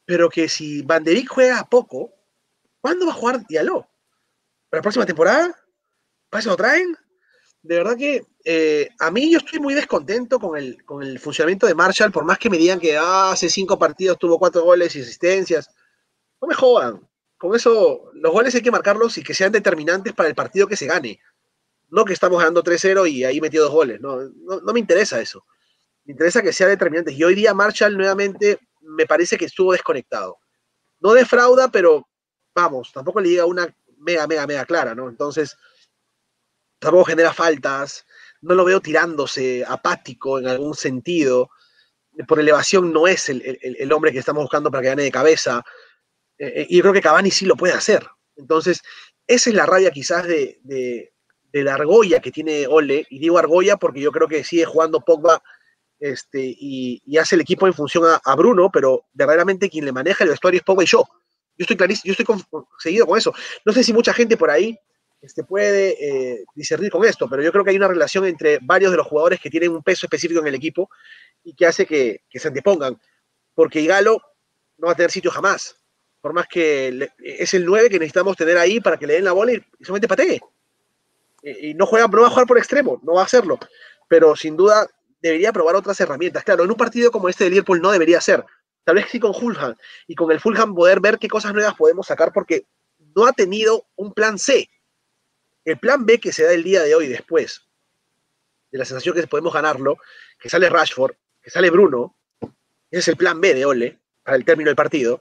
pero 0.04 0.28
que 0.28 0.48
si 0.48 0.82
Van 0.82 1.04
juega 1.28 1.64
poco, 1.68 2.12
¿cuándo 2.80 3.06
va 3.06 3.12
a 3.12 3.16
jugar 3.16 3.46
Diallo? 3.46 3.86
¿Para 4.68 4.78
la 4.78 4.82
próxima 4.82 5.06
temporada? 5.06 5.56
¿Para 6.28 6.40
eso 6.40 6.50
lo 6.50 6.56
traen? 6.56 6.96
De 7.64 7.78
verdad 7.78 7.96
que 7.96 8.26
eh, 8.44 8.90
a 9.00 9.10
mí 9.10 9.32
yo 9.32 9.38
estoy 9.38 9.58
muy 9.58 9.72
descontento 9.72 10.38
con 10.38 10.58
el, 10.58 10.84
con 10.84 11.02
el 11.02 11.18
funcionamiento 11.18 11.66
de 11.66 11.74
Marshall, 11.74 12.12
por 12.12 12.22
más 12.22 12.36
que 12.36 12.50
me 12.50 12.58
digan 12.58 12.78
que 12.78 12.94
ah, 12.98 13.32
hace 13.32 13.48
cinco 13.48 13.78
partidos 13.78 14.18
tuvo 14.18 14.38
cuatro 14.38 14.62
goles 14.62 14.94
y 14.94 15.00
asistencias. 15.00 15.70
No 16.42 16.48
me 16.48 16.54
jodan. 16.54 17.00
Con 17.38 17.56
eso, 17.56 18.10
los 18.12 18.32
goles 18.32 18.54
hay 18.54 18.60
que 18.60 18.70
marcarlos 18.70 19.16
y 19.16 19.22
que 19.22 19.32
sean 19.32 19.50
determinantes 19.50 20.12
para 20.12 20.28
el 20.28 20.34
partido 20.34 20.66
que 20.66 20.76
se 20.76 20.84
gane. 20.84 21.18
No 21.88 22.04
que 22.04 22.12
estamos 22.12 22.38
ganando 22.38 22.62
3-0 22.62 23.10
y 23.10 23.24
ahí 23.24 23.40
metió 23.40 23.62
dos 23.62 23.72
goles. 23.72 23.98
No, 23.98 24.18
no, 24.20 24.72
me 24.74 24.80
interesa 24.80 25.18
eso. 25.18 25.46
Me 26.04 26.12
interesa 26.12 26.42
que 26.42 26.52
sea 26.52 26.68
determinante. 26.68 27.12
Y 27.12 27.24
hoy 27.24 27.34
día 27.34 27.54
Marshall 27.54 27.96
nuevamente 27.96 28.58
me 28.82 29.06
parece 29.06 29.38
que 29.38 29.46
estuvo 29.46 29.72
desconectado. 29.72 30.36
No 31.00 31.14
defrauda, 31.14 31.68
pero 31.68 32.06
vamos, 32.54 32.92
tampoco 32.92 33.22
le 33.22 33.30
llega 33.30 33.46
una 33.46 33.74
mega, 34.00 34.26
mega, 34.26 34.46
mega 34.46 34.66
clara, 34.66 34.94
¿no? 34.94 35.08
Entonces, 35.08 35.56
tampoco 36.84 37.06
genera 37.06 37.32
faltas, 37.32 38.06
no 38.44 38.54
lo 38.54 38.64
veo 38.64 38.80
tirándose 38.80 39.64
apático 39.66 40.38
en 40.38 40.46
algún 40.46 40.74
sentido. 40.74 41.50
Por 42.28 42.38
elevación 42.38 42.92
no 42.92 43.08
es 43.08 43.28
el, 43.28 43.92
hombre 43.92 44.12
que 44.12 44.18
estamos 44.18 44.44
buscando 44.44 44.70
para 44.70 44.82
que 44.82 44.88
gane 44.88 45.02
de 45.02 45.10
cabeza. 45.10 45.64
Eh, 46.38 46.52
eh, 46.56 46.66
y 46.68 46.80
creo 46.80 46.92
que 46.92 47.00
Cavani 47.00 47.30
sí 47.30 47.46
lo 47.46 47.56
puede 47.56 47.72
hacer. 47.72 48.06
Entonces, 48.36 48.82
esa 49.26 49.50
es 49.50 49.56
la 49.56 49.66
rabia 49.66 49.90
quizás 49.90 50.26
de, 50.26 51.10
la 51.52 51.74
argolla 51.74 52.20
que 52.20 52.30
tiene 52.30 52.66
Ole. 52.66 53.06
Y 53.08 53.18
digo 53.18 53.38
argolla 53.38 53.76
porque 53.76 54.00
yo 54.00 54.12
creo 54.12 54.28
que 54.28 54.44
sigue 54.44 54.64
jugando 54.64 55.00
Pogba 55.00 55.42
este, 55.98 56.40
y, 56.42 57.16
hace 57.18 57.34
el 57.34 57.40
equipo 57.40 57.66
en 57.66 57.74
función 57.74 58.04
a, 58.22 58.36
Bruno, 58.36 58.70
pero 58.70 59.06
verdaderamente 59.12 59.70
quien 59.70 59.86
le 59.86 59.92
maneja 59.92 60.22
el 60.22 60.30
vestuario 60.30 60.58
es 60.58 60.64
Pogba 60.64 60.84
y 60.84 60.86
yo. 60.86 61.04
Yo 61.56 61.62
estoy 61.62 61.76
clarísimo, 61.76 62.14
yo 62.14 62.22
estoy 62.22 62.62
seguido 62.78 63.06
con 63.06 63.16
eso. 63.16 63.32
No 63.64 63.72
sé 63.72 63.82
si 63.82 63.92
mucha 63.92 64.12
gente 64.12 64.36
por 64.36 64.50
ahí 64.50 64.78
este, 65.24 65.42
puede 65.42 65.96
eh, 65.98 66.44
discernir 66.54 66.90
con 66.90 67.02
esto, 67.02 67.28
pero 67.30 67.42
yo 67.42 67.50
creo 67.50 67.64
que 67.64 67.70
hay 67.70 67.76
una 67.76 67.88
relación 67.88 68.26
entre 68.26 68.58
varios 68.60 68.90
de 68.90 68.98
los 68.98 69.06
jugadores 69.06 69.40
que 69.40 69.48
tienen 69.48 69.70
un 69.70 69.82
peso 69.82 70.04
específico 70.04 70.40
en 70.40 70.48
el 70.48 70.54
equipo 70.54 70.90
y 71.42 71.54
que 71.54 71.66
hace 71.66 71.86
que, 71.86 72.20
se 72.30 72.48
antepongan. 72.48 73.00
Porque 73.54 73.80
Igalo 73.80 74.20
no 74.76 74.88
va 74.88 74.92
a 74.92 74.96
tener 74.96 75.10
sitio 75.10 75.30
jamás. 75.30 75.76
Por 76.20 76.34
más 76.34 76.46
que 76.46 77.10
es 77.22 77.54
el 77.54 77.64
9 77.64 77.88
que 77.88 77.98
necesitamos 77.98 78.36
tener 78.36 78.58
ahí 78.58 78.80
para 78.80 78.98
que 78.98 79.06
le 79.06 79.14
den 79.14 79.24
la 79.24 79.32
bola 79.32 79.54
y, 79.54 79.64
solamente 79.80 80.08
patee. 80.08 80.42
Y, 81.42 81.72
no, 81.72 81.86
juega, 81.86 82.06
no 82.06 82.20
va 82.20 82.26
a 82.26 82.30
jugar 82.30 82.46
por 82.46 82.58
extremo, 82.58 83.00
no 83.02 83.14
va 83.14 83.22
a 83.22 83.24
hacerlo. 83.24 83.58
Pero 84.08 84.36
sin 84.36 84.58
duda 84.58 84.86
debería 85.22 85.54
probar 85.54 85.74
otras 85.74 85.98
herramientas. 86.00 86.44
Claro, 86.44 86.64
en 86.64 86.70
un 86.70 86.76
partido 86.76 87.10
como 87.10 87.30
este 87.30 87.44
de 87.44 87.50
Liverpool 87.50 87.80
no 87.80 87.92
debería 87.92 88.20
ser. 88.20 88.44
Tal 88.84 88.96
vez 88.96 89.06
sí 89.10 89.18
con 89.18 89.32
Fulham. 89.32 89.74
Y 90.06 90.14
con 90.14 90.30
el 90.30 90.40
Fulham 90.40 90.74
poder 90.74 91.00
ver 91.00 91.18
qué 91.18 91.28
cosas 91.28 91.54
nuevas 91.54 91.74
podemos 91.76 92.06
sacar 92.06 92.30
porque 92.30 92.66
no 93.16 93.26
ha 93.26 93.32
tenido 93.32 93.86
un 93.96 94.12
plan 94.12 94.38
C. 94.38 94.68
El 95.64 95.78
plan 95.78 96.04
B 96.04 96.20
que 96.20 96.32
se 96.32 96.44
da 96.44 96.52
el 96.52 96.62
día 96.62 96.82
de 96.82 96.94
hoy 96.94 97.08
después 97.08 97.62
de 98.70 98.78
la 98.78 98.84
sensación 98.84 99.14
que 99.14 99.26
podemos 99.26 99.54
ganarlo, 99.54 99.98
que 100.38 100.50
sale 100.50 100.68
Rashford, 100.68 101.14
que 101.40 101.50
sale 101.50 101.70
Bruno, 101.70 102.16
ese 102.90 103.00
es 103.00 103.08
el 103.08 103.16
plan 103.16 103.40
B 103.40 103.54
de 103.54 103.64
Ole 103.64 103.98
para 104.22 104.36
el 104.36 104.44
término 104.44 104.68
del 104.68 104.76
partido. 104.76 105.20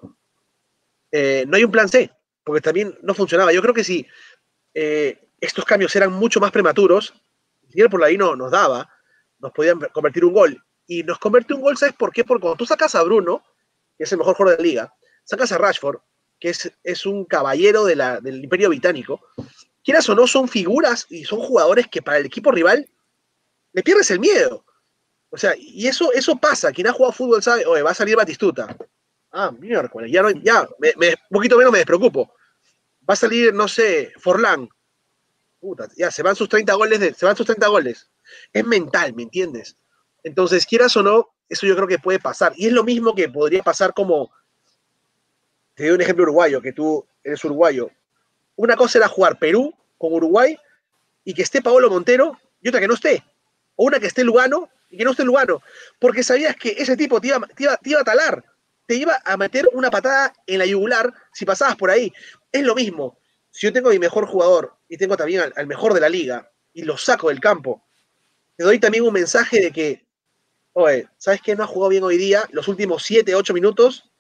Eh, 1.12 1.46
no 1.48 1.58
hay 1.58 1.64
un 1.64 1.72
plan 1.72 1.88
C, 1.88 2.12
porque 2.44 2.62
también 2.62 2.98
no 3.02 3.14
funcionaba. 3.14 3.54
Yo 3.54 3.62
creo 3.62 3.74
que 3.74 3.84
si 3.84 4.08
eh, 4.74 5.30
estos 5.40 5.66
cambios 5.66 5.96
eran 5.96 6.12
mucho 6.12 6.40
más 6.40 6.52
prematuros, 6.52 7.14
por 7.90 8.04
ahí 8.04 8.18
no 8.18 8.36
nos 8.36 8.52
daba, 8.52 8.90
nos 9.40 9.52
podían 9.52 9.80
convertir 9.92 10.26
un 10.26 10.34
gol. 10.34 10.64
Y 10.86 11.04
nos 11.04 11.18
convierte 11.18 11.54
un 11.54 11.62
gol, 11.62 11.78
¿sabes 11.78 11.96
por 11.96 12.12
qué? 12.12 12.24
Porque 12.24 12.42
cuando 12.42 12.58
tú 12.58 12.66
sacas 12.66 12.94
a 12.96 13.04
Bruno, 13.04 13.44
que 13.98 14.04
es 14.04 14.12
el 14.12 14.18
mejor 14.18 14.36
jugador 14.36 14.58
de 14.58 14.64
la 14.64 14.70
liga, 14.70 14.94
sacas 15.24 15.52
a 15.52 15.58
Rashford, 15.58 16.00
que 16.40 16.54
es 16.84 17.06
un 17.06 17.26
caballero 17.26 17.86
del 17.86 18.44
imperio 18.44 18.70
británico, 18.70 19.22
quieras 19.84 20.08
o 20.10 20.16
no, 20.16 20.28
son 20.28 20.48
figuras 20.48 21.06
y 21.10 21.26
son 21.26 21.40
jugadores 21.40 21.88
que 21.88 22.02
para 22.02 22.18
el 22.18 22.26
equipo 22.26 22.52
rival 22.52 22.90
le 23.74 23.84
pierdes 23.84 24.10
el 24.12 24.20
miedo. 24.20 24.66
O 25.30 25.38
sea, 25.38 25.54
y 25.58 25.88
eso, 25.88 26.14
eso 26.14 26.36
pasa. 26.38 26.72
Quien 26.72 26.88
ha 26.88 26.94
jugado 26.94 27.12
fútbol 27.12 27.42
sabe, 27.42 27.66
oye, 27.66 27.82
va 27.82 27.92
a 27.92 27.96
salir 27.96 28.16
Batistuta. 28.16 28.78
Ah, 29.32 29.52
miércoles, 29.52 30.12
ya, 30.12 30.24
ya 30.44 30.62
un 30.62 31.16
poquito 31.32 31.58
menos 31.58 31.72
me 31.72 31.80
despreocupo. 31.80 32.34
Va 33.10 33.14
a 33.14 33.18
salir, 33.18 33.52
no 33.52 33.68
sé, 33.68 34.14
Forlán. 34.20 34.70
Puta, 35.60 35.88
ya, 35.98 36.12
se 36.12 36.22
van 36.22 36.36
sus 36.36 36.48
30 36.48 36.74
goles, 36.76 37.18
se 37.18 37.26
van 37.26 37.36
sus 37.36 37.48
30 37.48 37.68
goles. 37.68 38.12
Es 38.52 38.64
mental, 38.64 39.14
¿me 39.16 39.24
entiendes? 39.24 39.76
Entonces, 40.22 40.68
quieras 40.68 40.96
o 40.98 41.04
no, 41.04 41.34
eso 41.50 41.66
yo 41.66 41.76
creo 41.76 41.88
que 41.88 41.98
puede 42.00 42.20
pasar. 42.20 42.54
Y 42.56 42.68
es 42.68 42.74
lo 42.74 42.84
mismo 42.84 43.16
que 43.16 43.28
podría 43.28 43.64
pasar 43.64 43.94
como, 43.94 44.32
te 45.74 45.86
doy 45.86 45.96
un 45.96 46.02
ejemplo 46.02 46.24
uruguayo, 46.24 46.62
que 46.62 46.74
tú 46.74 47.06
eres 47.24 47.44
uruguayo. 47.44 47.90
Una 48.56 48.76
cosa 48.76 49.00
era 49.00 49.08
jugar 49.08 49.40
Perú 49.40 49.74
con 49.98 50.14
Uruguay 50.14 50.58
y 51.24 51.34
que 51.34 51.42
esté 51.42 51.62
Paolo 51.62 51.90
Montero 51.90 52.40
y 52.62 52.70
otra 52.70 52.80
que 52.80 52.88
no 52.88 52.94
esté. 52.94 53.24
O 53.76 53.86
una 53.86 54.00
que 54.00 54.08
esté 54.08 54.24
Lugano 54.24 54.70
y 54.90 54.98
que 54.98 55.04
no 55.04 55.12
esté 55.12 55.24
Lugano. 55.24 55.62
Porque 56.00 56.24
sabías 56.24 56.56
que 56.56 56.70
ese 56.70 56.96
tipo 56.96 57.20
te 57.20 57.28
iba, 57.28 57.48
iba, 57.58 58.00
a 58.00 58.04
talar, 58.04 58.44
te 58.86 58.96
iba 58.96 59.20
a 59.26 59.38
meter 59.38 59.68
una 59.74 59.90
patada 59.90 60.34
en 60.46 60.60
la 60.60 60.66
yugular 60.66 61.14
si 61.34 61.46
pasabas 61.46 61.76
por 61.76 61.90
ahí. 61.90 62.14
Es 62.52 62.64
lo 62.64 62.76
mismo. 62.76 63.18
Si 63.50 63.68
yo 63.68 63.74
tengo 63.74 63.90
a 63.90 63.94
mi 63.94 64.00
mejor 64.00 64.26
jugador 64.26 64.76
y 64.88 64.98
tengo 64.98 65.18
también 65.18 65.42
al, 65.42 65.54
al 65.56 65.68
mejor 65.68 65.94
de 65.94 66.02
la 66.02 66.10
liga 66.10 66.52
y 66.74 66.84
lo 66.84 66.98
saco 66.98 67.30
del 67.30 67.40
campo, 67.40 67.84
te 68.56 68.64
doy 68.64 68.80
también 68.80 69.04
un 69.04 69.14
mensaje 69.14 69.60
de 69.60 69.72
que, 69.72 70.06
oye, 70.74 71.08
¿sabes 71.18 71.42
qué? 71.42 71.56
No 71.56 71.64
ha 71.64 71.68
jugado 71.68 71.90
bien 71.90 72.04
hoy 72.04 72.18
día, 72.18 72.48
los 72.52 72.68
últimos 72.68 73.04
7, 73.04 73.34
8 73.36 73.54
minutos, 73.54 74.12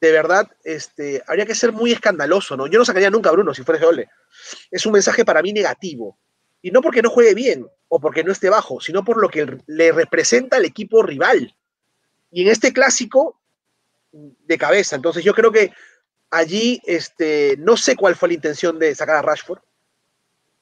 de 0.00 0.12
verdad, 0.12 0.50
este, 0.62 1.22
habría 1.26 1.46
que 1.46 1.54
ser 1.54 1.72
muy 1.72 1.92
escandaloso, 1.92 2.56
¿no? 2.56 2.66
Yo 2.66 2.78
no 2.78 2.84
sacaría 2.84 3.10
nunca 3.10 3.30
a 3.30 3.32
Bruno 3.32 3.54
si 3.54 3.62
fuera 3.62 3.86
Ole. 3.86 4.08
Es 4.70 4.84
un 4.86 4.92
mensaje 4.92 5.24
para 5.24 5.42
mí 5.42 5.52
negativo. 5.52 6.18
Y 6.62 6.70
no 6.70 6.82
porque 6.82 7.02
no 7.02 7.10
juegue 7.10 7.34
bien 7.34 7.66
o 7.88 8.00
porque 8.00 8.24
no 8.24 8.32
esté 8.32 8.50
bajo, 8.50 8.80
sino 8.80 9.04
por 9.04 9.20
lo 9.20 9.28
que 9.28 9.58
le 9.66 9.92
representa 9.92 10.56
al 10.56 10.64
equipo 10.64 11.02
rival. 11.02 11.54
Y 12.30 12.42
en 12.42 12.48
este 12.48 12.72
clásico, 12.72 13.40
de 14.12 14.58
cabeza. 14.58 14.96
Entonces 14.96 15.24
yo 15.24 15.34
creo 15.34 15.52
que 15.52 15.72
allí, 16.30 16.80
este, 16.84 17.56
no 17.58 17.76
sé 17.76 17.96
cuál 17.96 18.16
fue 18.16 18.28
la 18.28 18.34
intención 18.34 18.78
de 18.78 18.94
sacar 18.94 19.16
a 19.16 19.22
Rashford. 19.22 19.60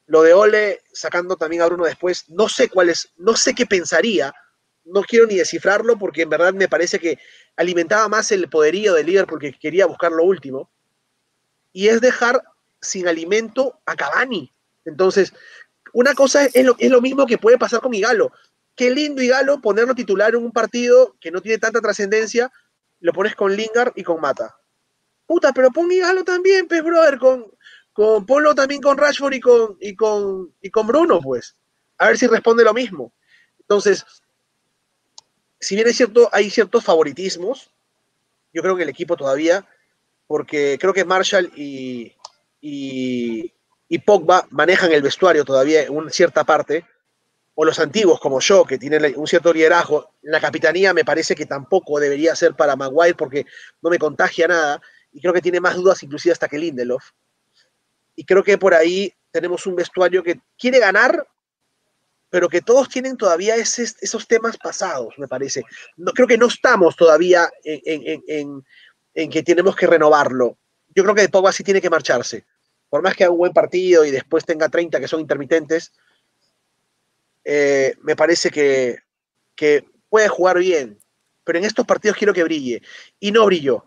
Lo 0.07 0.23
de 0.23 0.35
Ole 0.35 0.81
sacando 0.93 1.37
también 1.37 1.63
a 1.63 1.67
Bruno 1.67 1.85
después, 1.85 2.29
no 2.29 2.49
sé 2.49 2.69
cuál 2.69 2.91
es, 2.91 3.11
no 3.17 3.37
sé 3.37 3.55
qué 3.55 3.67
pensaría. 3.67 4.35
No 4.85 5.03
quiero 5.03 5.27
ni 5.27 5.37
descifrarlo 5.37 5.99
porque 5.99 6.23
en 6.23 6.31
verdad 6.31 6.53
me 6.53 6.69
parece 6.69 6.99
que 6.99 7.19
alimentaba 7.57 8.09
más 8.09 8.31
el 8.33 8.49
poderío 8.49 8.95
de 8.95 9.05
Liverpool 9.05 9.39
porque 9.41 9.59
quería 9.59 9.87
buscar 9.87 10.13
lo 10.13 10.25
último, 10.25 10.71
y 11.73 11.89
es 11.89 12.01
dejar 12.01 12.43
sin 12.81 13.09
alimento 13.09 13.81
a 13.87 13.97
Cavani. 13.97 14.53
Entonces, 14.85 15.33
una 15.93 16.15
cosa 16.15 16.45
es 16.47 16.65
lo, 16.65 16.77
es 16.79 16.91
lo 16.91 17.01
mismo 17.01 17.27
que 17.27 17.39
puede 17.39 17.59
pasar 17.59 17.81
con 17.81 17.95
Igalo. 17.95 18.33
Qué 18.75 18.91
lindo 18.91 19.23
Igalo 19.23 19.61
ponerlo 19.61 19.95
titular 19.95 20.35
en 20.35 20.45
un 20.45 20.53
partido 20.53 21.17
que 21.21 21.31
no 21.31 21.41
tiene 21.41 21.59
tanta 21.59 21.81
trascendencia, 21.81 22.51
lo 23.01 23.13
pones 23.13 23.35
con 23.35 23.55
Lingard 23.55 23.93
y 23.97 24.03
con 24.03 24.21
Mata. 24.21 24.57
Puta, 25.27 25.53
pero 25.53 25.71
pon 25.71 25.91
Igalo 25.91 26.25
también, 26.25 26.69
pues, 26.69 26.83
brother, 26.83 27.19
con, 27.19 27.47
con, 27.93 28.27
ponlo 28.27 28.55
también 28.55 28.81
con 28.81 28.99
Rashford 28.99 29.35
y 29.35 29.41
con, 29.41 29.77
y 29.81 29.97
con, 29.97 30.55
y 30.61 30.71
con 30.71 30.87
Bruno, 30.87 31.21
pues. 31.21 31.57
A 31.99 32.09
ver 32.09 32.19
si 32.19 32.27
responde 32.27 32.65
lo 32.65 32.75
mismo. 32.75 33.13
Entonces, 33.61 34.05
si 35.65 35.75
bien 35.75 35.89
es 35.89 35.97
cierto, 35.97 36.29
hay 36.33 36.51
ciertos 36.51 36.85
favoritismos, 36.85 37.71
yo 38.53 38.63
creo 38.63 38.77
que 38.77 38.83
el 38.83 38.89
equipo 38.91 39.17
todavía, 39.17 39.67
porque 40.27 40.77
creo 40.79 40.93
que 40.93 41.05
Marshall 41.05 41.51
y, 41.57 42.13
y, 42.61 43.51
Pogba 44.05 44.47
manejan 44.51 44.91
el 44.93 45.03
vestuario 45.03 45.45
todavía 45.45 45.85
en 45.85 45.97
una 45.97 46.11
cierta 46.11 46.45
parte, 46.45 46.85
o 47.55 47.65
los 47.65 47.79
antiguos 47.79 48.21
como 48.21 48.41
yo, 48.41 48.65
que 48.65 48.79
tienen 48.79 49.15
un 49.17 49.27
cierto 49.27 49.53
liderazgo, 49.53 50.11
la 50.23 50.41
capitanía 50.41 50.93
me 50.93 51.05
parece 51.05 51.35
que 51.35 51.47
tampoco 51.47 52.01
debería 52.01 52.35
ser 52.35 52.55
para 52.55 52.75
Maguire 52.75 53.15
porque 53.15 53.47
no 53.81 53.91
me 53.91 53.99
contagia 53.99 54.49
nada, 54.49 54.83
y 55.13 55.21
creo 55.21 55.33
que 55.33 55.41
tiene 55.41 55.61
más 55.61 55.77
dudas 55.77 56.03
inclusive 56.03 56.33
hasta 56.33 56.49
que 56.49 56.59
Lindelof. 56.59 57.13
Y 58.17 58.25
creo 58.25 58.43
que 58.43 58.59
por 58.59 58.75
ahí 58.75 59.13
tenemos 59.31 59.67
un 59.67 59.77
vestuario 59.77 60.23
que 60.23 60.41
quiere 60.59 60.81
ganar, 60.81 61.27
pero 62.35 62.49
que 62.49 62.63
todos 62.63 62.89
tienen 62.89 63.17
todavía 63.17 63.55
esos 63.55 64.27
temas 64.27 64.57
pasados, 64.57 65.15
me 65.19 65.29
parece. 65.29 65.63
No, 65.97 66.11
creo 66.11 66.27
que 66.27 66.37
no 66.37 66.49
estamos 66.49 66.97
todavía 66.97 67.49
en, 67.63 68.61
que 69.31 69.43
tenemos 69.45 69.77
que 69.77 69.87
renovarlo. 69.87 70.59
Yo 70.97 71.05
creo 71.05 71.15
que 71.15 71.21
de 71.21 71.29
Pogba 71.29 71.53
sí 71.53 71.63
tiene 71.63 71.81
que 71.81 71.91
marcharse. 71.91 72.45
Por 72.89 73.03
más 73.03 73.15
que 73.15 73.23
haga 73.23 73.31
un 73.31 73.39
buen 73.39 73.53
partido 73.53 74.05
y 74.05 74.11
después 74.11 74.45
tenga 74.45 74.69
30 74.69 74.99
que 74.99 75.07
son 75.07 75.21
intermitentes, 75.21 75.93
eh, 77.45 77.95
me 78.03 78.17
parece 78.17 78.51
que, 78.51 78.99
que 79.55 79.85
puede 80.09 80.27
jugar 80.27 80.59
bien. 80.59 80.99
Pero 81.45 81.61
en 81.61 81.65
estos 81.65 81.87
partidos 81.87 82.17
quiero 82.17 82.35
que 82.35 82.43
brille. 82.43 82.83
Y 83.21 83.31
no 83.31 83.47
brilló. 83.47 83.85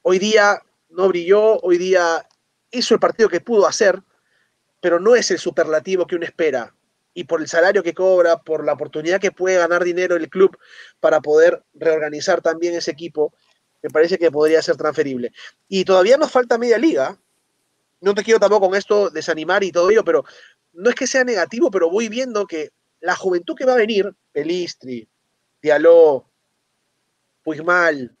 Hoy 0.00 0.18
día 0.18 0.62
no 0.88 1.08
brilló, 1.08 1.60
hoy 1.60 1.76
día 1.76 2.26
hizo 2.70 2.94
el 2.94 3.00
partido 3.00 3.28
que 3.28 3.42
pudo 3.42 3.66
hacer, 3.66 4.00
pero 4.80 4.98
no 4.98 5.14
es 5.14 5.30
el 5.30 5.38
superlativo 5.38 6.06
que 6.06 6.16
uno 6.16 6.24
espera 6.24 6.74
y 7.14 7.24
por 7.24 7.40
el 7.40 7.48
salario 7.48 7.82
que 7.82 7.94
cobra, 7.94 8.38
por 8.42 8.64
la 8.64 8.72
oportunidad 8.72 9.20
que 9.20 9.32
puede 9.32 9.58
ganar 9.58 9.84
dinero 9.84 10.16
el 10.16 10.28
club 10.28 10.56
para 11.00 11.20
poder 11.20 11.62
reorganizar 11.74 12.40
también 12.40 12.74
ese 12.74 12.90
equipo, 12.90 13.34
me 13.82 13.90
parece 13.90 14.18
que 14.18 14.30
podría 14.30 14.62
ser 14.62 14.76
transferible. 14.76 15.32
Y 15.68 15.84
todavía 15.84 16.16
nos 16.16 16.30
falta 16.30 16.58
media 16.58 16.78
liga. 16.78 17.18
No 18.00 18.14
te 18.14 18.22
quiero 18.22 18.40
tampoco 18.40 18.68
con 18.68 18.78
esto 18.78 19.10
desanimar 19.10 19.62
y 19.64 19.72
todo 19.72 19.90
ello, 19.90 20.04
pero 20.04 20.24
no 20.72 20.90
es 20.90 20.94
que 20.94 21.06
sea 21.06 21.24
negativo, 21.24 21.70
pero 21.70 21.90
voy 21.90 22.08
viendo 22.08 22.46
que 22.46 22.70
la 23.00 23.16
juventud 23.16 23.54
que 23.54 23.64
va 23.64 23.74
a 23.74 23.76
venir, 23.76 24.12
Pelistri, 24.32 25.08
Dialó, 25.60 26.28
Puigmal, 27.42 28.16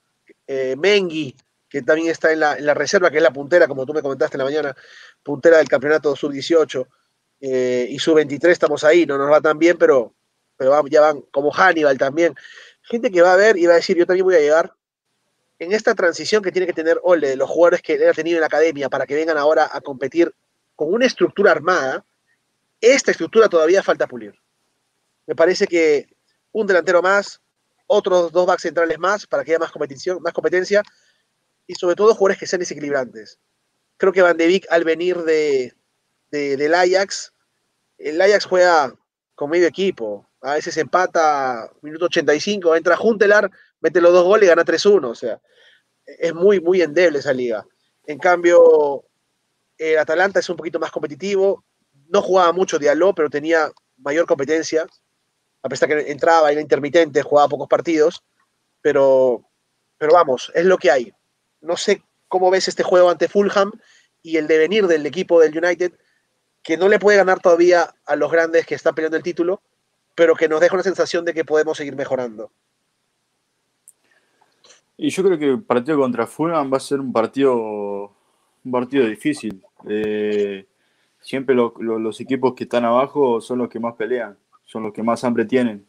eh, 0.46 0.76
Mengui, 0.76 1.36
que 1.68 1.82
también 1.82 2.10
está 2.10 2.32
en 2.32 2.40
la, 2.40 2.56
en 2.56 2.66
la, 2.66 2.74
reserva, 2.74 3.10
que 3.10 3.16
es 3.16 3.22
la 3.22 3.32
puntera, 3.32 3.66
como 3.66 3.86
tú 3.86 3.94
me 3.94 4.02
comentaste 4.02 4.36
en 4.36 4.40
la 4.40 4.44
mañana, 4.44 4.76
puntera 5.22 5.58
del 5.58 5.68
campeonato 5.68 6.14
sub-18, 6.14 6.86
eh, 7.44 7.88
y 7.90 7.98
su 7.98 8.14
23 8.14 8.52
estamos 8.52 8.84
ahí, 8.84 9.04
no 9.04 9.18
nos 9.18 9.28
va 9.28 9.40
tan 9.40 9.58
bien, 9.58 9.76
pero, 9.76 10.14
pero 10.56 10.86
ya 10.86 11.00
van 11.00 11.22
como 11.32 11.50
Hannibal 11.50 11.98
también. 11.98 12.36
Gente 12.82 13.10
que 13.10 13.20
va 13.20 13.32
a 13.32 13.36
ver 13.36 13.58
y 13.58 13.66
va 13.66 13.72
a 13.72 13.76
decir, 13.76 13.96
yo 13.96 14.06
también 14.06 14.24
voy 14.24 14.36
a 14.36 14.40
llegar 14.40 14.72
en 15.58 15.72
esta 15.72 15.94
transición 15.96 16.40
que 16.40 16.52
tiene 16.52 16.66
que 16.66 16.72
tener 16.72 17.00
Ole, 17.02 17.30
de 17.30 17.36
los 17.36 17.50
jugadores 17.50 17.82
que 17.82 17.94
él 17.94 18.08
ha 18.08 18.12
tenido 18.12 18.36
en 18.36 18.42
la 18.42 18.46
academia 18.46 18.88
para 18.88 19.06
que 19.06 19.16
vengan 19.16 19.36
ahora 19.36 19.68
a 19.72 19.80
competir 19.80 20.32
con 20.76 20.94
una 20.94 21.04
estructura 21.04 21.50
armada, 21.50 22.04
esta 22.80 23.10
estructura 23.10 23.48
todavía 23.48 23.82
falta 23.82 24.06
pulir. 24.06 24.34
Me 25.26 25.34
parece 25.34 25.66
que 25.66 26.06
un 26.52 26.66
delantero 26.66 27.02
más, 27.02 27.40
otros 27.88 28.30
dos 28.30 28.46
backs 28.46 28.62
centrales 28.62 28.98
más 29.00 29.26
para 29.26 29.42
que 29.42 29.50
haya 29.50 29.58
más 29.58 29.72
competición, 29.72 30.22
más 30.22 30.32
competencia 30.32 30.82
y 31.66 31.74
sobre 31.74 31.96
todo 31.96 32.14
jugadores 32.14 32.38
que 32.38 32.46
sean 32.46 32.60
desequilibrantes. 32.60 33.38
Creo 33.96 34.12
que 34.12 34.22
Van 34.22 34.36
de 34.36 34.62
al 34.70 34.84
venir 34.84 35.18
de, 35.18 35.74
del 36.30 36.74
Ajax, 36.74 37.31
el 38.02 38.20
Ajax 38.20 38.44
juega 38.44 38.94
con 39.34 39.50
medio 39.50 39.66
equipo. 39.66 40.28
A 40.40 40.54
veces 40.54 40.76
empata 40.76 41.70
minuto 41.82 42.06
85, 42.06 42.74
entra 42.74 42.96
Juntelar, 42.96 43.50
mete 43.80 44.00
los 44.00 44.12
dos 44.12 44.24
goles 44.24 44.46
y 44.46 44.48
gana 44.48 44.64
3-1. 44.64 45.04
O 45.04 45.14
sea, 45.14 45.40
es 46.04 46.34
muy, 46.34 46.60
muy 46.60 46.82
endeble 46.82 47.18
esa 47.18 47.32
liga. 47.32 47.64
En 48.06 48.18
cambio, 48.18 49.04
el 49.78 49.98
Atalanta 49.98 50.40
es 50.40 50.48
un 50.48 50.56
poquito 50.56 50.78
más 50.78 50.90
competitivo. 50.90 51.64
No 52.08 52.22
jugaba 52.22 52.52
mucho 52.52 52.78
Diallo, 52.78 53.14
pero 53.14 53.30
tenía 53.30 53.70
mayor 53.98 54.26
competencia. 54.26 54.86
A 55.62 55.68
pesar 55.68 55.88
que 55.88 56.10
entraba, 56.10 56.50
era 56.50 56.60
intermitente, 56.60 57.22
jugaba 57.22 57.48
pocos 57.48 57.68
partidos. 57.68 58.22
Pero, 58.80 59.48
pero 59.96 60.12
vamos, 60.12 60.50
es 60.54 60.64
lo 60.64 60.76
que 60.76 60.90
hay. 60.90 61.12
No 61.60 61.76
sé 61.76 62.02
cómo 62.26 62.50
ves 62.50 62.66
este 62.66 62.82
juego 62.82 63.10
ante 63.10 63.28
Fulham 63.28 63.70
y 64.22 64.36
el 64.36 64.48
devenir 64.48 64.86
del 64.86 65.06
equipo 65.06 65.40
del 65.40 65.56
United, 65.56 65.92
que 66.62 66.76
no 66.76 66.88
le 66.88 66.98
puede 66.98 67.18
ganar 67.18 67.40
todavía 67.40 67.94
a 68.06 68.16
los 68.16 68.30
grandes 68.30 68.66
que 68.66 68.74
están 68.74 68.94
peleando 68.94 69.16
el 69.16 69.22
título, 69.22 69.62
pero 70.14 70.34
que 70.34 70.48
nos 70.48 70.60
deja 70.60 70.74
una 70.74 70.82
sensación 70.82 71.24
de 71.24 71.34
que 71.34 71.44
podemos 71.44 71.76
seguir 71.76 71.96
mejorando. 71.96 72.50
Y 74.96 75.10
yo 75.10 75.24
creo 75.24 75.38
que 75.38 75.48
el 75.50 75.62
partido 75.62 75.98
contra 75.98 76.26
Fulham 76.26 76.72
va 76.72 76.76
a 76.76 76.80
ser 76.80 77.00
un 77.00 77.12
partido, 77.12 78.14
un 78.64 78.72
partido 78.72 79.06
difícil. 79.06 79.62
Eh, 79.88 80.66
siempre 81.20 81.54
los 81.54 82.20
equipos 82.20 82.54
que 82.54 82.64
están 82.64 82.84
abajo 82.84 83.40
son 83.40 83.58
los 83.58 83.68
que 83.68 83.80
más 83.80 83.94
pelean, 83.94 84.36
son 84.64 84.84
los 84.84 84.92
que 84.92 85.02
más 85.02 85.24
hambre 85.24 85.44
tienen. 85.44 85.86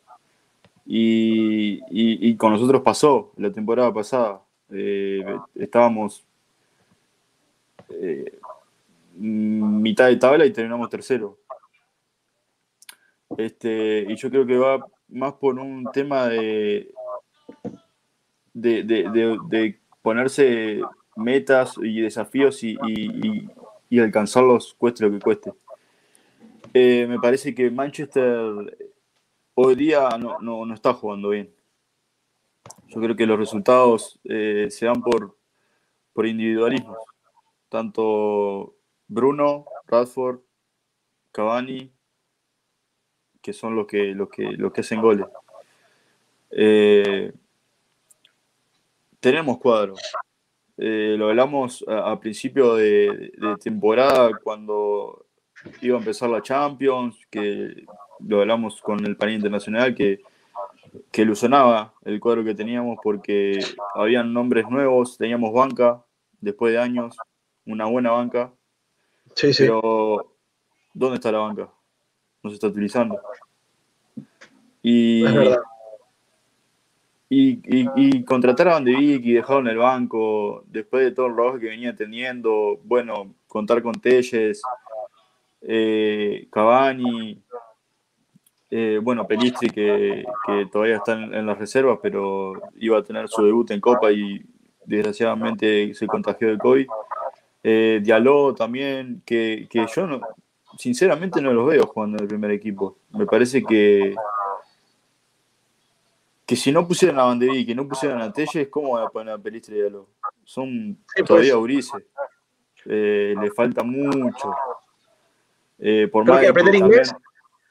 Y, 0.86 2.36
con 2.38 2.54
nosotros 2.54 2.82
pasó 2.82 3.32
la 3.38 3.52
temporada 3.52 3.94
pasada. 3.94 4.42
Eh, 4.72 5.24
estábamos 5.56 6.26
eh, 7.90 8.40
mitad 9.16 10.07
de 10.07 10.18
tabla 10.18 10.45
y 10.45 10.51
terminamos 10.51 10.89
tercero. 10.89 11.39
Este, 13.38 14.05
y 14.07 14.16
yo 14.16 14.30
creo 14.30 14.45
que 14.45 14.57
va 14.57 14.86
más 15.07 15.34
por 15.34 15.57
un 15.59 15.86
tema 15.91 16.28
de, 16.28 16.91
de, 18.53 19.80
ponerse 20.01 20.82
metas 21.16 21.76
y 21.82 22.01
desafíos 22.01 22.64
y, 22.64 22.78
alcanzarlos 23.99 24.74
cueste 24.74 25.05
lo 25.05 25.11
que 25.11 25.20
cueste. 25.20 25.53
Eh, 26.74 27.05
me 27.07 27.20
parece 27.20 27.53
que 27.53 27.70
Manchester 27.70 28.76
hoy 29.53 29.76
día 29.76 30.09
no, 30.18 30.74
está 30.74 30.93
jugando 30.93 31.30
bien. 31.30 31.53
Yo 32.88 33.01
creo 33.01 33.16
que 33.16 33.26
los 33.26 33.38
resultados 33.38 34.20
eh, 34.24 34.68
se 34.70 34.86
dan 34.86 35.01
por, 35.01 35.38
por 36.14 36.26
individualismos. 36.26 36.97
Tanto 37.70 38.76
Bruno, 39.14 39.66
Radford, 39.88 40.39
Cavani, 41.32 41.91
que 43.41 43.53
son 43.53 43.76
los 43.76 43.86
que, 43.86 44.16
los 44.16 44.30
que, 44.30 44.43
los 44.53 44.72
que 44.72 44.82
hacen 44.82 45.01
goles. 45.01 45.28
Eh, 46.49 47.32
tenemos 49.20 49.57
cuadros. 49.59 49.99
Eh, 50.78 51.16
lo 51.18 51.30
hablamos 51.30 51.86
a, 51.88 52.20
principio 52.20 52.76
de, 52.76 53.32
temporada 53.61 54.32
cuando 54.43 55.28
iba 55.82 55.95
a 55.95 55.99
empezar 55.99 56.30
la 56.30 56.41
Champions, 56.41 57.16
que 57.30 57.86
lo 58.20 58.41
hablamos 58.41 58.82
con 58.82 59.05
el 59.05 59.16
panel 59.16 59.36
internacional, 59.36 59.93
que, 59.93 60.22
que 61.11 61.22
ilusionaba 61.22 61.93
el 62.03 62.20
cuadro 62.20 62.43
que 62.43 62.55
teníamos 62.55 62.97
porque 63.03 63.59
habían 63.93 64.34
nombres 64.34 64.68
nuevos, 64.70 65.18
teníamos 65.18 65.53
banca 65.53 66.03
después 66.41 66.74
de 66.74 66.80
años, 66.80 67.16
una 67.66 67.86
buena 67.86 68.11
banca. 68.11 68.53
Sí, 69.36 69.54
sí. 69.54 69.64
Pero, 69.64 70.36
¿dónde 70.94 71.16
está 71.16 71.32
la 71.32 71.40
banca? 71.40 71.70
No 72.42 72.50
se 72.50 72.56
está 72.56 72.68
utilizando. 72.68 73.20
Y, 74.82 75.24
y, 77.30 78.24
contratar 78.26 78.68
a 78.68 78.74
Van 78.74 78.84
de 78.84 78.96
Beek 78.96 79.26
y 79.26 79.34
dejarlo 79.34 79.62
en 79.62 79.68
el 79.68 79.78
banco, 79.78 80.64
después 80.68 81.04
de 81.04 81.12
todo 81.12 81.28
el 81.28 81.36
trabajo 81.36 81.60
que 81.60 81.68
venía 81.68 81.96
teniendo, 81.96 82.80
bueno, 82.84 83.34
contar 83.48 83.82
con 83.82 83.94
Telles, 83.94 84.62
eh, 85.62 86.48
Cavani, 86.52 87.42
eh, 88.70 89.00
bueno, 89.02 89.26
Pelistri 89.28 89.70
que, 89.70 90.26
todavía 90.72 90.98
está 90.98 91.14
en, 91.14 91.46
las 91.46 91.58
reservas, 91.58 92.00
pero 92.02 92.54
iba 92.78 92.98
a 92.98 93.04
tener 93.04 93.30
su 93.30 93.44
debut 93.46 93.70
en 93.72 93.80
Copa 93.80 94.12
y 94.12 94.44
desgraciadamente 94.86 95.94
se 95.94 96.08
contagió 96.08 96.50
de 96.50 96.58
COVID. 96.58 96.88
Eh, 97.64 98.01
Diallo 98.03 98.53
también, 98.53 99.22
que, 99.26 99.68
que 99.70 99.86
yo 99.95 100.05
no, 100.05 100.22
sinceramente 100.78 101.41
no 101.41 101.53
los 101.53 101.68
veo 101.68 101.88
jugando 101.88 102.18
en 102.18 102.24
el 102.24 102.28
primer 102.28 102.51
equipo. 102.51 102.97
Me 103.11 103.26
parece 103.26 103.64
que 103.64 104.16
que 106.45 106.55
si 106.55 106.72
no 106.72 106.88
pusieran 106.88 107.20
a 107.20 107.24
Banderí 107.24 107.59
y 107.59 107.66
que 107.66 107.76
no 107.76 107.88
pusieran 107.88 108.22
a 108.22 108.32
Telles, 108.32 108.68
¿cómo 108.70 108.91
van 108.93 109.05
a 109.05 109.09
poner 109.09 109.34
a 109.34 109.38
Pelistri 109.38 109.76
y 109.76 109.80
Diallo? 109.80 110.07
Son 110.43 110.97
pues. 111.16 111.28
todavía 111.28 111.57
Urises. 111.57 112.03
Eh, 112.86 113.34
le 113.39 113.51
falta 113.51 113.84
mucho. 113.84 114.53
Eh, 115.80 116.09
por 116.11 116.26
más 116.26 116.41
que 116.41 116.47
aprender 116.49 116.76
inglés. 116.76 117.14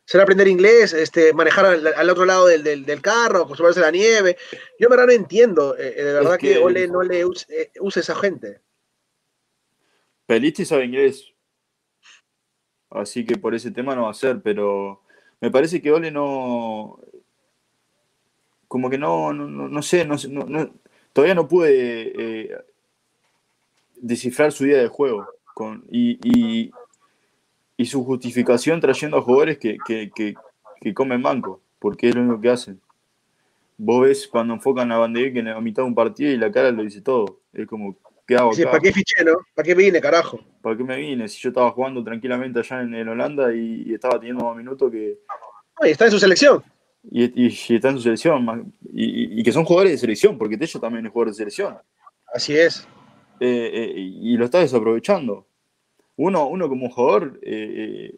Será 0.05 0.25
aprender 0.25 0.49
inglés, 0.49 0.93
este, 0.93 1.33
manejar 1.33 1.65
al, 1.65 2.11
otro 2.11 2.25
lado 2.25 2.47
del, 2.47 2.65
del, 2.65 3.01
carro, 3.01 3.43
acostumbrarse 3.43 3.81
a 3.81 3.85
la 3.85 3.91
nieve. 3.93 4.37
Yo 4.79 4.89
verdad 4.89 5.07
no 5.07 5.13
entiendo, 5.13 5.77
eh, 5.79 5.95
de 5.95 6.13
verdad 6.13 6.37
que, 6.39 6.59
Ole 6.59 6.89
no 6.89 7.03
le 7.03 7.25
use, 7.25 7.71
use, 7.81 8.01
esa 8.01 8.17
gente. 8.17 8.61
Pelistri 10.33 10.65
sabe 10.65 10.87
inglés. 10.87 11.31
Así 12.89 13.23
que 13.27 13.37
por 13.37 13.55
ese 13.55 13.71
tema 13.71 13.95
no 13.95 14.05
va 14.05 14.13
a 14.13 14.15
ser, 14.15 14.41
pero 14.41 15.03
me 15.43 15.51
parece 15.51 15.83
que 15.83 15.93
Ole 15.93 16.11
no 16.11 16.99
como 18.67 18.89
que 18.89 18.97
no, 18.97 19.35
no, 19.35 19.83
sé, 19.83 20.07
no, 20.07 20.17
todavía 21.13 21.35
no 21.35 21.47
pude 21.47 22.13
eh, 22.17 22.57
descifrar 23.97 24.53
su 24.53 24.65
idea 24.65 24.81
de 24.81 24.89
juego 24.89 25.29
y, 25.91 26.71
su 27.85 28.03
justificación 28.03 28.81
trayendo 28.81 29.19
a 29.19 29.23
jugadores 29.23 29.59
que, 29.59 29.77
comen 30.95 31.23
banco, 31.23 31.61
porque 31.79 32.09
es 32.09 32.15
lo 32.15 32.23
único 32.23 32.41
que 32.41 32.49
hacen. 32.49 32.81
Vos 33.77 34.01
ves 34.07 34.27
cuando 34.27 34.55
enfocan 34.55 34.91
a 34.93 34.97
Van 34.97 35.13
que 35.13 35.41
en 35.41 35.45
la 35.45 35.61
mitad 35.61 35.83
de 35.83 35.89
un 35.89 35.95
partido 35.95 36.33
y 36.33 36.39
la 36.39 36.51
cara 36.51 36.71
lo 36.71 36.83
dice 36.83 37.03
todo. 37.03 37.41
Es 37.53 37.67
como, 37.67 37.99
¿qué 38.37 38.41
hago 38.41 38.71
¿Para 38.71 38.81
qué 38.81 38.93
fiché, 38.93 39.25
no? 39.25 39.35
¿Para 39.55 39.67
qué 39.67 39.75
me 39.75 39.85
vine, 39.85 40.01
carajo? 40.01 40.41
¿Para 40.61 40.77
qué 40.77 40.85
me 40.85 40.97
vine? 40.97 41.29
Si 41.29 41.41
yo 41.41 41.51
estaba 41.51 41.71
jugando 41.71 42.03
tranquilamente 42.03 42.61
allá 42.61 42.83
en, 42.83 43.09
Holanda 43.09 43.55
y, 43.55 43.93
estaba 43.93 44.19
teniendo 44.19 44.45
más 44.45 44.57
minutos 44.57 44.91
que... 44.91 45.19
Oye, 45.81 45.91
está 45.91 46.07
en 46.07 46.11
su 46.11 46.19
selección 46.19 46.63
y, 47.11 47.75
está 47.75 47.89
en 47.91 47.97
su 47.97 48.03
selección, 48.03 48.73
y, 48.93 49.43
que 49.43 49.53
son 49.53 49.65
jugadores 49.65 49.93
de 49.93 49.99
selección, 49.99 50.39
porque 50.39 50.57
Tello 50.57 50.81
también 50.81 51.07
es 51.07 51.13
jugador 51.13 51.33
de 51.33 51.37
selección. 51.37 51.77
Así 52.33 52.57
es. 52.57 52.87
Eh, 53.41 53.71
eh, 53.75 53.93
y 53.97 54.37
lo 54.37 54.45
está 54.45 54.61
desaprovechando. 54.61 55.47
Uno, 56.17 56.47
uno 56.47 56.69
como 56.69 56.91
jugador, 56.91 57.41
eh, 57.43 58.15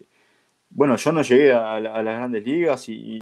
bueno, 0.68 0.96
yo 0.96 1.12
no 1.12 1.22
llegué 1.22 1.52
a, 1.52 1.80
las 1.80 2.04
grandes 2.04 2.44
ligas 2.44 2.88
y, 2.88 3.20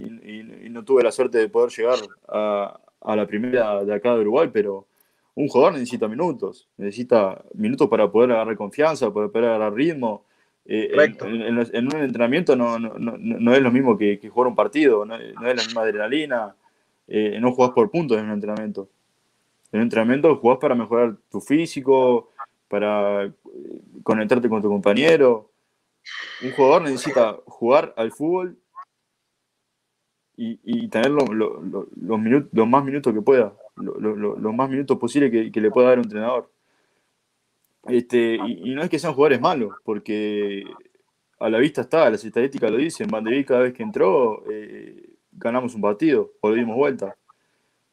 no 0.69 0.83
tuve 0.83 1.03
la 1.03 1.11
suerte 1.11 1.37
de 1.37 1.49
poder 1.49 1.71
llegar 1.71 1.99
a, 2.27 3.15
la 3.15 3.27
primera 3.27 3.83
de 3.83 3.93
acá 3.93 4.15
de 4.15 4.21
Uruguay, 4.21 4.49
pero 4.51 4.87
un 5.35 5.47
jugador 5.47 5.73
necesita 5.73 6.07
minutos, 6.07 6.69
necesita 6.77 7.43
minutos 7.53 7.89
para 7.89 8.11
poder 8.11 8.31
agarrar 8.31 8.55
confianza, 8.55 9.11
para 9.11 9.27
poder 9.27 9.49
agarrar 9.49 9.73
ritmo, 9.73 10.25
eh, 10.65 10.91
en, 10.93 11.87
un 11.87 12.01
entrenamiento 12.01 12.55
no, 12.55 13.53
es 13.53 13.61
lo 13.61 13.71
mismo 13.71 13.97
que, 13.97 14.19
jugar 14.29 14.47
un 14.47 14.55
partido, 14.55 15.05
no, 15.05 15.15
es 15.17 15.35
la 15.35 15.53
misma 15.53 15.81
adrenalina, 15.81 16.55
eh, 17.07 17.37
no 17.41 17.51
jugás 17.51 17.71
por 17.71 17.91
puntos 17.91 18.17
en 18.17 18.25
un 18.25 18.31
entrenamiento. 18.31 18.87
En 19.71 19.79
un 19.79 19.83
entrenamiento 19.83 20.35
jugás 20.37 20.59
para 20.59 20.75
mejorar 20.75 21.17
tu 21.29 21.41
físico, 21.41 22.29
para 22.69 23.25
eh, 23.25 23.31
conectarte 24.03 24.47
con 24.47 24.61
tu 24.61 24.69
compañero. 24.69 25.49
Un 26.43 26.51
jugador 26.51 26.83
necesita 26.83 27.37
jugar 27.45 27.93
al 27.97 28.11
fútbol 28.11 28.57
y, 30.35 30.87
tener 30.87 31.11
los, 31.11 31.29
minutos, 31.29 32.49
los 32.51 32.67
más 32.67 32.83
minutos 32.83 33.13
que 33.13 33.21
pueda, 33.21 33.53
los 33.75 34.53
más 34.53 34.69
minutos 34.69 34.97
posibles 34.97 35.31
que, 35.31 35.51
que 35.51 35.61
le 35.61 35.71
pueda 35.71 35.89
dar 35.89 35.99
un 35.99 36.05
entrenador. 36.05 36.49
Este, 37.87 38.35
y, 38.35 38.73
no 38.73 38.81
es 38.81 38.89
que 38.89 38.99
sean 38.99 39.13
jugadores 39.13 39.41
malos, 39.41 39.75
porque 39.83 40.63
a 41.39 41.49
la 41.49 41.57
vista 41.57 41.81
está, 41.81 42.09
las 42.09 42.23
estadísticas 42.23 42.71
lo 42.71 42.77
dicen. 42.77 43.07
Van 43.09 43.23
de 43.23 43.31
Beek 43.31 43.47
cada 43.47 43.61
vez 43.61 43.73
que 43.73 43.83
entró, 43.83 44.43
eh, 44.49 45.09
ganamos 45.31 45.75
un 45.75 45.81
partido 45.81 46.33
o 46.41 46.49
le 46.49 46.57
dimos 46.57 46.75
vuelta. 46.75 47.15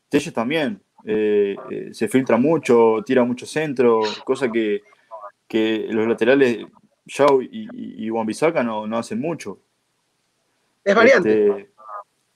Telles 0.08 0.32
también, 0.32 0.80
eh, 1.04 1.56
eh, 1.70 1.90
se 1.92 2.08
filtra 2.08 2.36
mucho, 2.36 3.02
tira 3.04 3.24
mucho 3.24 3.46
centro, 3.46 4.00
cosa 4.24 4.50
que, 4.50 4.82
los 5.90 6.06
laterales, 6.06 6.66
Yao 7.06 7.42
y, 7.42 7.68
y, 7.72 8.08
no, 8.08 8.86
no, 8.86 8.98
hacen 8.98 9.20
mucho. 9.20 9.58
Es 10.84 10.94
variante. 10.94 11.48
Este, 11.48 11.70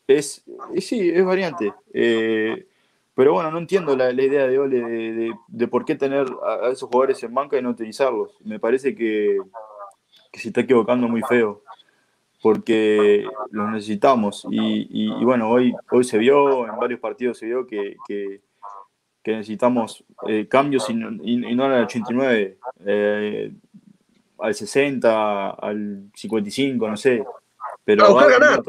Es, 0.07 0.45
sí, 0.79 1.11
es 1.11 1.25
variante. 1.25 1.73
Eh, 1.93 2.67
pero 3.15 3.33
bueno, 3.33 3.51
no 3.51 3.59
entiendo 3.59 3.97
la, 3.97 4.11
idea 4.11 4.49
de 4.49 4.59
Ole 4.59 5.35
de, 5.47 5.69
por 5.69 5.85
qué 5.85 5.95
tener 5.95 6.27
a, 6.45 6.69
esos 6.71 6.89
jugadores 6.89 7.23
en 7.23 7.33
banca 7.33 7.57
y 7.57 7.63
no 7.63 7.71
utilizarlos. 7.71 8.37
Me 8.45 8.59
parece 8.59 8.95
que, 8.95 9.39
se 10.33 10.49
está 10.49 10.63
equivocando 10.63 11.07
muy 11.07 11.23
feo, 11.23 11.63
porque 12.43 13.25
los 13.53 13.71
necesitamos. 13.71 14.45
Y, 14.51 15.25
bueno, 15.25 15.49
hoy, 15.49 15.75
hoy 15.93 16.03
se 16.03 16.19
vio, 16.19 16.67
en 16.67 16.77
varios 16.77 16.99
partidos 16.99 17.39
se 17.39 17.47
vio 17.47 17.67
que, 17.67 17.97
necesitamos 19.25 20.05
eh, 20.27 20.49
cambios 20.49 20.91
y, 20.91 20.95
no 20.95 21.65
al 21.65 21.85
89, 21.85 22.59
eh, 22.85 23.53
al 24.41 24.55
60, 24.55 25.51
al 25.51 26.11
55, 26.15 26.89
no 26.89 26.97
sé. 26.97 27.25
Pero 27.85 28.03
para 28.03 28.13
buscar 28.13 28.41
ganar. 28.41 28.63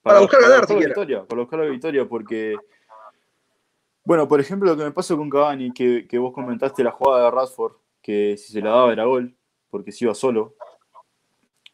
Para, 0.00 0.20
buscar 0.20 0.40
ganar, 0.40 0.66
para 0.66 0.78
victoria, 0.78 1.24
para 1.24 1.40
buscar 1.40 1.58
la 1.58 1.66
victoria, 1.66 2.08
porque 2.08 2.56
bueno, 4.08 4.26
por 4.26 4.40
ejemplo, 4.40 4.70
lo 4.70 4.76
que 4.78 4.84
me 4.84 4.90
pasó 4.90 5.18
con 5.18 5.28
Cavani, 5.28 5.70
que, 5.70 6.08
que 6.08 6.16
vos 6.16 6.32
comentaste 6.32 6.82
la 6.82 6.92
jugada 6.92 7.26
de 7.26 7.30
Radford, 7.30 7.74
que 8.00 8.38
si 8.38 8.54
se 8.54 8.62
la 8.62 8.70
daba 8.70 8.90
era 8.90 9.04
gol, 9.04 9.36
porque 9.68 9.92
se 9.92 10.06
iba 10.06 10.14
solo. 10.14 10.56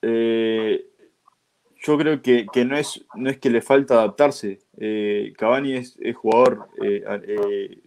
Eh, 0.02 0.84
yo 1.76 1.96
creo 1.96 2.20
que, 2.20 2.48
no, 2.64 2.76
es, 2.76 3.06
no 3.14 3.30
es 3.30 3.38
que 3.38 3.50
le 3.50 3.62
falta 3.62 3.94
adaptarse. 3.94 4.58
Eh, 4.76 5.32
Cavani 5.38 5.74
es, 5.74 5.96
jugador, 6.16 6.70
eh, 6.82 7.80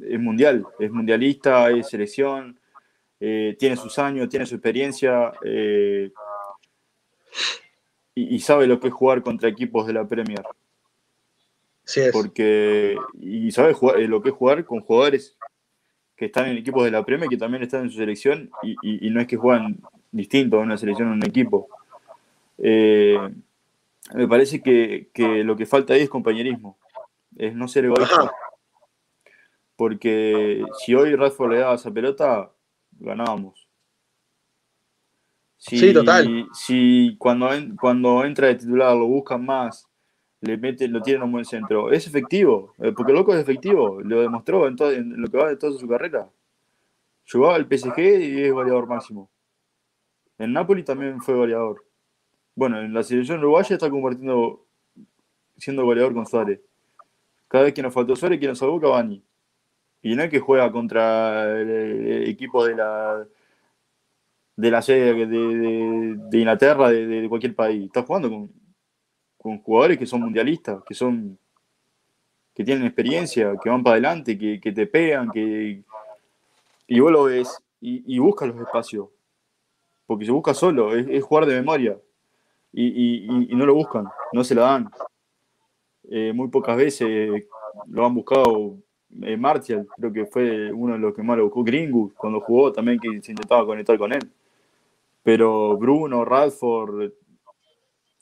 es 0.00 0.18
mundial, 0.18 0.66
es 0.80 0.90
mundialista, 0.90 1.70
es 1.70 1.90
selección, 1.90 2.58
tiene 3.20 3.76
sus 3.76 4.00
años, 4.00 4.28
tiene 4.30 4.46
su 4.46 4.56
experiencia 4.56 5.32
y, 8.16 8.40
sabe 8.40 8.66
lo 8.66 8.80
que 8.80 8.88
es 8.88 8.92
jugar 8.92 9.22
contra 9.22 9.48
equipos 9.48 9.86
de 9.86 9.92
la 9.92 10.08
Premier. 10.08 10.42
Porque, 12.12 12.96
y 13.20 13.50
sabe 13.50 13.72
jugar, 13.72 14.00
eh, 14.00 14.08
lo 14.08 14.22
que 14.22 14.30
es 14.30 14.34
jugar 14.34 14.64
con 14.64 14.80
jugadores 14.80 15.36
que 16.16 16.26
están 16.26 16.48
en 16.48 16.56
equipos 16.56 16.84
de 16.84 16.90
la 16.90 17.04
Premier, 17.04 17.28
que 17.28 17.36
también 17.36 17.62
están 17.62 17.82
en 17.82 17.90
su 17.90 17.98
selección, 17.98 18.50
y, 18.62 19.10
no 19.10 19.20
es 19.20 19.26
que 19.26 19.36
juegan 19.36 19.78
distinto 20.10 20.58
a 20.58 20.60
una 20.60 20.76
selección 20.76 21.10
o 21.10 21.12
un 21.12 21.26
equipo. 21.26 21.68
Eh, 22.58 23.18
me 24.14 24.28
parece 24.28 24.62
que, 24.62 25.10
lo 25.44 25.56
que 25.56 25.66
falta 25.66 25.94
ahí 25.94 26.02
es 26.02 26.08
compañerismo, 26.08 26.78
es 27.36 27.54
no 27.54 27.66
ser 27.66 27.86
egoísta. 27.86 28.30
Porque 29.74 30.64
si 30.78 30.94
hoy 30.94 31.16
Radford 31.16 31.52
le 31.52 31.58
daba 31.58 31.74
esa 31.74 31.90
pelota, 31.90 32.52
ganábamos. 32.92 33.66
Si, 35.56 35.78
sí, 35.78 35.92
total. 35.92 36.48
Si 36.52 37.16
cuando, 37.18 37.48
cuando 37.80 38.24
entra 38.24 38.48
de 38.48 38.56
titular 38.56 38.94
lo 38.96 39.06
buscan 39.06 39.44
más 39.44 39.88
le 40.42 40.58
mete, 40.58 40.88
lo 40.88 41.00
tiene 41.00 41.18
en 41.18 41.22
un 41.22 41.32
buen 41.32 41.44
centro. 41.44 41.92
Es 41.92 42.06
efectivo, 42.06 42.74
eh, 42.78 42.92
porque 42.96 43.12
Loco 43.12 43.32
es 43.32 43.40
efectivo, 43.40 44.00
lo 44.02 44.20
demostró 44.20 44.66
en, 44.66 44.76
todo, 44.76 44.90
en 44.90 45.20
lo 45.20 45.28
que 45.28 45.38
va 45.38 45.48
de 45.48 45.56
toda 45.56 45.78
su 45.78 45.88
carrera. 45.88 46.28
Jugaba 47.30 47.54
al 47.54 47.66
PSG 47.66 47.98
y 47.98 48.42
es 48.42 48.52
goleador 48.52 48.88
máximo. 48.88 49.30
En 50.38 50.52
Napoli 50.52 50.82
también 50.82 51.20
fue 51.22 51.36
goleador. 51.36 51.84
Bueno, 52.56 52.80
en 52.80 52.92
la 52.92 53.04
selección 53.04 53.38
uruguaya 53.38 53.76
está 53.76 53.88
compartiendo, 53.88 54.66
siendo 55.56 55.84
goleador 55.84 56.12
con 56.12 56.26
Suárez. 56.26 56.60
Cada 57.46 57.64
vez 57.64 57.72
que 57.72 57.82
nos 57.82 57.94
faltó 57.94 58.16
Suárez, 58.16 58.40
quien 58.40 58.50
nos 58.50 58.58
salvó 58.58 58.80
Cavani. 58.80 59.22
Y 60.02 60.16
no 60.16 60.24
es 60.24 60.30
que 60.30 60.40
juega 60.40 60.72
contra 60.72 61.60
el, 61.60 62.28
equipo 62.28 62.66
de 62.66 62.74
la 62.74 63.24
de 64.56 64.70
la 64.70 64.82
sede 64.82 65.14
de, 65.14 65.26
de, 65.26 66.38
Inglaterra, 66.38 66.90
de, 66.90 67.06
de, 67.06 67.28
cualquier 67.28 67.54
país. 67.54 67.86
Está 67.86 68.02
jugando 68.02 68.28
con, 68.28 68.50
con 69.42 69.60
jugadores 69.62 69.98
que 69.98 70.06
son 70.06 70.20
mundialistas, 70.20 70.82
que 70.84 70.94
son 70.94 71.38
que 72.54 72.64
tienen 72.64 72.84
experiencia, 72.84 73.54
que 73.62 73.70
van 73.70 73.82
para 73.82 73.94
adelante, 73.94 74.38
que, 74.38 74.72
te 74.72 74.86
pegan, 74.86 75.30
que 75.30 75.82
y 76.86 77.00
vos 77.00 77.10
lo 77.10 77.24
ves 77.24 77.58
y, 77.80 78.14
y 78.14 78.18
buscas 78.18 78.48
los 78.48 78.60
espacios. 78.60 79.08
Porque 80.06 80.26
se 80.26 80.30
busca 80.30 80.52
solo, 80.52 80.94
es, 80.94 81.24
jugar 81.24 81.46
de 81.46 81.54
memoria. 81.54 81.98
Y, 82.72 83.26
no 83.50 83.66
lo 83.66 83.74
buscan, 83.74 84.06
no 84.32 84.44
se 84.44 84.54
la 84.54 84.62
dan. 84.62 84.90
Eh, 86.10 86.32
muy 86.34 86.48
pocas 86.48 86.76
veces 86.76 87.44
lo 87.86 88.04
han 88.04 88.14
buscado 88.14 88.76
eh, 89.22 89.36
Martial, 89.36 89.86
creo 89.96 90.12
que 90.12 90.26
fue 90.26 90.72
uno 90.72 90.94
de 90.94 90.98
los 90.98 91.14
que 91.14 91.22
más 91.22 91.36
lo 91.36 91.44
buscó. 91.44 91.64
Gringus, 91.64 92.12
cuando 92.14 92.40
jugó 92.40 92.72
también 92.72 92.98
que 92.98 93.22
se 93.22 93.32
intentaba 93.32 93.64
conectar 93.64 93.96
con 93.98 94.12
él. 94.12 94.30
Pero 95.22 95.76
Bruno, 95.76 96.24
Radford 96.24 97.12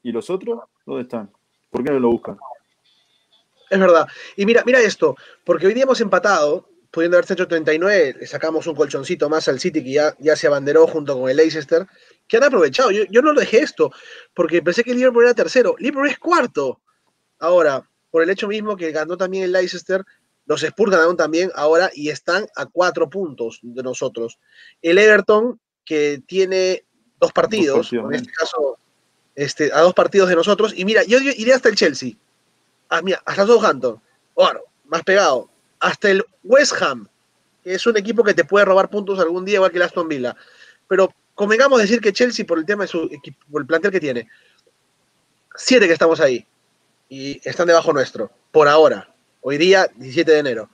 y 0.03 0.13
los 0.13 0.31
otros 0.31 0.61
¿Dónde 0.87 1.03
están? 1.03 1.31
¿Por 1.71 1.85
qué 1.85 1.93
no 1.93 1.99
lo 1.99 2.11
buscan? 2.11 2.39
Es 3.71 3.79
verdad. 3.79 4.09
Y 4.37 4.47
mira, 4.47 4.63
mira 4.67 4.81
esto, 4.81 5.17
porque 5.45 5.67
hoy 5.67 5.75
día 5.75 5.85
hemos 5.85 6.01
empatado, 6.01 6.69
pudiendo 6.91 7.17
haberse 7.17 7.35
hecho 7.35 7.47
39, 7.47 8.17
le 8.19 8.27
sacamos 8.27 8.67
un 8.67 8.75
colchoncito 8.75 9.29
más 9.29 9.47
al 9.47 9.61
City 9.61 9.85
que 9.85 9.93
ya, 9.93 10.17
ya 10.19 10.35
se 10.35 10.49
abanderó 10.49 10.87
junto 10.89 11.19
con 11.19 11.31
el 11.31 11.37
Leicester, 11.37 11.87
que 12.27 12.37
han 12.37 12.45
aprovechado. 12.45 12.91
Yo, 12.91 13.05
yo 13.11 13.23
no 13.23 13.33
lo 13.33 13.41
dejé 13.41 13.59
esto, 13.59 13.93
porque 14.35 14.61
pensé 14.63 14.83
que 14.83 14.91
el 14.91 14.97
Liverpool 14.97 15.25
era 15.25 15.35
tercero. 15.35 15.77
Liverpool 15.79 16.09
es 16.09 16.19
cuarto. 16.19 16.81
Ahora, 17.39 17.89
por 18.11 18.25
el 18.25 18.31
hecho 18.31 18.49
mismo 18.49 18.77
que 18.77 18.91
ganó 18.91 19.17
también 19.17 19.45
el 19.45 19.53
Leicester, 19.53 20.05
los 20.47 20.65
Spurs 20.65 20.91
ganaron 20.91 21.17
también 21.17 21.53
ahora 21.55 21.91
y 21.95 22.09
están 22.09 22.47
a 22.57 22.67
cuatro 22.67 23.09
puntos 23.09 23.61
de 23.63 23.85
nosotros. 23.85 24.41
El 24.83 24.99
Everton, 24.99 25.61
que 25.85 26.21
tiene 26.27 26.85
dos 27.21 27.33
partidos, 27.33 27.93
en 27.93 28.15
este 28.15 28.33
caso 28.33 28.79
este, 29.41 29.73
a 29.73 29.81
dos 29.81 29.95
partidos 29.95 30.29
de 30.29 30.37
nosotros. 30.37 30.75
Y 30.77 30.85
mira, 30.85 31.03
yo 31.05 31.19
iré 31.19 31.55
hasta 31.55 31.71
el 31.71 31.75
Chelsea. 31.75 32.13
Ah, 32.91 33.01
mira, 33.01 33.23
hasta 33.25 33.47
Southampton. 33.47 33.99
Bueno, 34.35 34.61
más 34.85 35.03
pegado. 35.03 35.49
Hasta 35.79 36.11
el 36.11 36.23
West 36.45 36.75
Ham, 36.83 37.09
que 37.65 37.73
es 37.73 37.87
un 37.87 37.97
equipo 37.97 38.23
que 38.23 38.35
te 38.35 38.45
puede 38.45 38.67
robar 38.67 38.91
puntos 38.91 39.19
algún 39.19 39.47
día, 39.47 39.55
igual 39.55 39.71
que 39.71 39.79
el 39.79 39.85
Aston 39.85 40.09
Villa. 40.09 40.37
Pero 40.87 41.15
convengamos 41.35 41.81
decir 41.81 42.03
que 42.03 42.13
Chelsea, 42.13 42.45
por 42.45 42.59
el 42.59 42.67
tema 42.67 42.85
de 42.85 42.89
su 42.89 43.05
equipo, 43.05 43.39
por 43.51 43.63
el 43.63 43.67
plantel 43.67 43.91
que 43.91 44.01
tiene, 44.01 44.29
siete 45.57 45.87
que 45.87 45.95
estamos 45.95 46.21
ahí. 46.21 46.47
Y 47.09 47.41
están 47.49 47.67
debajo 47.67 47.95
nuestro, 47.95 48.31
por 48.53 48.69
ahora. 48.69 49.11
Hoy 49.41 49.57
día, 49.57 49.89
17 49.97 50.33
de 50.33 50.39
enero. 50.39 50.69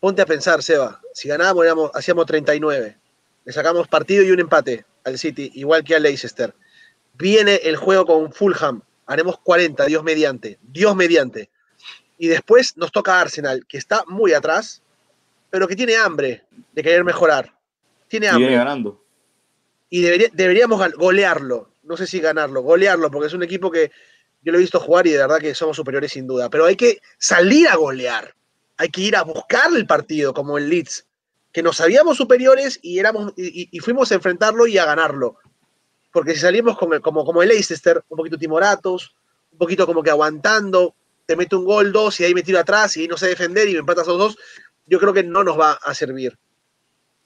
Ponte 0.00 0.22
a 0.22 0.26
pensar, 0.26 0.62
Seba, 0.62 1.02
si 1.12 1.28
ganábamos, 1.28 1.90
hacíamos 1.92 2.24
39. 2.24 2.96
Le 3.44 3.52
sacamos 3.52 3.88
partido 3.88 4.22
y 4.24 4.30
un 4.30 4.40
empate 4.40 4.86
al 5.04 5.18
City, 5.18 5.50
igual 5.54 5.84
que 5.84 5.94
al 5.94 6.02
Leicester. 6.02 6.54
Viene 7.14 7.56
el 7.62 7.76
juego 7.76 8.06
con 8.06 8.32
Fulham. 8.32 8.82
Haremos 9.06 9.38
40, 9.40 9.86
Dios 9.86 10.02
mediante. 10.02 10.58
Dios 10.62 10.96
mediante. 10.96 11.50
Y 12.18 12.28
después 12.28 12.76
nos 12.76 12.92
toca 12.92 13.20
Arsenal, 13.20 13.64
que 13.66 13.78
está 13.78 14.04
muy 14.06 14.32
atrás, 14.32 14.82
pero 15.50 15.68
que 15.68 15.76
tiene 15.76 15.96
hambre 15.96 16.44
de 16.72 16.82
querer 16.82 17.04
mejorar. 17.04 17.52
Tiene 18.08 18.28
hambre. 18.28 18.52
Y 18.52 18.54
ganando. 18.54 19.04
Y 19.90 20.00
deberíamos 20.00 20.92
golearlo. 20.94 21.70
No 21.84 21.96
sé 21.96 22.06
si 22.06 22.18
ganarlo, 22.18 22.62
golearlo, 22.62 23.10
porque 23.10 23.28
es 23.28 23.34
un 23.34 23.42
equipo 23.42 23.70
que 23.70 23.92
yo 24.42 24.52
lo 24.52 24.58
he 24.58 24.62
visto 24.62 24.80
jugar 24.80 25.06
y 25.06 25.10
de 25.10 25.18
verdad 25.18 25.38
que 25.38 25.54
somos 25.54 25.76
superiores 25.76 26.12
sin 26.12 26.26
duda. 26.26 26.50
Pero 26.50 26.64
hay 26.64 26.76
que 26.76 26.98
salir 27.18 27.68
a 27.68 27.76
golear. 27.76 28.34
Hay 28.76 28.88
que 28.88 29.02
ir 29.02 29.16
a 29.16 29.22
buscar 29.22 29.70
el 29.74 29.86
partido, 29.86 30.34
como 30.34 30.58
el 30.58 30.68
Leeds, 30.68 31.06
que 31.52 31.62
nos 31.62 31.76
sabíamos 31.76 32.16
superiores 32.16 32.80
y, 32.82 32.98
éramos, 32.98 33.32
y 33.36 33.78
fuimos 33.78 34.10
a 34.10 34.16
enfrentarlo 34.16 34.66
y 34.66 34.78
a 34.78 34.84
ganarlo 34.84 35.38
porque 36.14 36.32
si 36.34 36.42
salimos 36.42 36.78
como, 36.78 37.24
como 37.24 37.42
el 37.42 37.48
Leicester, 37.48 38.04
un 38.08 38.16
poquito 38.16 38.38
timoratos, 38.38 39.16
un 39.50 39.58
poquito 39.58 39.84
como 39.84 40.00
que 40.00 40.10
aguantando, 40.10 40.94
te 41.26 41.34
mete 41.34 41.56
un 41.56 41.64
gol, 41.64 41.90
dos, 41.90 42.20
y 42.20 42.24
ahí 42.24 42.32
me 42.34 42.44
tiro 42.44 42.60
atrás 42.60 42.96
y 42.96 43.08
no 43.08 43.16
sé 43.16 43.26
defender 43.26 43.68
y 43.68 43.72
me 43.72 43.80
empatas 43.80 44.06
a 44.06 44.12
los 44.12 44.18
dos, 44.18 44.38
yo 44.86 45.00
creo 45.00 45.12
que 45.12 45.24
no 45.24 45.42
nos 45.42 45.58
va 45.58 45.72
a 45.72 45.92
servir. 45.92 46.38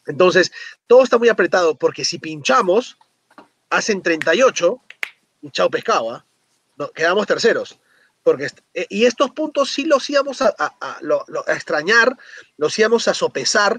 Entonces, 0.06 0.50
todo 0.86 1.04
está 1.04 1.18
muy 1.18 1.28
apretado 1.28 1.74
porque 1.74 2.02
si 2.02 2.18
pinchamos, 2.18 2.96
hacen 3.68 4.02
38 4.02 4.80
y 5.42 5.50
chao 5.50 5.68
pescado, 5.68 6.10
¿ah? 6.10 6.24
quedamos 6.94 7.26
terceros. 7.26 7.78
Porque, 8.22 8.48
eh, 8.72 8.86
y 8.88 9.04
estos 9.04 9.32
puntos 9.32 9.70
sí 9.70 9.84
los 9.84 10.08
íbamos 10.08 10.40
a, 10.40 10.54
a, 10.58 10.98
extrañar, 11.48 12.16
los 12.56 12.78
íbamos 12.78 13.06
a 13.06 13.12
sopesar 13.12 13.78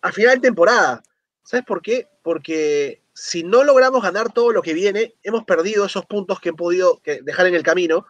a 0.00 0.10
final 0.10 0.34
de 0.34 0.48
temporada. 0.48 1.00
¿Sabes 1.44 1.64
por 1.64 1.80
qué? 1.80 2.08
Porque 2.24 3.01
si 3.14 3.42
no 3.42 3.62
logramos 3.64 4.02
ganar 4.02 4.32
todo 4.32 4.52
lo 4.52 4.62
que 4.62 4.74
viene, 4.74 5.14
hemos 5.22 5.44
perdido 5.44 5.84
esos 5.84 6.06
puntos 6.06 6.40
que 6.40 6.50
han 6.50 6.56
podido 6.56 7.00
dejar 7.22 7.46
en 7.46 7.54
el 7.54 7.62
camino, 7.62 8.06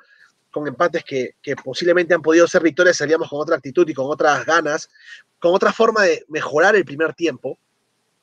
con 0.51 0.67
empates 0.69 1.03
que, 1.03 1.35
posiblemente 1.65 2.15
han 2.15 2.23
podido 2.23 2.47
ser 2.47 2.63
victorias, 2.63 2.99
salíamos 2.99 3.29
con 3.29 3.41
otra 3.41 3.57
actitud 3.57 3.89
y 3.89 3.95
con 3.95 4.07
otras 4.07 4.45
ganas, 4.45 4.91
con 5.39 5.55
otra 5.55 5.73
forma 5.73 6.03
de 6.03 6.25
mejorar 6.29 6.77
el 6.77 6.85
primer 6.85 7.15
tiempo, 7.15 7.59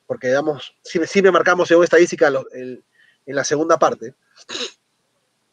porque 0.06 0.28
digamos, 0.28 0.74
siempre 0.82 1.32
marcamos 1.32 1.68
según 1.68 1.84
estadística 1.84 2.28
en 2.28 2.82
la 3.26 3.44
segunda 3.44 3.78
parte. 3.78 4.14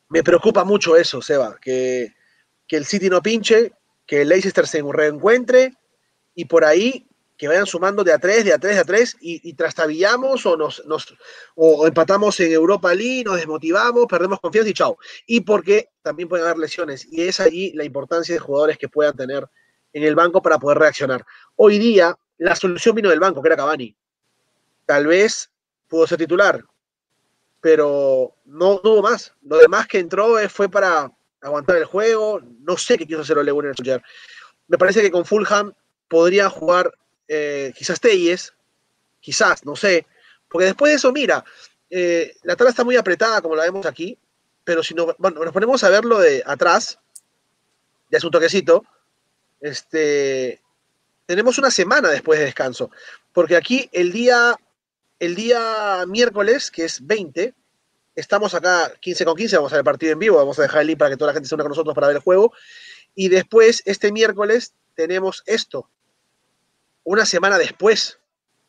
Me 0.10 0.24
preocupa 0.24 0.64
mucho 0.64 0.96
eso, 0.96 1.22
Seba, 1.22 1.58
que, 1.60 2.14
que 2.68 2.78
el 2.78 2.86
City 2.86 3.10
no 3.10 3.22
pinche, 3.22 3.74
que 4.06 4.22
el 4.22 4.30
Leicester 4.30 4.66
se 4.68 4.82
reencuentre 4.82 5.74
y 6.34 6.46
por 6.46 6.64
ahí 6.64 7.08
que 7.38 7.48
vayan 7.48 7.68
sumando 7.68 8.04
de 8.04 8.12
a 8.12 8.18
tres, 8.18 8.44
de 8.44 8.54
a 8.54 8.58
tres, 8.58 8.76
de 8.76 8.82
a 8.82 8.84
tres, 8.84 9.16
y, 9.22 9.54
trastabillamos 9.54 10.46
o 10.46 10.58
nos, 10.58 10.84
o 11.56 11.86
empatamos 11.86 12.40
en 12.40 12.52
Europa 12.52 12.94
League, 12.94 13.24
nos 13.24 13.36
desmotivamos, 13.36 14.08
perdemos 14.08 14.40
confianza 14.40 14.70
y 14.70 14.74
chao. 14.74 14.98
Y 15.28 15.42
porque 15.42 15.92
también 16.02 16.28
pueden 16.28 16.46
haber 16.46 16.58
lesiones, 16.58 17.08
y 17.12 17.22
es 17.22 17.40
allí 17.40 17.72
la 17.74 17.84
importancia 17.84 18.34
de 18.34 18.40
jugadores 18.40 18.78
que 18.78 18.90
puedan 18.90 19.16
tener 19.16 19.48
en 19.94 20.04
el 20.04 20.16
banco 20.16 20.42
para 20.42 20.58
poder 20.58 20.80
reaccionar. 20.80 21.24
Hoy 21.56 21.78
día, 21.78 22.18
la 22.40 22.56
solución 22.56 22.96
vino 22.96 23.10
del 23.10 23.20
banco, 23.20 23.42
que 23.42 23.50
era 23.50 23.56
Cavani. 23.56 23.96
Tal 24.86 25.06
vez 25.06 25.52
pudo 25.88 26.08
ser 26.08 26.18
titular, 26.18 26.64
pero 27.62 28.34
no, 28.46 28.80
tuvo 28.80 29.04
más. 29.04 29.34
Lo 29.44 29.58
demás 29.58 29.88
que 29.88 30.00
entró 30.00 30.38
fue 30.50 30.70
para 30.70 31.12
aguantar 31.42 31.78
el 31.78 31.86
juego. 31.86 32.42
No 32.62 32.78
sé 32.78 32.98
qué 32.98 33.06
quiso 33.06 33.22
hacer 33.22 33.38
Ole 33.38 33.52
Gunnar 33.52 33.76
Me 34.68 34.78
parece 34.78 35.02
que 35.02 35.12
con 35.12 35.26
Fulham 35.26 35.74
podría 36.08 36.50
jugar 36.50 36.92
eh, 37.28 37.74
quizás 37.76 38.00
Telles, 38.00 38.54
quizás, 39.20 39.66
no 39.66 39.76
sé, 39.76 40.06
porque 40.50 40.66
después 40.66 40.92
de 40.92 40.96
eso, 40.96 41.12
mira, 41.12 41.44
eh, 41.90 42.36
la 42.44 42.56
tabla 42.56 42.72
está 42.72 42.84
muy 42.84 42.96
apretada 42.96 43.42
como 43.42 43.56
la 43.56 43.64
vemos 43.64 43.86
aquí, 43.86 44.18
pero 44.64 44.84
si 44.84 44.94
nos, 44.94 45.18
nos 45.20 45.52
ponemos 45.52 45.84
a 45.84 45.90
verlo 45.90 46.20
de 46.20 46.44
atrás, 46.46 47.00
de 48.10 48.20
su 48.20 48.30
toquecito, 48.30 48.86
este, 49.60 50.62
tenemos 51.26 51.58
una 51.58 51.72
semana 51.72 52.10
después 52.10 52.40
de 52.40 52.46
descanso, 52.46 52.92
porque 53.34 53.56
aquí 53.56 53.90
el 53.92 54.12
día, 54.12 54.56
el 55.20 55.36
día 55.36 56.06
miércoles, 56.08 56.72
que 56.72 56.86
es 56.86 57.06
20, 57.06 57.54
estamos 58.16 58.54
acá 58.54 58.92
15 59.00 59.26
con 59.26 59.36
15, 59.36 59.58
vamos 59.58 59.72
a 59.72 59.76
ver 59.76 59.82
el 59.82 59.86
partido 59.86 60.14
en 60.14 60.20
vivo, 60.20 60.38
vamos 60.38 60.58
a 60.60 60.64
dejar 60.64 60.82
el 60.82 60.88
link 60.88 61.00
para 61.00 61.12
que 61.12 61.18
toda 61.18 61.32
la 61.32 61.34
gente 61.34 61.50
se 61.50 61.56
una 61.56 61.64
con 61.64 61.72
nosotros 61.72 61.94
para 61.94 62.08
ver 62.08 62.18
el 62.18 62.22
juego, 62.22 62.54
y 63.16 63.30
después, 63.30 63.82
este 63.86 64.12
miércoles, 64.12 64.74
tenemos 64.96 65.44
esto, 65.46 65.90
una 67.08 67.26
semana 67.26 67.58
después. 67.58 68.20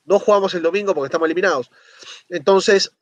No 0.05 0.21
jugamos 0.21 0.55
el 0.55 0.63
domingo 0.63 0.95
porque 0.95 1.07
estamos 1.07 1.27
eliminados. 1.27 1.71
Entonces, 2.29 2.93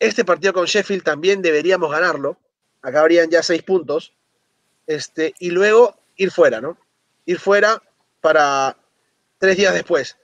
este 0.00 0.24
partido 0.24 0.52
con 0.52 0.66
Sheffield 0.66 1.04
también 1.04 1.42
deberíamos 1.42 1.92
ganarlo. 1.92 2.38
Acá 2.82 3.00
habrían 3.00 3.30
ya 3.30 3.42
seis 3.44 3.62
puntos. 3.62 4.12
Este, 4.88 5.32
y 5.38 5.50
luego 5.50 5.96
ir 6.16 6.32
fuera, 6.32 6.60
¿no? 6.60 6.76
Ir 7.24 7.38
fuera 7.38 7.80
para 8.20 8.76
tres 9.38 9.56
días 9.56 9.74
después. 9.74 10.18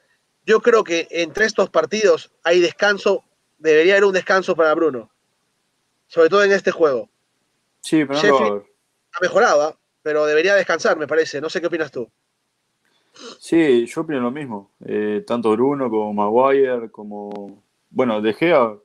Yo 0.44 0.60
creo 0.60 0.82
que 0.82 1.06
entre 1.10 1.46
estos 1.46 1.70
partidos 1.70 2.32
hay 2.42 2.58
descanso, 2.58 3.24
debería 3.58 3.94
haber 3.94 4.04
un 4.04 4.12
descanso 4.12 4.56
para 4.56 4.74
Bruno. 4.74 5.12
Sobre 6.08 6.28
todo 6.28 6.42
en 6.42 6.50
este 6.50 6.72
juego. 6.72 7.08
Sí, 7.82 8.04
pero 8.04 8.20
Sheffield 8.20 8.64
ha 9.12 9.20
mejorado, 9.20 9.62
¿ah? 9.62 9.78
pero 10.02 10.26
debería 10.26 10.56
descansar, 10.56 10.96
me 10.96 11.06
parece. 11.06 11.40
No 11.40 11.48
sé 11.48 11.60
qué 11.60 11.68
opinas 11.68 11.92
tú. 11.92 12.10
Sí, 13.38 13.86
yo 13.86 14.00
opino 14.02 14.20
lo 14.20 14.30
mismo. 14.30 14.70
Eh, 14.84 15.24
tanto 15.26 15.50
Bruno 15.52 15.90
como 15.90 16.12
Maguire, 16.12 16.90
como. 16.90 17.62
Bueno, 17.90 18.20
De 18.20 18.32
Gea 18.32 18.76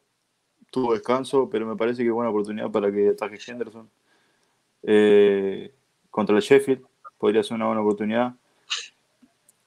tuvo 0.72 0.94
descanso, 0.94 1.50
pero 1.50 1.66
me 1.66 1.76
parece 1.76 2.04
que 2.04 2.12
buena 2.12 2.32
oportunidad 2.32 2.72
para 2.72 2.92
que 2.92 3.10
ataque 3.10 3.40
Henderson. 3.46 3.90
Eh, 4.84 5.74
contra 6.10 6.36
el 6.36 6.42
Sheffield 6.42 6.86
podría 7.18 7.44
ser 7.44 7.56
una 7.56 7.68
buena 7.68 7.82
oportunidad. 7.82 8.36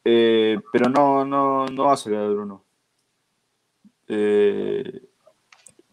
Eh, 0.05 0.59
pero 0.73 0.89
no, 0.89 1.25
no, 1.25 1.66
no 1.66 1.85
va 1.85 1.93
a 1.95 1.97
sacar 1.97 2.21
a 2.21 2.29
Bruno. 2.29 2.64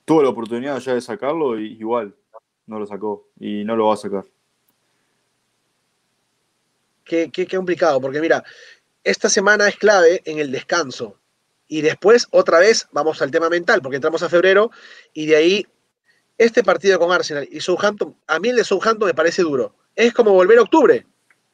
tuvo 0.05 0.23
la 0.23 0.29
oportunidad 0.29 0.79
ya 0.79 0.93
de 0.93 1.01
sacarlo 1.01 1.59
y 1.59 1.73
igual 1.73 2.15
no 2.67 2.79
lo 2.79 2.85
sacó 2.85 3.27
y 3.39 3.63
no 3.63 3.75
lo 3.75 3.87
va 3.87 3.93
a 3.95 3.97
sacar 3.97 4.25
qué, 7.05 7.47
complicado, 7.49 8.01
porque 8.01 8.19
mira, 8.19 8.43
esta 9.03 9.29
semana 9.29 9.67
es 9.67 9.77
clave 9.77 10.21
en 10.25 10.39
el 10.39 10.51
descanso. 10.51 11.19
Y 11.67 11.81
después, 11.81 12.27
otra 12.31 12.59
vez, 12.59 12.87
vamos 12.91 13.21
al 13.21 13.31
tema 13.31 13.49
mental, 13.49 13.81
porque 13.81 13.95
entramos 13.95 14.21
a 14.23 14.29
febrero 14.29 14.71
y 15.13 15.27
de 15.27 15.35
ahí, 15.35 15.67
este 16.37 16.63
partido 16.63 16.99
con 16.99 17.11
Arsenal 17.11 17.47
y 17.49 17.61
Southampton, 17.61 18.15
a 18.27 18.39
mí 18.39 18.49
el 18.49 18.57
de 18.57 18.63
Southampton 18.63 19.07
me 19.07 19.13
parece 19.13 19.41
duro. 19.41 19.73
Es 19.95 20.13
como 20.13 20.31
volver 20.33 20.59
a 20.59 20.63
octubre, 20.63 21.05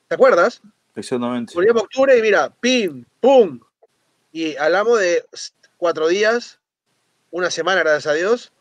¿te 0.08 0.16
acuerdas? 0.16 0.62
Exactamente. 0.95 1.54
Volvíamos 1.54 1.84
a 1.84 1.86
octubre 1.86 2.18
y 2.18 2.22
mira, 2.22 2.54
pim, 2.60 3.06
pum. 3.20 3.60
Y 4.32 4.56
hablamos 4.58 4.99
de 4.99 5.24
cuatro 5.78 6.08
días, 6.08 6.60
una 7.30 7.52
semana, 7.52 7.82
gracias 7.82 8.08
a 8.08 8.14
Dios, 8.14 8.52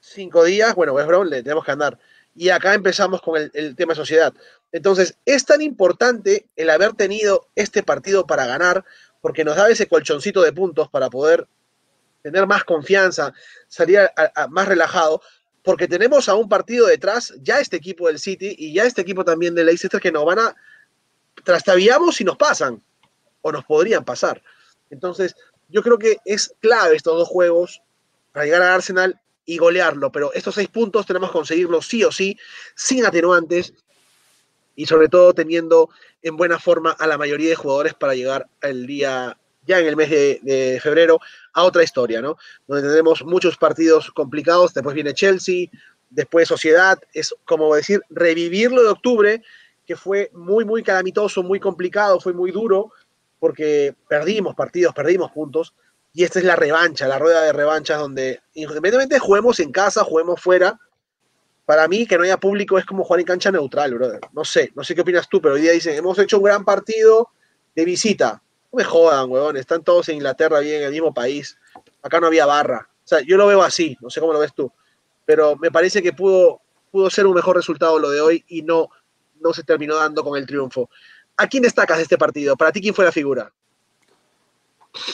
cinco 0.00 0.44
días, 0.44 0.74
bueno, 0.74 0.92
West 0.92 1.08
Brom 1.08 1.28
le 1.28 1.42
tenemos 1.42 1.64
que 1.64 1.72
andar. 1.72 1.98
Y 2.38 2.50
acá 2.50 2.72
empezamos 2.74 3.20
con 3.20 3.50
el, 3.52 3.74
tema 3.74 3.96
sociedad. 3.96 4.32
Entonces, 4.70 5.18
es 5.24 5.44
tan 5.44 5.60
importante 5.60 6.46
el 6.54 6.70
haber 6.70 6.92
tenido 6.92 7.48
este 7.56 7.82
partido 7.82 8.28
para 8.28 8.46
ganar, 8.46 8.84
porque 9.20 9.44
nos 9.44 9.56
da 9.56 9.68
ese 9.68 9.88
colchoncito 9.88 10.40
de 10.42 10.52
puntos 10.52 10.88
para 10.88 11.10
poder 11.10 11.48
tener 12.22 12.46
más 12.46 12.62
confianza, 12.62 13.34
salir 13.66 14.08
más 14.50 14.68
relajado, 14.68 15.20
porque 15.64 15.88
tenemos 15.88 16.28
a 16.28 16.36
un 16.36 16.48
partido 16.48 16.86
detrás, 16.86 17.34
ya 17.42 17.58
este 17.58 17.76
equipo 17.76 18.06
del 18.06 18.20
City 18.20 18.54
y 18.56 18.72
ya 18.72 18.84
este 18.84 19.02
equipo 19.02 19.24
también 19.24 19.56
del 19.56 19.66
Leicester 19.66 20.00
que 20.00 20.12
nos 20.12 20.24
van 20.24 20.38
a 20.38 20.56
trastabiamos 21.42 22.14
si 22.14 22.24
nos 22.24 22.36
pasan, 22.36 22.80
o 23.40 23.50
nos 23.50 23.64
podrían 23.64 24.04
pasar. 24.04 24.40
Entonces, 24.90 25.34
yo 25.68 25.82
creo 25.82 25.98
que 25.98 26.18
es 26.24 26.54
clave 26.60 26.94
estos 26.94 27.18
dos 27.18 27.26
juegos 27.26 27.82
para 28.32 28.44
llegar 28.44 28.62
a 28.62 28.76
Arsenal 28.76 29.20
y 29.48 29.56
golearlo, 29.56 30.12
pero 30.12 30.30
estos 30.34 30.56
seis 30.56 30.68
puntos 30.68 31.06
tenemos 31.06 31.30
que 31.30 31.38
conseguirlos 31.38 31.86
sí 31.86 32.04
o 32.04 32.12
sí, 32.12 32.38
sin 32.74 33.06
atenuantes, 33.06 33.72
y 34.76 34.84
sobre 34.84 35.08
todo 35.08 35.32
teniendo 35.32 35.88
en 36.22 36.36
buena 36.36 36.58
forma 36.58 36.90
a 36.90 37.06
la 37.06 37.16
mayoría 37.16 37.48
de 37.48 37.54
jugadores 37.54 37.94
para 37.94 38.14
llegar 38.14 38.46
el 38.60 38.86
día, 38.86 39.38
ya 39.66 39.80
en 39.80 39.86
el 39.86 39.96
mes 39.96 40.10
de, 40.10 40.78
febrero, 40.82 41.18
a 41.54 41.64
otra 41.64 41.82
historia, 41.82 42.20
¿no? 42.20 42.36
Donde 42.66 42.86
tenemos 42.90 43.24
muchos 43.24 43.56
partidos 43.56 44.10
complicados, 44.10 44.74
después 44.74 44.94
viene 44.94 45.14
Chelsea, 45.14 45.68
después 46.10 46.46
Sociedad, 46.46 46.98
es 47.14 47.34
como 47.46 47.74
decir, 47.74 48.02
revivirlo 48.10 48.82
de 48.82 48.90
octubre, 48.90 49.42
que 49.86 49.96
fue 49.96 50.30
muy, 50.34 50.66
muy 50.66 50.82
calamitoso, 50.82 51.42
muy 51.42 51.58
complicado, 51.58 52.20
fue 52.20 52.34
muy 52.34 52.50
duro, 52.50 52.92
porque 53.40 53.94
perdimos 54.08 54.54
partidos, 54.54 54.92
perdimos 54.92 55.30
puntos, 55.32 55.72
y 56.18 56.24
esta 56.24 56.40
es 56.40 56.44
la 56.44 56.56
revancha, 56.56 57.06
la 57.06 57.16
rueda 57.16 57.42
de 57.42 57.52
revanchas 57.52 57.96
donde 58.00 58.40
independientemente 58.54 59.20
juguemos 59.20 59.60
en 59.60 59.70
casa, 59.70 60.02
juguemos 60.02 60.40
fuera, 60.40 60.76
para 61.64 61.86
mí 61.86 62.08
que 62.08 62.18
no 62.18 62.24
haya 62.24 62.38
público 62.38 62.76
es 62.76 62.84
como 62.84 63.04
jugar 63.04 63.20
en 63.20 63.26
cancha 63.26 63.52
neutral, 63.52 63.94
brother. 63.94 64.20
No 64.32 64.44
sé, 64.44 64.72
no 64.74 64.82
sé 64.82 64.96
qué 64.96 65.02
opinas 65.02 65.28
tú, 65.28 65.40
pero 65.40 65.54
hoy 65.54 65.60
día 65.60 65.70
dicen, 65.70 65.94
hemos 65.94 66.18
hecho 66.18 66.38
un 66.38 66.42
gran 66.42 66.64
partido 66.64 67.28
de 67.76 67.84
visita. 67.84 68.42
No 68.72 68.78
me 68.78 68.82
jodan, 68.82 69.30
weón, 69.30 69.56
están 69.56 69.84
todos 69.84 70.08
en 70.08 70.16
Inglaterra, 70.16 70.58
bien 70.58 70.80
en 70.80 70.86
el 70.86 70.90
mismo 70.90 71.14
país. 71.14 71.56
Acá 72.02 72.18
no 72.18 72.26
había 72.26 72.46
barra. 72.46 72.88
O 73.04 73.06
sea, 73.06 73.20
yo 73.20 73.36
lo 73.36 73.46
veo 73.46 73.62
así, 73.62 73.96
no 74.00 74.10
sé 74.10 74.18
cómo 74.18 74.32
lo 74.32 74.40
ves 74.40 74.52
tú. 74.52 74.72
Pero 75.24 75.54
me 75.54 75.70
parece 75.70 76.02
que 76.02 76.12
pudo, 76.12 76.60
pudo 76.90 77.10
ser 77.10 77.28
un 77.28 77.34
mejor 77.34 77.54
resultado 77.54 77.96
lo 78.00 78.10
de 78.10 78.20
hoy 78.20 78.44
y 78.48 78.62
no, 78.62 78.88
no 79.40 79.52
se 79.52 79.62
terminó 79.62 79.94
dando 79.94 80.24
con 80.24 80.36
el 80.36 80.48
triunfo. 80.48 80.90
¿A 81.36 81.46
quién 81.46 81.62
destacas 81.62 81.98
de 81.98 82.02
este 82.02 82.18
partido? 82.18 82.56
Para 82.56 82.72
ti, 82.72 82.80
¿quién 82.80 82.92
fue 82.92 83.04
la 83.04 83.12
figura? 83.12 83.52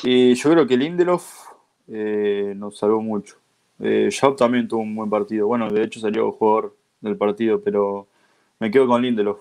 Y 0.03 0.35
yo 0.35 0.51
creo 0.51 0.67
que 0.67 0.77
Lindelof 0.77 1.47
eh, 1.89 2.55
nos 2.57 2.79
salvó 2.79 3.01
mucho. 3.01 3.37
Eh, 3.81 4.09
también 4.37 4.69
tuvo 4.69 4.83
un 4.83 4.95
buen 4.95 5.11
partido. 5.11 5.47
Bueno, 5.47 5.69
de 5.71 5.83
hecho 5.83 6.01
salió 6.01 6.33
jugador 6.33 6.77
del 7.01 7.17
partido, 7.17 7.61
pero 7.61 8.07
me 8.59 8.71
quedo 8.71 8.87
con 8.87 9.03
Lindelof. 9.03 9.41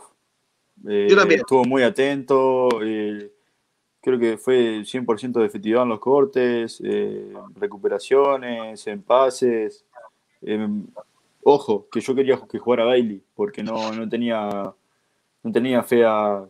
Eh, 0.88 1.08
estuvo 1.30 1.64
muy 1.66 1.84
atento. 1.84 2.70
Eh, 2.84 3.32
creo 4.02 4.20
que 4.20 4.38
fue 4.38 4.84
100% 4.84 5.40
de 5.40 5.46
efectividad 5.46 5.84
en 5.84 5.90
los 5.90 6.00
cortes, 6.00 6.82
recuperaciones, 7.56 8.86
en 8.88 9.02
pases. 9.02 9.86
ojo, 11.44 11.88
que 11.92 12.02
yo 12.02 12.16
quería 12.16 12.42
que 12.50 12.60
jugara 12.60 12.86
Bailey, 12.86 13.22
porque 13.36 13.64
no, 13.64 13.94
no, 13.94 14.10
tenía, 14.10 14.74
no 15.44 15.52
tenía 15.52 15.84
fe 15.84 16.04
a, 16.04 16.46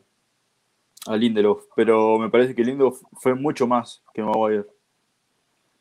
a 1.05 1.17
Lindelof, 1.17 1.65
pero 1.75 2.17
me 2.17 2.29
parece 2.29 2.55
que 2.55 2.63
Lindelof 2.63 3.01
fue 3.13 3.35
mucho 3.35 3.67
más 3.67 4.03
que 4.13 4.21
Maguire. 4.21 4.65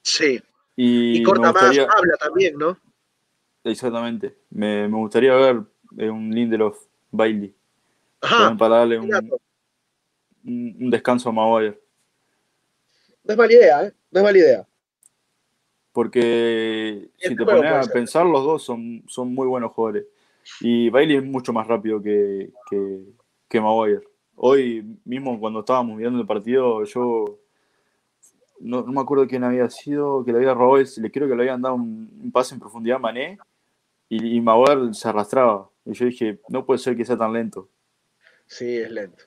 Sí, 0.03 0.41
y, 0.77 1.23
corta 1.23 1.53
más, 1.53 1.63
habla 1.65 2.17
también, 2.19 2.57
¿no? 2.57 2.77
Exactamente. 3.65 4.37
Me, 4.51 4.89
gustaría 4.89 5.35
ver 5.35 5.63
eh, 5.99 6.11
un 6.11 6.31
Lindelof 6.31 6.79
Bailey. 7.11 7.55
Para 8.59 8.77
darle 8.77 8.99
un, 8.99 9.11
un, 10.45 10.91
descanso 10.91 11.29
a 11.29 11.33
Maguire. 11.33 11.81
No 13.25 13.33
es 13.33 13.39
mala 13.39 13.53
idea, 13.53 13.85
¿eh? 13.85 13.93
No 14.11 14.21
es 14.21 14.25
mala 14.25 14.39
idea. 14.39 14.67
Porque 15.93 17.11
si 17.19 17.37
te 17.37 17.45
pones 17.45 17.89
a 17.89 17.93
pensar, 17.93 18.25
los 18.25 18.45
dos 18.45 18.63
son, 18.63 19.05
son 19.07 19.35
muy 19.35 19.47
buenos 19.47 19.73
jugadores. 19.73 20.07
Y 20.61 20.89
Bailey 20.91 21.19
es 21.19 21.25
mucho 21.25 21.53
más 21.53 21.67
rápido 21.67 22.03
que, 22.03 22.51
que, 22.71 23.05
que 23.49 23.61
Maguire. 23.61 24.03
Hoy 24.45 24.85
mismo 25.05 25.39
cuando 25.39 25.61
estábamos 25.61 25.99
viendo 25.99 26.19
el 26.19 26.27
partido, 26.27 26.83
yo 26.83 27.39
no, 28.59 28.85
me 28.85 29.01
acuerdo 29.01 29.29
quién 29.29 29.45
había 29.45 29.71
sido, 29.71 30.25
que 30.25 30.33
le 30.33 30.39
había 30.39 30.53
robado, 30.53 30.83
le 30.97 31.11
creo 31.13 31.29
que 31.29 31.37
le 31.37 31.43
habían 31.43 31.63
dado 31.63 31.77
un, 31.77 32.29
pase 32.33 32.55
en 32.55 32.61
profundidad 32.61 32.97
a 32.97 32.99
Mané 32.99 33.39
y, 34.09 34.37
y 34.37 34.45
se 34.95 35.09
arrastraba. 35.09 35.71
Y 35.85 35.93
yo 35.93 36.07
dije, 36.07 36.41
no 36.49 36.67
puede 36.67 36.79
ser 36.79 36.97
que 36.97 37.05
sea 37.05 37.17
tan 37.17 37.33
lento. 37.33 37.69
Sí, 38.47 38.79
es 38.79 38.91
lento. 38.91 39.23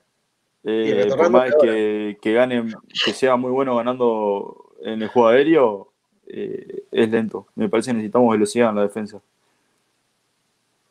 Eh, 0.64 1.06
por 1.16 1.30
más 1.30 1.50
que, 1.62 2.18
que, 2.20 2.32
gane, 2.34 2.66
que 3.02 3.12
sea 3.14 3.36
muy 3.36 3.52
bueno 3.52 3.74
ganando 3.74 4.74
en 4.82 5.00
el 5.00 5.08
juego 5.08 5.28
aéreo, 5.28 5.92
eh, 6.26 6.84
es 6.92 7.08
lento. 7.08 7.46
Me 7.54 7.70
parece 7.70 7.92
que 7.92 7.94
necesitamos 7.94 8.32
velocidad 8.32 8.68
en 8.68 8.76
la 8.76 8.82
defensa. 8.82 9.22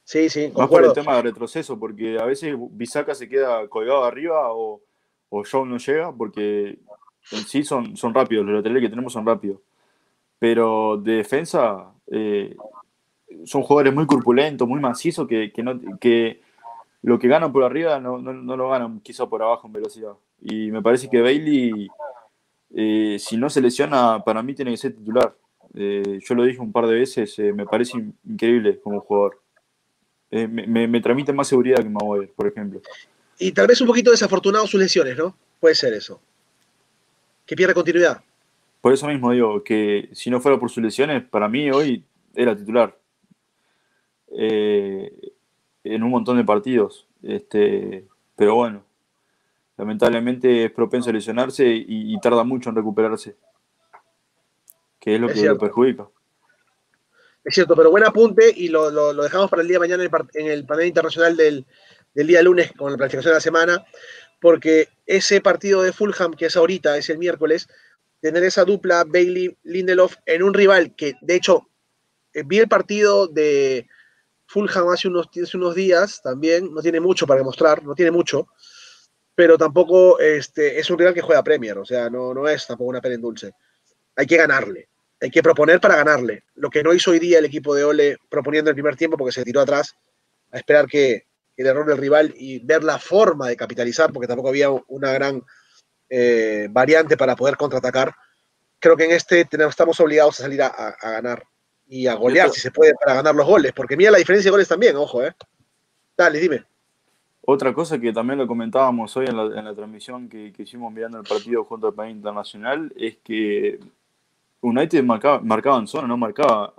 Sí, 0.06 0.30
sí, 0.30 0.52
Más 0.56 0.70
por 0.70 0.86
el 0.86 0.94
tema 0.94 1.16
de 1.16 1.24
retroceso, 1.24 1.80
porque 1.80 2.20
a 2.20 2.26
veces 2.26 2.56
Bisaca 2.72 3.16
se 3.16 3.28
queda 3.28 3.68
colgado 3.68 4.04
arriba 4.04 4.54
o, 4.54 4.80
o 5.30 5.44
Joe 5.44 5.68
no 5.68 5.78
llega, 5.78 6.14
porque 6.14 6.78
en 7.32 7.40
sí 7.40 7.64
son, 7.64 7.98
son 7.98 8.14
rápidos, 8.14 8.46
los 8.46 8.56
laterales 8.56 8.84
que 8.84 8.90
tenemos 8.90 9.14
son 9.14 9.26
rápidos. 9.26 9.60
Pero 10.38 10.98
de 10.98 11.14
defensa 11.14 11.92
eh, 12.12 12.56
son 13.46 13.64
jugadores 13.64 13.96
muy 13.96 14.06
corpulentos, 14.06 14.68
muy 14.68 14.80
macizos, 14.80 15.28
que, 15.28 15.52
que, 15.52 15.64
no, 15.64 15.80
que 16.00 16.40
lo 17.02 17.18
que 17.18 17.28
ganan 17.28 17.52
por 17.52 17.64
arriba 17.64 18.00
no, 18.00 18.20
no, 18.20 18.56
lo 18.56 18.70
ganan 18.70 19.00
quizá 19.00 19.26
por 19.26 19.42
abajo 19.42 19.66
en 19.66 19.74
velocidad. 19.74 20.14
Y 20.40 20.70
me 20.70 20.84
parece 20.84 21.10
que 21.10 21.20
Bailey, 21.20 21.88
eh, 22.76 23.18
si 23.18 23.38
no 23.38 23.50
se 23.50 23.60
lesiona, 23.60 24.24
para 24.24 24.44
mí 24.44 24.54
tiene 24.54 24.70
que 24.70 24.78
ser 24.78 24.96
titular. 24.96 25.36
Eh, 25.74 26.20
yo 26.22 26.36
lo 26.36 26.44
dije 26.44 26.62
un 26.62 26.72
par 26.72 26.86
de 26.86 26.94
veces, 26.94 27.40
me 27.40 27.66
parece 27.66 27.98
increíble 28.24 28.80
como 28.80 29.02
jugador. 29.02 29.42
Eh, 30.32 30.48
me, 30.48 31.02
transmite 31.02 31.32
más 31.34 31.48
seguridad 31.48 31.78
que 31.78 31.90
Maguire, 31.90 32.28
por 32.36 32.48
ejemplo. 32.48 32.82
Y 33.38 33.52
tal 33.52 33.68
vez 33.68 33.80
un 33.82 33.88
poquito 33.88 34.12
desafortunado 34.12 34.66
sus 34.68 34.80
lesiones, 34.80 35.18
¿no? 35.18 35.36
Puede 35.60 35.76
ser 35.76 35.94
eso. 35.94 36.20
Que 37.46 37.56
pierde 37.56 37.74
continuidad. 37.74 38.24
Por 38.82 38.94
eso 38.94 39.08
mismo 39.08 39.32
digo 39.32 39.64
que 39.64 40.10
si 40.14 40.30
no 40.30 40.40
fuera 40.40 40.60
por 40.60 40.70
sus 40.70 40.84
lesiones, 40.84 41.24
para 41.24 41.48
mí 41.48 41.70
hoy 41.72 42.04
era 42.36 42.56
titular. 42.56 42.98
Eh, 44.38 45.12
en 45.84 46.04
un 46.04 46.10
montón 46.10 46.38
de 46.38 46.44
partidos. 46.44 47.08
Este, 47.22 48.08
pero 48.36 48.56
bueno, 48.56 48.84
lamentablemente 49.78 50.66
es 50.66 50.72
propenso 50.72 51.10
a 51.10 51.14
lesionarse 51.14 51.66
y, 51.68 52.20
tarda 52.20 52.44
mucho 52.44 52.70
en 52.70 52.76
recuperarse. 52.76 53.36
Que 55.00 55.16
es 55.16 55.22
lo 55.22 55.28
que 55.28 55.46
lo 55.46 55.58
perjudica. 55.58 56.08
Es 57.46 57.54
cierto, 57.54 57.76
pero 57.76 57.92
buen 57.92 58.04
apunte 58.04 58.52
y 58.56 58.70
lo, 58.70 59.14
dejamos 59.14 59.52
para 59.52 59.62
el 59.62 59.68
día 59.68 59.76
de 59.76 59.88
mañana 59.88 60.04
en 60.34 60.48
el, 60.48 60.66
panel 60.66 60.88
internacional 60.88 61.38
del, 61.38 61.64
día 62.16 62.42
lunes 62.42 62.72
con 62.72 62.92
la 62.92 62.98
planificación 62.98 63.30
de 63.30 63.36
la 63.36 63.40
semana, 63.40 63.86
porque 64.42 64.90
ese 65.06 65.42
partido 65.42 65.84
de 65.84 65.94
Fulham, 65.94 66.34
que 66.34 66.48
es 66.48 66.58
ahorita, 66.58 66.98
es 66.98 67.08
el 67.12 67.20
miércoles, 67.20 67.68
tener 68.20 68.44
esa 68.44 68.66
dupla 68.66 69.04
Bailey-Lindelof 69.04 70.16
en 70.26 70.42
un 70.42 70.56
rival 70.56 70.96
que, 70.96 71.14
de 71.22 71.36
hecho, 71.36 71.70
eh, 72.34 72.42
vi 72.44 72.58
el 72.58 72.68
partido 72.68 73.28
de 73.28 73.88
Fulham 74.48 74.90
hace 74.90 75.08
unos, 75.08 75.30
unos 75.54 75.76
días 75.76 76.22
también, 76.24 76.74
no 76.74 76.82
tiene 76.82 77.00
mucho 77.00 77.28
para 77.28 77.42
demostrar, 77.42 77.84
no 77.84 77.94
tiene 77.94 78.10
mucho, 78.10 78.48
pero 79.36 79.56
tampoco 79.56 80.20
este, 80.20 80.80
es 80.80 80.90
un 80.90 80.98
rival 80.98 81.14
que 81.14 81.22
juega 81.22 81.44
Premier, 81.44 81.78
o 81.78 81.86
sea, 81.86 82.10
no, 82.10 82.34
no 82.34 82.48
es 82.48 82.66
tampoco 82.66 82.90
una 82.90 83.02
pena 83.02 83.14
en 83.14 83.22
dulce. 83.22 83.52
Hay 84.16 84.26
que 84.26 84.38
ganarle 84.38 84.90
hay 85.26 85.32
que 85.32 85.44
proponer 85.44 85.82
para 85.82 85.96
ganarle. 85.96 86.44
Lo 86.56 86.70
que 86.70 86.84
no 86.84 86.94
hizo 86.94 87.12
hoy 87.12 87.20
día 87.20 87.40
el 87.40 87.46
equipo 87.46 87.74
de 87.74 87.84
Ole 87.84 88.18
proponiendo 88.30 88.70
el 88.70 88.76
primer 88.76 88.96
tiempo 88.96 89.18
porque 89.18 89.32
se 89.32 89.44
tiró 89.44 89.60
atrás 89.60 89.96
a 90.52 90.58
esperar 90.58 90.86
que, 90.86 91.26
el 91.58 91.66
error 91.66 91.86
del 91.86 91.98
rival 91.98 92.34
y 92.38 92.60
ver 92.60 92.84
la 92.84 93.00
forma 93.00 93.48
de 93.48 93.56
capitalizar, 93.56 94.12
porque 94.12 94.28
tampoco 94.28 94.50
había 94.50 94.70
una 94.88 95.14
gran 95.14 95.42
eh, 96.10 96.68
variante 96.70 97.18
para 97.18 97.36
poder 97.36 97.56
contraatacar. 97.56 98.14
Creo 98.80 98.98
que 98.98 99.06
en 99.06 99.12
este 99.12 99.46
tenemos, 99.46 99.72
estamos 99.72 100.00
obligados 100.00 100.40
a 100.40 100.44
salir 100.44 100.62
a, 100.62 100.96
ganar 101.02 101.44
y 101.88 102.08
a 102.08 102.16
golear 102.16 102.50
si 102.50 102.60
se 102.60 102.72
puede 102.72 102.94
para 102.94 103.16
ganar 103.16 103.34
los 103.36 103.48
goles, 103.48 103.72
porque 103.74 103.96
mira 103.96 104.12
la 104.12 104.18
diferencia 104.18 104.50
de 104.50 104.52
goles 104.52 104.68
también, 104.68 104.96
ojo, 104.96 105.24
¿eh? 105.24 105.34
Dale, 106.18 106.40
dime. 106.40 106.64
Otra 107.48 107.74
cosa 107.74 108.00
que 108.00 108.12
también 108.12 108.40
lo 108.40 108.48
comentábamos 108.48 109.16
hoy 109.18 109.28
en 109.28 109.38
la, 109.38 109.76
transmisión 109.76 110.28
que, 110.28 110.52
que, 110.52 110.64
hicimos 110.64 110.92
mirando 110.92 111.20
el 111.20 111.26
partido 111.26 111.64
junto 111.64 111.88
al 111.88 111.94
país 111.94 112.16
internacional 112.16 112.92
es 112.98 113.18
que 113.24 113.80
United 114.66 115.04
marcaba, 115.04 115.40
marcaba 115.42 115.78
en 115.78 115.88
zona, 115.88 116.08
no 116.08 116.18
marcaba, 116.18 116.74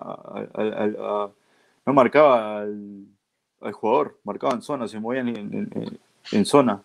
no 1.85 1.93
marcaba 1.93 2.63
al, 2.63 3.07
jugador, 3.73 4.19
marcaba 4.25 4.55
en 4.55 4.63
zona, 4.63 4.89
se 4.89 4.99
movían 4.99 5.29
en, 6.33 6.45
zona. 6.45 6.83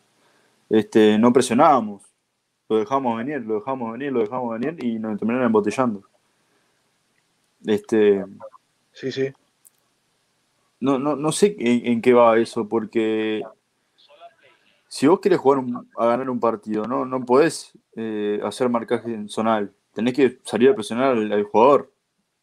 Este, 0.70 1.18
no 1.18 1.34
presionábamos, 1.34 2.04
lo 2.70 2.78
dejamos 2.78 3.18
venir, 3.18 3.42
lo 3.42 3.56
dejamos 3.56 3.92
venir, 3.94 4.12
lo 4.12 4.22
dejamos 4.22 4.60
venir 4.60 4.84
y 4.84 5.00
nos 5.00 5.18
terminaron 5.18 5.48
embotellando. 5.48 6.04
Este, 7.66 8.24
sí, 8.94 9.12
sí. 9.12 9.30
No, 10.80 10.98
no, 10.98 11.16
no 11.16 11.32
sé 11.32 11.56
en, 11.60 12.02
qué 12.02 12.14
va 12.14 12.38
eso, 12.38 12.68
porque 12.68 13.44
si 14.88 15.08
vos 15.08 15.20
querés 15.20 15.40
jugar 15.40 15.64
a 15.98 16.06
ganar 16.06 16.30
un 16.30 16.40
partido, 16.40 16.86
no, 16.86 17.06
no 17.06 17.24
podés 17.26 17.78
eh, 17.96 18.40
hacer 18.44 18.70
marcaje 18.70 19.14
en 19.14 19.30
zonal 19.30 19.74
tenés 19.94 20.14
que 20.14 20.40
salir 20.44 20.70
a 20.70 20.76
presionar 20.76 21.18
al, 21.18 21.44
jugador, 21.44 21.92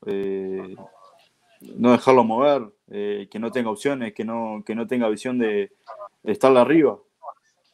eh, 0.06 0.76
no 1.76 1.92
dejarlo 1.92 2.24
mover, 2.24 2.68
eh, 2.90 3.28
que 3.30 3.38
no 3.38 3.50
tenga 3.50 3.70
opciones, 3.70 4.14
que 4.14 4.24
no, 4.24 4.62
que 4.64 4.74
no 4.74 4.86
tenga 4.86 5.08
visión 5.08 5.38
de, 5.38 5.72
estar 6.24 6.56
arriba, 6.56 6.98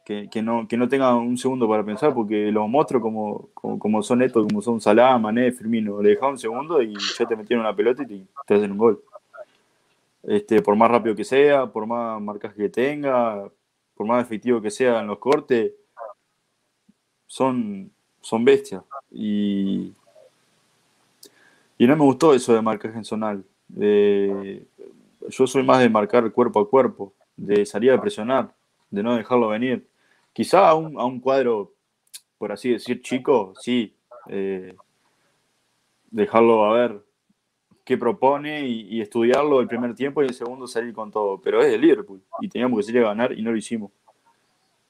que, 0.04 0.28
no, 0.42 0.68
que 0.68 0.76
no 0.76 0.88
tenga 0.88 1.14
un 1.14 1.38
segundo 1.38 1.68
para 1.68 1.84
pensar, 1.84 2.12
porque 2.12 2.52
los 2.52 2.68
monstruos 2.68 3.02
como, 3.02 3.48
como, 3.54 4.02
son 4.02 4.22
estos, 4.22 4.46
como 4.46 4.60
son 4.60 4.80
Salah, 4.80 5.18
Mané, 5.18 5.50
Firmino, 5.52 6.02
le 6.02 6.10
dejas 6.10 6.30
un 6.30 6.38
segundo 6.38 6.82
y 6.82 6.94
ya 7.18 7.26
te 7.26 7.36
metieron 7.36 7.64
una 7.64 7.74
pelota 7.74 8.02
y 8.02 8.26
te, 8.46 8.54
hacen 8.54 8.72
un 8.72 8.78
gol. 8.78 9.02
Este, 10.22 10.62
por 10.62 10.76
más 10.76 10.90
rápido 10.90 11.14
que 11.14 11.24
sea, 11.24 11.66
por 11.66 11.86
más 11.86 12.20
marcas 12.20 12.54
que 12.54 12.68
tenga, 12.68 13.50
por 13.94 14.06
más 14.06 14.24
efectivo 14.24 14.60
que 14.60 14.70
sea 14.70 15.00
en 15.00 15.06
los 15.06 15.18
cortes, 15.18 15.72
son, 17.26 17.93
son 18.24 18.44
bestias. 18.44 18.82
Y, 19.12 19.92
y 21.76 21.86
no 21.86 21.96
me 21.96 22.04
gustó 22.04 22.34
eso 22.34 22.54
de 22.54 22.62
marcaje 22.62 22.96
en 22.96 23.04
zonal. 23.04 23.44
yo 23.68 25.46
soy 25.46 25.62
más 25.62 25.80
de 25.80 25.90
marcar 25.90 26.32
cuerpo 26.32 26.60
a 26.60 26.68
cuerpo, 26.68 27.12
de 27.36 27.66
salir 27.66 27.92
a 27.92 28.00
presionar, 28.00 28.52
de 28.90 29.02
no 29.02 29.14
dejarlo 29.14 29.48
venir. 29.48 29.86
Quizá 30.32 30.68
a 30.68 30.74
un, 30.74 30.98
a 30.98 31.04
un 31.04 31.20
cuadro, 31.20 31.72
por 32.38 32.50
así 32.50 32.70
decir, 32.70 33.02
chico, 33.02 33.52
sí, 33.60 33.94
eh, 34.28 34.74
dejarlo 36.10 36.64
a 36.64 36.72
ver 36.72 37.04
qué 37.84 37.98
propone 37.98 38.66
y, 38.66 39.02
estudiarlo 39.02 39.60
el 39.60 39.68
primer 39.68 39.94
tiempo 39.94 40.22
y 40.22 40.26
el 40.26 40.34
segundo 40.34 40.66
salir 40.66 40.94
con 40.94 41.10
todo. 41.10 41.38
Pero 41.42 41.60
es 41.60 41.70
de 41.70 41.76
Liverpool 41.76 42.22
y 42.40 42.48
teníamos 42.48 42.78
que 42.78 42.84
salir 42.84 43.02
a 43.02 43.08
ganar 43.08 43.32
y 43.32 43.42
no 43.42 43.50
lo 43.50 43.58
hicimos. 43.58 43.90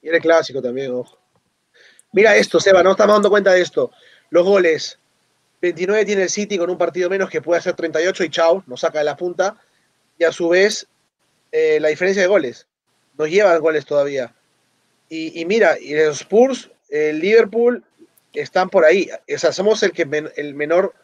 Y 0.01 0.09
era 0.09 0.21
clásico 0.21 0.63
también, 0.63 0.93
ojo. 0.93 1.24
Mira 2.15 2.37
esto, 2.37 2.61
Seba, 2.61 2.85
no 2.85 2.93
estamos 2.93 3.17
dando 3.17 3.29
cuenta 3.29 3.53
de 3.53 3.61
esto. 3.61 3.91
Los 4.31 4.47
goles. 4.47 5.01
29 5.61 6.05
tiene 6.05 6.23
el 6.23 6.31
City 6.31 6.57
con 6.57 6.71
un 6.71 6.79
partido 6.79 7.11
menos 7.11 7.29
que 7.29 7.43
puede 7.43 7.59
hacer 7.59 7.75
38 7.75 8.23
y 8.23 8.31
chao, 8.31 8.63
nos 8.69 8.81
saca 8.81 9.01
de 9.01 9.05
la 9.05 9.17
punta. 9.17 9.57
Y 10.17 10.23
a 10.23 10.31
su 10.31 10.49
vez, 10.49 10.87
eh, 11.51 11.81
la 11.81 11.89
diferencia 11.89 12.23
de 12.23 12.29
goles. 12.29 12.69
Nos 13.19 13.29
lleva 13.29 13.57
goles 13.59 13.85
todavía. 13.85 14.33
Y, 15.09 15.45
mira, 15.45 15.79
y 15.79 15.95
los 15.95 16.21
Spurs, 16.21 16.71
el 16.89 17.19
Liverpool, 17.19 17.85
están 18.33 18.71
por 18.71 18.85
ahí. 18.85 19.11
O 19.33 19.39
sea, 19.39 19.53
somos 19.53 19.83
el 19.83 19.91
que 19.91 20.03
el 20.37 20.55
menor 20.55 20.95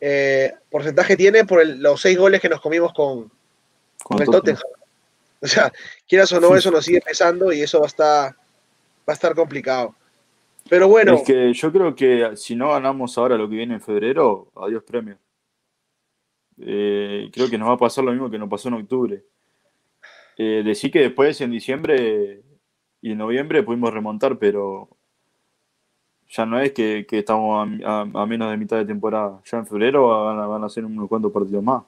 eh, 0.00 0.54
porcentaje 0.70 1.16
tiene 1.16 1.44
por 1.44 1.66
los 1.66 2.00
seis 2.00 2.16
goles 2.16 2.40
que 2.40 2.48
nos 2.48 2.62
comimos 2.62 2.94
con, 2.94 3.30
con, 4.02 4.22
el 4.22 4.26
Tottenham. 4.26 4.62
O 5.40 5.46
sea, 5.46 5.70
quieras 6.08 6.32
o 6.32 6.40
no, 6.40 6.56
eso 6.56 6.70
nos 6.70 6.84
sigue 6.84 7.00
pesando 7.02 7.52
y 7.52 7.60
eso 7.62 7.80
va 7.80 7.86
a 7.86 7.88
estar, 7.88 8.32
va 8.32 8.36
a 9.08 9.12
estar 9.12 9.34
complicado. 9.34 9.94
Pero 10.68 10.88
bueno. 10.88 11.14
Es 11.14 11.22
que 11.22 11.52
yo 11.52 11.72
creo 11.72 11.94
que 11.94 12.36
si 12.36 12.56
no 12.56 12.70
ganamos 12.70 13.16
ahora 13.18 13.36
lo 13.36 13.48
que 13.48 13.56
viene 13.56 13.74
en 13.74 13.80
febrero, 13.80 14.50
adiós 14.56 14.82
premio. 14.82 15.18
Eh, 16.58 17.30
creo 17.32 17.50
que 17.50 17.58
nos 17.58 17.68
va 17.68 17.74
a 17.74 17.78
pasar 17.78 18.04
lo 18.04 18.12
mismo 18.12 18.30
que 18.30 18.38
nos 18.38 18.48
pasó 18.48 18.68
en 18.68 18.74
octubre. 18.74 19.24
Eh, 20.38 20.62
decir 20.64 20.90
que 20.90 21.00
después 21.00 21.40
en 21.40 21.50
diciembre 21.50 22.42
y 23.00 23.12
en 23.12 23.18
noviembre 23.18 23.62
pudimos 23.62 23.92
remontar, 23.92 24.38
pero 24.38 24.88
ya 26.28 26.44
no 26.44 26.58
es 26.58 26.72
que, 26.72 27.06
estamos 27.10 27.68
a, 27.84 28.26
menos 28.26 28.50
de 28.50 28.56
mitad 28.56 28.76
de 28.78 28.84
temporada. 28.84 29.40
Ya 29.44 29.58
en 29.58 29.66
febrero 29.66 30.08
van 30.08 30.64
a, 30.64 30.68
ser 30.68 30.84
unos 30.84 31.08
cuantos 31.08 31.32
partidos 31.32 31.62
más. 31.62 31.84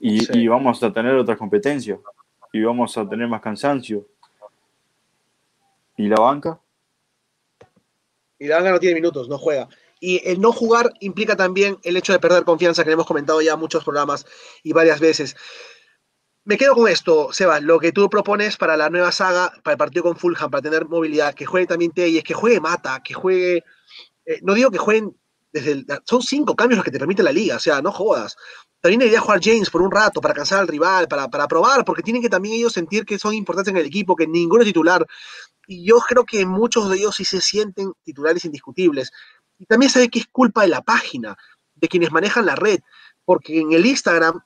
Y, 0.00 0.38
y, 0.38 0.48
vamos 0.48 0.82
a 0.82 0.92
tener 0.92 1.14
otras 1.14 1.38
competencias. 1.38 1.98
Y 2.52 2.62
vamos 2.62 2.96
a 2.98 3.08
tener 3.08 3.28
más 3.28 3.40
cansancio. 3.40 4.06
¿Y 5.96 6.08
la 6.08 6.16
banca? 6.16 6.60
Y 8.38 8.46
Danga 8.46 8.70
no 8.70 8.80
tiene 8.80 8.94
minutos, 8.94 9.28
no 9.28 9.38
juega. 9.38 9.68
Y 9.98 10.20
el 10.28 10.40
no 10.40 10.52
jugar 10.52 10.92
implica 11.00 11.36
también 11.36 11.78
el 11.82 11.96
hecho 11.96 12.12
de 12.12 12.18
perder 12.18 12.44
confianza, 12.44 12.84
que 12.84 12.92
hemos 12.92 13.06
comentado 13.06 13.40
ya 13.40 13.56
muchos 13.56 13.82
programas 13.82 14.26
y 14.62 14.72
varias 14.72 15.00
veces. 15.00 15.36
Me 16.44 16.58
quedo 16.58 16.74
con 16.74 16.88
esto, 16.88 17.32
Seba, 17.32 17.60
lo 17.60 17.80
que 17.80 17.92
tú 17.92 18.08
propones 18.08 18.56
para 18.56 18.76
la 18.76 18.88
nueva 18.88 19.10
saga, 19.10 19.52
para 19.64 19.72
el 19.72 19.78
partido 19.78 20.04
con 20.04 20.16
Fulham, 20.16 20.50
para 20.50 20.62
tener 20.62 20.86
movilidad, 20.86 21.34
que 21.34 21.46
juegue 21.46 21.66
también 21.66 21.90
Teyes, 21.90 22.22
que 22.22 22.34
juegue 22.34 22.60
Mata, 22.60 23.02
que 23.02 23.14
juegue... 23.14 23.64
Eh, 24.24 24.40
no 24.42 24.54
digo 24.54 24.70
que 24.70 24.78
jueguen 24.78 25.16
desde 25.52 25.72
el, 25.72 25.86
Son 26.04 26.22
cinco 26.22 26.54
cambios 26.54 26.76
los 26.76 26.84
que 26.84 26.90
te 26.90 26.98
permite 26.98 27.22
la 27.22 27.32
liga, 27.32 27.56
o 27.56 27.60
sea, 27.60 27.80
no 27.82 27.90
jodas. 27.90 28.36
También 28.80 29.00
debería 29.00 29.20
jugar 29.20 29.40
James 29.42 29.70
por 29.70 29.82
un 29.82 29.90
rato, 29.90 30.20
para 30.20 30.34
cansar 30.34 30.60
al 30.60 30.68
rival, 30.68 31.08
para, 31.08 31.28
para 31.28 31.48
probar, 31.48 31.84
porque 31.84 32.02
tienen 32.02 32.22
que 32.22 32.28
también 32.28 32.54
ellos 32.54 32.72
sentir 32.72 33.04
que 33.04 33.18
son 33.18 33.34
importantes 33.34 33.72
en 33.72 33.78
el 33.78 33.86
equipo, 33.86 34.14
que 34.14 34.26
ninguno 34.26 34.62
es 34.62 34.68
titular 34.68 35.04
y 35.66 35.84
yo 35.84 35.98
creo 35.98 36.24
que 36.24 36.46
muchos 36.46 36.88
de 36.88 36.96
ellos 36.96 37.16
sí 37.16 37.24
se 37.24 37.40
sienten 37.40 37.92
titulares 38.02 38.44
indiscutibles. 38.44 39.10
Y 39.58 39.66
también 39.66 39.90
sabe 39.90 40.08
que 40.08 40.20
es 40.20 40.26
culpa 40.26 40.62
de 40.62 40.68
la 40.68 40.82
página, 40.82 41.36
de 41.74 41.88
quienes 41.88 42.12
manejan 42.12 42.46
la 42.46 42.54
red, 42.54 42.80
porque 43.24 43.60
en 43.60 43.72
el 43.72 43.84
Instagram 43.84 44.40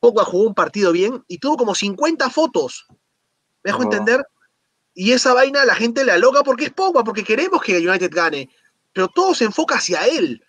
Pogba 0.00 0.24
jugó 0.24 0.44
un 0.44 0.54
partido 0.54 0.92
bien 0.92 1.24
y 1.28 1.38
tuvo 1.38 1.56
como 1.56 1.74
50 1.74 2.30
fotos. 2.30 2.86
¿Me 3.62 3.72
dejo 3.72 3.82
entender? 3.82 4.24
Y 4.94 5.12
esa 5.12 5.34
vaina 5.34 5.64
la 5.64 5.74
gente 5.74 6.04
le 6.04 6.12
aloga 6.12 6.42
porque 6.42 6.66
es 6.66 6.72
Pogba, 6.72 7.04
porque 7.04 7.24
queremos 7.24 7.62
que 7.62 7.76
United 7.76 8.10
gane. 8.12 8.48
Pero 8.92 9.08
todo 9.08 9.34
se 9.34 9.44
enfoca 9.44 9.76
hacia 9.76 10.06
él, 10.06 10.42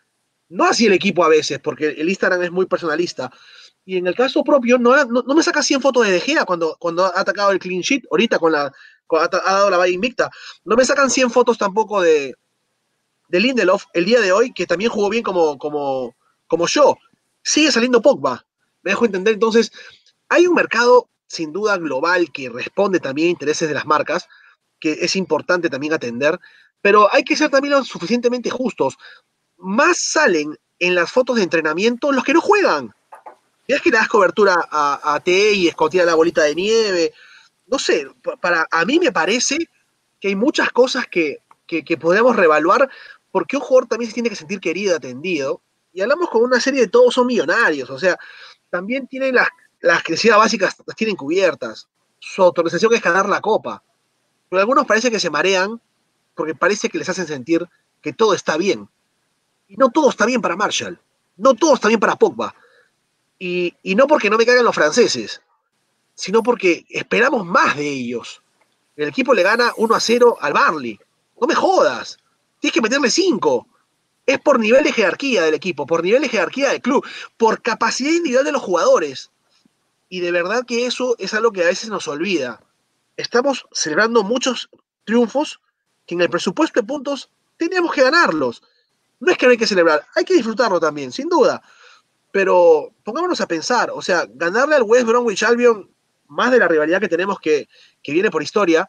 no 0.50 0.66
hacia 0.66 0.88
el 0.88 0.94
equipo 0.94 1.24
a 1.24 1.30
veces, 1.30 1.60
porque 1.60 1.90
el 1.90 2.10
Instagram 2.10 2.44
es 2.44 2.52
muy 2.52 2.66
personalista. 2.66 3.32
Y 3.86 3.98
en 3.98 4.08
el 4.08 4.16
caso 4.16 4.44
propio, 4.44 4.78
no, 4.78 5.04
no, 5.06 5.36
me 5.36 5.44
saca 5.44 5.64
100 5.64 5.82
fotos 5.82 6.06
de 6.06 6.14
De 6.14 6.20
Gea 6.20 6.46
cuando, 6.46 6.78
cuando 6.80 7.06
ha 7.06 7.20
atacado 7.20 7.52
el 7.52 7.60
clean 7.60 7.82
sheet, 7.82 8.04
ahorita 8.12 8.38
con 8.38 8.52
la, 8.52 8.72
ha, 9.18 9.28
dado 9.28 9.70
la 9.70 9.78
valla 9.78 9.94
invicta. 9.94 10.30
No 10.66 10.76
me 10.76 10.86
sacan 10.86 11.10
100 11.10 11.32
fotos 11.32 11.58
tampoco 11.58 12.02
de, 12.02 12.36
de 13.30 13.40
Lindelof 13.40 13.86
el 13.94 14.06
día 14.06 14.20
de 14.20 14.32
hoy, 14.32 14.54
que 14.54 14.68
también 14.68 14.92
jugó 14.92 15.10
bien 15.10 15.24
como, 15.24 15.58
como, 15.58 16.16
como 16.48 16.68
yo. 16.68 16.98
Sigue 17.42 17.72
saliendo 17.72 18.02
Pogba. 18.02 18.46
Me 18.82 18.92
dejo 18.92 19.06
entender. 19.06 19.34
Entonces, 19.34 19.72
hay 20.28 20.48
un 20.48 20.56
mercado 20.56 21.10
sin 21.28 21.54
duda 21.54 21.78
global 21.78 22.32
que 22.32 22.50
responde 22.50 23.00
también 23.00 23.28
a 23.28 23.32
intereses 23.32 23.68
de 23.68 23.76
las 23.76 23.86
marcas, 23.86 24.28
que 24.80 24.94
es 24.94 25.16
importante 25.16 25.70
también 25.70 25.94
atender, 25.94 26.40
pero 26.82 27.14
hay 27.14 27.24
que 27.24 27.36
ser 27.36 27.50
también 27.50 27.74
lo 27.74 27.84
suficientemente 27.84 28.50
justos. 28.50 28.98
Más 29.58 30.00
salen 30.00 30.58
en 30.80 30.96
las 30.96 31.12
fotos 31.12 31.36
de 31.36 31.44
entrenamiento 31.44 32.12
los 32.12 32.24
que 32.24 32.34
no 32.34 32.42
juegan. 32.42 32.94
Es 33.68 33.82
que 33.82 33.92
le 33.92 33.98
das 33.98 34.08
cobertura 34.08 34.68
a, 34.72 35.14
a 35.14 35.20
T 35.20 35.54
y 35.54 35.68
escotía 35.68 36.06
la 36.06 36.16
bolita 36.16 36.44
de 36.44 36.56
nieve. 36.56 37.14
No 37.70 37.80
sé, 37.80 38.08
para, 38.42 38.68
a 38.72 38.86
mí 38.86 39.00
me 39.00 39.12
parece 39.12 39.58
que 40.20 40.30
hay 40.30 40.36
muchas 40.36 40.72
cosas 40.72 41.06
que, 41.08 41.40
que, 41.68 41.98
podemos 41.98 42.36
reevaluar 42.36 42.90
porque 43.32 43.58
un 43.58 43.62
jugador 43.62 43.88
también 43.88 44.10
se 44.10 44.16
tiene 44.16 44.30
que 44.30 44.36
sentir 44.36 44.60
querido, 44.60 44.96
atendido. 44.96 45.62
Y 45.94 46.02
hablamos 46.02 46.30
con 46.30 46.44
una 46.44 46.60
serie 46.60 46.82
de 46.82 46.88
todos 46.88 47.14
son 47.14 47.28
millonarios, 47.28 47.90
o 47.90 48.00
sea, 48.00 48.18
también 48.70 49.08
tienen 49.08 49.36
las, 49.36 49.50
las 49.82 50.04
básicas, 50.38 50.76
las 50.86 50.96
tienen 50.96 51.16
cubiertas. 51.16 51.88
Su 52.20 52.44
autorización 52.44 52.94
es 52.94 53.02
ganar 53.02 53.30
la 53.30 53.42
copa. 53.42 53.84
Pero 54.50 54.60
algunos 54.60 54.86
parece 54.86 55.12
que 55.12 55.20
se 55.20 55.30
marean 55.30 55.80
porque 56.36 56.56
parece 56.56 56.90
que 56.90 56.98
les 56.98 57.10
hacen 57.10 57.28
sentir 57.28 57.68
que 58.02 58.14
todo 58.14 58.34
está 58.34 58.58
bien. 58.58 58.90
Y 59.68 59.78
no 59.78 59.90
todo 59.90 60.10
está 60.10 60.26
bien 60.26 60.42
para 60.42 60.56
Marshall. 60.56 61.00
No 61.38 61.54
todo 61.54 61.76
está 61.76 61.88
bien 61.88 62.00
para 62.00 62.16
Pogba. 62.16 62.56
Y, 63.38 63.74
no 63.96 64.08
porque 64.08 64.30
no 64.30 64.38
me 64.38 64.46
caigan 64.46 64.66
los 64.66 64.76
franceses, 64.76 65.42
sino 66.20 66.44
porque 66.44 66.86
esperamos 66.90 67.46
más 67.46 67.78
de 67.78 67.88
ellos. 67.88 68.42
El 68.98 69.08
equipo 69.08 69.34
le 69.34 69.42
gana 69.42 69.72
1 69.78 69.96
a 69.96 70.00
0 70.02 70.38
al 70.42 70.52
Barley. 70.52 71.00
No 71.40 71.48
me 71.48 71.56
jodas. 71.56 72.18
Tienes 72.60 72.74
que 72.74 72.82
meterle 72.82 73.10
5. 73.10 73.66
Es 74.26 74.38
por 74.42 74.60
nivel 74.60 74.84
de 74.84 74.92
jerarquía 74.92 75.44
del 75.44 75.54
equipo, 75.54 75.86
por 75.86 76.04
nivel 76.04 76.22
de 76.22 76.28
jerarquía 76.28 76.72
del 76.72 76.82
club, 76.82 77.08
por 77.38 77.62
capacidad 77.62 78.12
individual 78.12 78.44
de 78.44 78.52
los 78.52 78.62
jugadores. 78.62 79.32
Y 80.10 80.20
de 80.20 80.34
verdad 80.34 80.66
que 80.66 80.86
eso 80.86 81.16
es 81.20 81.34
algo 81.34 81.54
que 81.54 81.64
a 81.64 81.68
veces 81.68 81.90
nos 81.90 82.06
olvida. 82.10 82.60
Estamos 83.16 83.66
celebrando 83.72 84.22
muchos 84.22 84.70
triunfos 85.06 85.62
que 86.06 86.16
en 86.16 86.22
el 86.22 86.30
presupuesto 86.30 86.82
de 86.82 86.86
puntos 86.86 87.30
tenemos 87.56 87.94
que 87.94 88.04
ganarlos. 88.04 88.62
No 89.22 89.32
es 89.32 89.38
que 89.38 89.46
no 89.46 89.54
hay 89.54 89.58
que 89.58 89.68
celebrar, 89.68 90.06
hay 90.16 90.26
que 90.26 90.34
disfrutarlo 90.34 90.82
también, 90.82 91.14
sin 91.14 91.30
duda. 91.30 91.62
Pero 92.34 92.92
pongámonos 93.06 93.40
a 93.40 93.48
pensar, 93.48 93.90
o 93.94 94.02
sea, 94.02 94.28
ganarle 94.30 94.76
al 94.76 94.84
West 94.84 95.08
Bromwich 95.08 95.44
Albion, 95.44 95.90
más 96.30 96.52
de 96.52 96.60
la 96.60 96.68
rivalidad 96.68 97.02
que 97.02 97.08
tenemos 97.08 97.40
que, 97.40 97.68
que 98.02 98.14
viene 98.14 98.32
por 98.32 98.42
historia, 98.42 98.88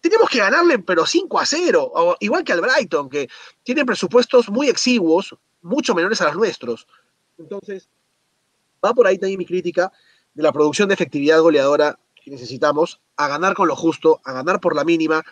tenemos 0.00 0.28
que 0.28 0.38
ganarle, 0.38 0.78
pero 0.78 1.04
5 1.04 1.40
a 1.40 1.46
0, 1.46 1.92
o, 1.92 2.16
igual 2.20 2.44
que 2.44 2.52
al 2.52 2.60
Brighton, 2.60 3.08
que 3.08 3.28
tiene 3.62 3.84
presupuestos 3.84 4.48
muy 4.48 4.68
exiguos, 4.68 5.36
mucho 5.62 5.94
menores 5.94 6.20
a 6.20 6.26
los 6.26 6.36
nuestros. 6.36 6.86
Entonces, 7.36 7.88
va 8.84 8.94
por 8.94 9.06
ahí 9.06 9.18
también 9.18 9.38
mi 9.38 9.46
crítica 9.46 9.92
de 10.34 10.42
la 10.42 10.52
producción 10.52 10.88
de 10.88 10.94
efectividad 10.94 11.40
goleadora 11.40 11.98
que 12.14 12.30
necesitamos, 12.30 13.00
a 13.16 13.28
ganar 13.28 13.54
con 13.54 13.66
lo 13.66 13.74
justo, 13.74 14.20
a 14.24 14.32
ganar 14.32 14.60
por 14.60 14.76
la 14.76 14.84
mínima, 14.84 15.24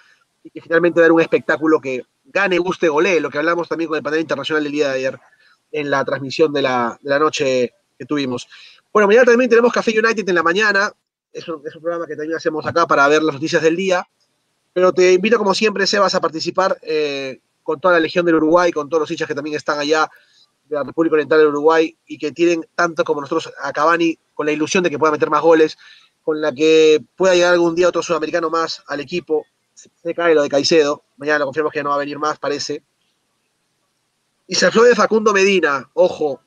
y 0.42 0.50
que 0.50 0.60
finalmente 0.60 1.00
dar 1.00 1.12
un 1.12 1.20
espectáculo 1.20 1.80
que 1.80 2.04
gane, 2.24 2.58
guste, 2.58 2.88
golee, 2.88 3.20
lo 3.20 3.30
que 3.30 3.38
hablamos 3.38 3.68
también 3.68 3.88
con 3.88 3.96
el 3.96 4.02
panel 4.02 4.20
internacional 4.20 4.62
del 4.62 4.72
día 4.72 4.88
de 4.88 4.94
ayer 4.94 5.20
en 5.72 5.90
la 5.90 6.04
transmisión 6.04 6.52
de 6.52 6.62
la, 6.62 6.98
noche 7.02 7.72
que 7.98 8.06
tuvimos. 8.06 8.48
Bueno, 8.92 9.08
mañana 9.08 9.26
también 9.26 9.50
tenemos 9.50 9.72
Café 9.72 9.92
United 9.98 10.28
en 10.28 10.34
la 10.34 10.42
mañana, 10.42 10.92
es 11.36 11.46
un, 11.48 11.62
programa 11.62 12.06
que 12.06 12.16
también 12.16 12.36
hacemos 12.36 12.64
acá 12.66 12.86
para 12.86 13.06
ver 13.08 13.22
las 13.22 13.34
noticias 13.34 13.62
del 13.62 13.76
día. 13.76 14.06
Pero 14.72 14.92
te 14.92 15.12
invito, 15.12 15.38
como 15.38 15.54
siempre, 15.54 15.86
Sebas, 15.86 16.14
a 16.14 16.20
participar 16.20 16.78
eh, 16.82 17.40
con 17.62 17.78
toda 17.78 17.94
la 17.94 18.00
Legión 18.00 18.24
del 18.24 18.36
Uruguay, 18.36 18.72
con 18.72 18.88
todos 18.88 19.02
los 19.02 19.10
hinchas 19.10 19.28
que 19.28 19.34
también 19.34 19.56
están 19.56 19.78
allá 19.78 20.10
de 20.64 20.74
la 20.74 20.82
República 20.82 21.14
Oriental 21.14 21.38
del 21.38 21.48
Uruguay 21.48 21.96
y 22.06 22.18
que 22.18 22.32
tienen 22.32 22.66
tanto 22.74 23.04
como 23.04 23.20
nosotros 23.20 23.52
a 23.60 23.72
Cavani 23.72 24.18
con 24.34 24.46
la 24.46 24.52
ilusión 24.52 24.82
de 24.82 24.90
que 24.90 24.98
pueda 24.98 25.12
meter 25.12 25.30
más 25.30 25.42
goles, 25.42 25.76
con 26.22 26.40
la 26.40 26.52
que 26.52 27.02
pueda 27.16 27.34
llegar 27.34 27.52
algún 27.52 27.74
día 27.74 27.88
otro 27.88 28.02
sudamericano 28.02 28.50
más 28.50 28.82
al 28.86 29.00
equipo. 29.00 29.46
Se, 29.74 30.14
cae 30.14 30.34
lo 30.34 30.42
de 30.42 30.48
Caicedo, 30.48 31.04
mañana 31.18 31.40
lo 31.40 31.44
confirmamos 31.46 31.72
que 31.72 31.82
no 31.82 31.90
va 31.90 31.96
a 31.96 31.98
venir 31.98 32.18
más, 32.18 32.38
parece. 32.38 32.82
Y 34.46 34.54
se 34.54 34.70
de 34.70 34.94
Facundo 34.94 35.32
Medina, 35.32 35.90
ojo, 35.92 36.40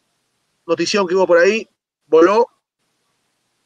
notición 0.66 1.08
que 1.08 1.16
hubo 1.16 1.28
por 1.28 1.38
ahí, 1.38 1.68
voló, 2.08 2.48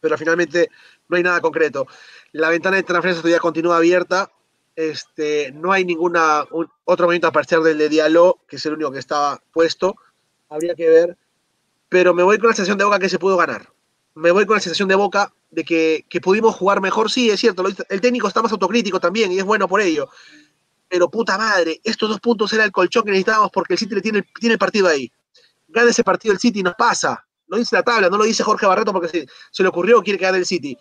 pero 0.03 0.17
finalmente 0.17 0.69
no 1.09 1.17
hay 1.17 1.23
nada 1.23 1.41
concreto. 1.41 1.87
La 2.31 2.49
ventana 2.49 2.77
de 2.77 2.83
transferencia 2.83 3.21
todavía 3.21 3.39
continúa 3.39 3.77
abierta, 3.77 4.31
este, 4.75 5.51
no 5.51 5.71
hay 5.71 5.85
ninguna 5.85 6.45
otro 6.85 7.05
movimiento 7.05 7.27
a 7.27 7.31
partir 7.31 7.59
del 7.59 7.77
de 7.77 8.33
que 8.47 8.55
es 8.55 8.65
el 8.65 8.73
único 8.73 8.91
que 8.91 8.99
estaba 8.99 9.41
puesto. 9.51 9.95
Habría 10.49 10.75
que 10.75 10.89
ver. 10.89 11.17
Pero 11.89 12.13
me 12.13 12.23
voy 12.23 12.39
con 12.39 12.49
la 12.49 12.55
sensación 12.55 12.77
de 12.77 12.85
Boca 12.85 12.99
que 12.99 13.09
se 13.09 13.19
pudo 13.19 13.37
ganar. 13.37 13.69
Me 14.15 14.31
voy 14.31 14.45
con 14.45 14.55
la 14.55 14.61
sensación 14.61 14.89
de 14.89 14.95
Boca 14.95 15.31
de 15.51 15.63
que, 15.63 16.21
pudimos 16.21 16.55
jugar 16.55 16.81
mejor. 16.81 17.11
Sí, 17.11 17.29
es 17.29 17.39
cierto. 17.39 17.63
El 17.89 18.01
técnico 18.01 18.27
está 18.27 18.41
más 18.41 18.51
autocrítico 18.51 18.99
también 18.99 19.31
y 19.31 19.37
es 19.37 19.43
bueno 19.43 19.67
por 19.67 19.81
ello. 19.81 20.09
Pero 20.87 21.09
puta 21.09 21.37
madre, 21.37 21.79
estos 21.83 22.09
dos 22.09 22.19
puntos 22.19 22.51
era 22.53 22.63
el 22.63 22.71
colchón 22.71 23.03
que 23.03 23.11
necesitábamos 23.11 23.51
porque 23.51 23.73
el 23.73 23.79
City 23.79 24.01
tiene, 24.01 24.23
tiene 24.39 24.53
el 24.53 24.59
partido 24.59 24.87
ahí. 24.87 25.11
Gana 25.67 25.89
ese 25.89 26.03
partido 26.03 26.33
el 26.33 26.39
City 26.39 26.59
y 26.59 26.63
nos 26.63 26.75
pasa. 26.75 27.25
Lo 27.53 27.59
dice 27.59 27.75
la 27.75 27.83
tabla, 27.83 28.09
no 28.09 28.17
lo 28.17 28.23
dice 28.23 28.41
Jorge 28.43 28.65
Barreto 28.65 28.91
porque 28.91 29.09
se, 29.09 29.27
se 29.51 29.61
le 29.61 29.69
ocurrió 29.69 30.01
quiere 30.01 30.17
que 30.17 30.25
gane 30.25 30.39
el 30.39 30.45
City. 30.47 30.75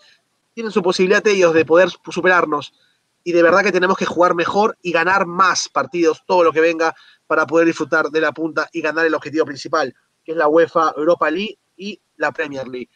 Tienen 0.55 0.73
su 0.73 0.83
posibilidad 0.83 1.27
ellos 1.27 1.53
de 1.53 1.67
poder 1.67 1.91
superarnos 2.09 2.73
y 3.23 3.33
de 3.33 3.43
verdad 3.43 3.63
que 3.63 3.73
tenemos 3.73 3.99
que 3.99 4.07
jugar 4.07 4.35
mejor 4.35 4.79
y 4.81 4.91
ganar 4.91 5.27
más 5.27 5.69
partidos, 5.69 6.23
todo 6.27 6.45
lo 6.45 6.51
que 6.51 6.63
venga, 6.63 6.95
para 7.27 7.47
poder 7.47 7.67
disfrutar 7.67 8.09
de 8.09 8.23
la 8.23 8.33
punta 8.33 8.71
y 8.73 8.81
ganar 8.81 9.05
el 9.05 9.15
objetivo 9.15 9.45
principal, 9.45 9.95
que 10.25 10.33
es 10.33 10.39
la 10.39 10.49
UEFA 10.49 10.95
Europa 10.97 11.31
League 11.31 11.59
y 11.77 12.01
la 12.17 12.33
Premier 12.33 12.67
League. 12.67 12.89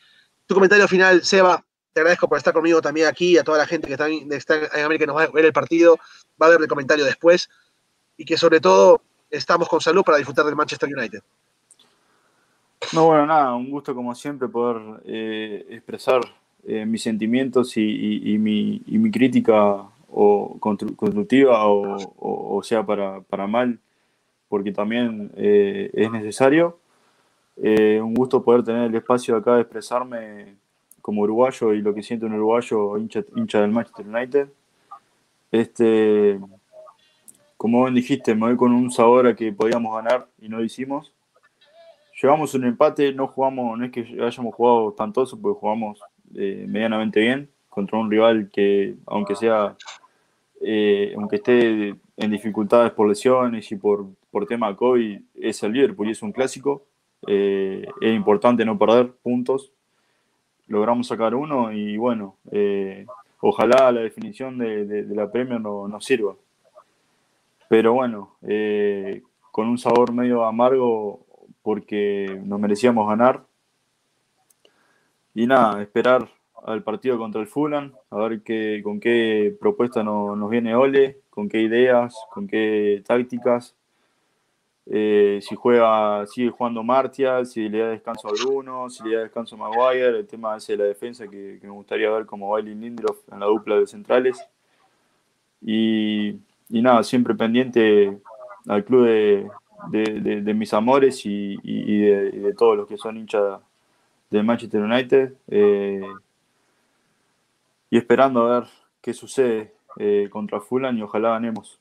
Tu 0.47 0.55
comentario 0.55 0.89
final, 0.89 1.23
Seba, 1.23 1.63
te 1.93 2.01
agradezco 2.01 2.31
por 2.31 2.39
estar 2.39 2.55
conmigo 2.55 2.81
también 2.81 3.09
aquí, 3.09 3.37
a 3.37 3.45
toda 3.45 3.59
la 3.59 3.67
gente 3.67 3.89
que 3.89 3.93
está 3.93 4.09
en, 4.09 4.85
América 4.85 5.05
y 5.05 5.07
nos 5.07 5.17
va 5.17 5.25
a 5.25 5.27
ver 5.29 5.45
el 5.45 5.53
partido, 5.53 5.99
va 6.41 6.47
a 6.47 6.51
ver 6.51 6.63
el 6.63 6.69
comentario 6.69 7.05
después, 7.05 7.51
y 8.17 8.25
que 8.25 8.39
sobre 8.39 8.61
todo 8.61 9.03
estamos 9.29 9.69
con 9.69 9.83
salud 9.83 10.03
para 10.03 10.17
disfrutar 10.17 10.47
del 10.47 10.57
Manchester 10.57 10.89
United. 10.89 11.21
No, 12.93 13.07
bueno, 13.07 13.27
nada, 13.27 13.55
un 13.55 13.71
gusto 13.71 13.95
como 13.95 14.15
siempre 14.15 14.49
poder 14.49 15.01
eh, 15.05 15.67
expresar 15.71 16.21
eh, 16.69 16.85
mis 16.85 17.03
sentimientos 17.03 17.77
y, 17.77 18.37
mi, 18.39 19.11
crítica 19.13 19.85
o 20.11 20.59
constructiva 20.59 21.61
o, 21.69 22.61
sea 22.65 22.85
para, 22.85 23.47
mal, 23.47 23.79
porque 24.49 24.73
también 24.73 25.31
eh, 25.37 25.91
es 25.93 26.11
necesario. 26.11 26.79
Eh, 27.57 28.01
un 28.03 28.15
gusto 28.15 28.43
poder 28.43 28.65
tener 28.65 28.91
el 28.91 28.95
espacio 28.97 29.37
acá 29.37 29.55
de 29.55 29.61
expresarme 29.63 30.57
como 31.01 31.23
uruguayo 31.23 31.73
y 31.73 31.83
lo 31.83 31.95
que 31.95 32.03
siento 32.03 32.27
un 32.27 32.35
uruguayo 32.35 32.99
hincha, 32.99 33.23
hincha 33.37 33.61
del 33.61 33.71
Manchester 33.71 34.09
United. 34.09 34.49
Este, 35.53 36.41
como 37.57 37.85
bien 37.85 37.95
dijiste, 37.95 38.35
me 38.35 38.47
voy 38.47 38.57
con 38.57 38.73
un 38.73 38.91
sabor 38.91 39.29
a 39.29 39.37
que 39.37 39.53
podíamos 39.53 39.95
ganar 39.95 40.27
y 40.41 40.49
no 40.49 40.59
lo 40.59 40.65
hicimos. 40.65 41.13
Llevamos 42.21 42.55
un 42.55 42.65
empate, 42.65 43.13
no 43.13 43.27
jugamos, 43.27 43.79
no 43.79 43.85
es 43.85 43.93
que 43.93 44.01
hayamos 44.23 44.55
jugado 44.55 44.93
tantoso, 44.93 45.39
porque 45.39 45.61
jugamos 45.61 46.01
eh, 46.35 46.65
medianamente 46.67 47.21
bien 47.21 47.51
contra 47.69 47.99
un 47.99 48.11
rival 48.11 48.49
que, 48.51 48.95
aunque 49.07 49.37
sea 49.37 49.77
eh, 50.63 51.13
aunque 51.15 51.37
esté 51.37 51.95
en 52.17 52.31
dificultades 52.31 52.93
por 52.93 53.07
lesiones 53.07 53.71
y 53.71 53.77
por, 53.77 54.07
por 54.31 54.47
tema 54.47 54.75
COVID, 54.75 55.21
es 55.35 55.63
el 55.63 55.73
Liverpool 55.73 56.09
y 56.09 56.13
es 56.13 56.23
un 56.23 56.33
clásico. 56.33 56.85
Eh, 57.27 57.87
es 58.01 58.15
importante 58.15 58.65
no 58.65 58.79
perder 58.79 59.13
puntos. 59.23 59.71
Logramos 60.69 61.07
sacar 61.07 61.35
uno 61.35 61.71
y 61.71 61.99
bueno, 61.99 62.37
ojalá 63.41 63.93
la 63.93 64.01
definición 64.01 64.57
de, 64.57 65.05
la 65.11 65.31
Premier 65.31 65.61
no, 65.61 65.87
nos 65.87 66.05
sirva. 66.05 66.35
Pero 67.69 67.93
bueno, 67.93 68.37
con 69.53 69.69
un 69.69 69.79
sabor 69.79 70.13
medio 70.13 70.45
amargo 70.45 71.26
porque 71.67 72.41
nos 72.45 72.61
merecíamos 72.61 73.09
ganar. 73.09 73.45
Y 75.35 75.49
nada, 75.49 75.83
esperar 75.83 76.29
al 76.65 76.85
partido 76.85 77.19
contra 77.19 77.41
el 77.41 77.49
Fulham, 77.49 77.93
a 78.09 78.17
ver 78.19 78.43
qué, 78.43 78.81
con 78.85 79.01
qué 79.01 79.53
propuesta 79.59 80.05
nos 80.05 80.49
viene 80.49 80.77
Ole, 80.77 81.23
con 81.29 81.49
qué 81.49 81.61
ideas, 81.63 82.15
con 82.31 82.47
qué 82.47 83.03
tácticas. 83.05 83.75
Eh, 84.87 85.41
si 85.43 85.57
juega, 85.57 86.25
sigue 86.29 86.51
jugando 86.51 86.85
Martial, 86.85 87.45
si 87.47 87.69
le 87.69 87.81
da 87.81 87.89
descanso 87.89 88.29
a 88.29 88.33
Bruno, 88.41 88.89
si 88.89 89.03
le 89.03 89.17
da 89.17 89.23
descanso 89.23 89.57
a 89.57 89.59
Maguire, 89.59 90.21
el 90.21 90.27
tema 90.29 90.57
ese 90.57 90.77
de 90.77 90.79
la 90.79 90.85
defensa 90.85 91.27
que, 91.27 91.59
me 91.65 91.71
gustaría 91.71 92.09
ver 92.13 92.27
como 92.27 92.51
Bailey 92.51 92.77
Lindelof 92.77 93.29
en 93.33 93.41
la 93.41 93.47
dupla 93.47 93.75
de 93.75 93.89
centrales. 93.89 94.39
Y, 95.61 96.39
nada, 96.69 97.03
siempre 97.03 97.35
pendiente 97.35 98.17
al 98.69 98.85
club 98.85 99.07
de, 99.07 99.51
mis 99.91 100.73
amores 100.75 101.23
y, 101.25 101.57
de, 102.01 102.55
todos 102.57 102.77
los 102.77 102.89
que 102.89 102.97
son 102.97 103.17
hinchas 103.17 103.61
de 104.31 104.43
Manchester 104.43 104.81
United. 104.81 105.33
Eh, 105.49 106.03
y 107.91 107.99
esperando 107.99 108.47
a 108.47 108.61
ver 108.61 108.69
qué 109.01 109.15
sucede 109.15 109.73
eh, 109.99 110.29
contra 110.31 110.61
Fulham 110.61 110.99
y 110.99 111.03
ojalá 111.03 111.31
ganemos. 111.31 111.81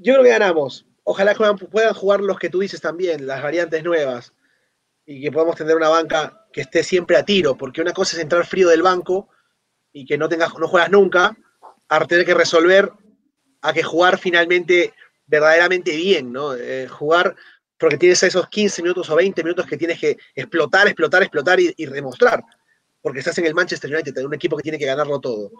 Yo 0.00 0.14
creo 0.14 0.24
que 0.24 0.30
ganamos. 0.30 0.86
Ojalá 1.04 1.34
puedan 1.34 1.94
jugar 1.94 2.20
los 2.20 2.38
que 2.38 2.48
tú 2.48 2.60
dices 2.60 2.80
también, 2.80 3.26
las 3.26 3.42
variantes 3.42 3.82
nuevas, 3.82 4.32
y 5.04 5.20
que 5.20 5.32
podamos 5.32 5.56
tener 5.56 5.76
una 5.76 5.88
banca 5.88 6.46
que 6.52 6.60
esté 6.60 6.82
siempre 6.82 7.16
a 7.16 7.24
tiro, 7.24 7.56
porque 7.56 7.80
una 7.80 7.92
cosa 7.92 8.16
es 8.16 8.22
entrar 8.22 8.46
frío 8.46 8.68
del 8.68 8.82
banco 8.82 9.28
y 9.92 10.06
que 10.06 10.16
no 10.16 10.28
tengas, 10.28 10.56
no 10.58 10.68
juegas 10.68 10.90
nunca, 10.90 11.36
a 11.88 12.04
tener 12.06 12.24
que 12.24 12.34
resolver, 12.34 12.92
a 13.62 13.72
que 13.72 13.82
jugar 13.82 14.18
finalmente 14.18 14.94
verdaderamente 15.32 15.96
bien, 15.96 16.32
¿no? 16.32 16.54
Eh, 16.54 16.86
jugar 16.86 17.34
porque 17.76 17.98
tienes 17.98 18.22
esos 18.22 18.48
15 18.48 18.82
minutos 18.82 19.10
o 19.10 19.16
20 19.16 19.42
minutos 19.42 19.66
que 19.66 19.76
tienes 19.76 19.98
que 19.98 20.16
explotar, 20.36 20.86
explotar, 20.86 21.22
explotar 21.22 21.58
y, 21.58 21.74
y 21.76 21.86
demostrar 21.86 22.44
porque 23.02 23.18
estás 23.18 23.36
en 23.38 23.46
el 23.46 23.54
Manchester 23.54 23.92
United, 23.92 24.24
un 24.24 24.34
equipo 24.34 24.56
que 24.56 24.62
tiene 24.62 24.78
que 24.78 24.86
ganarlo 24.86 25.20
todo. 25.20 25.50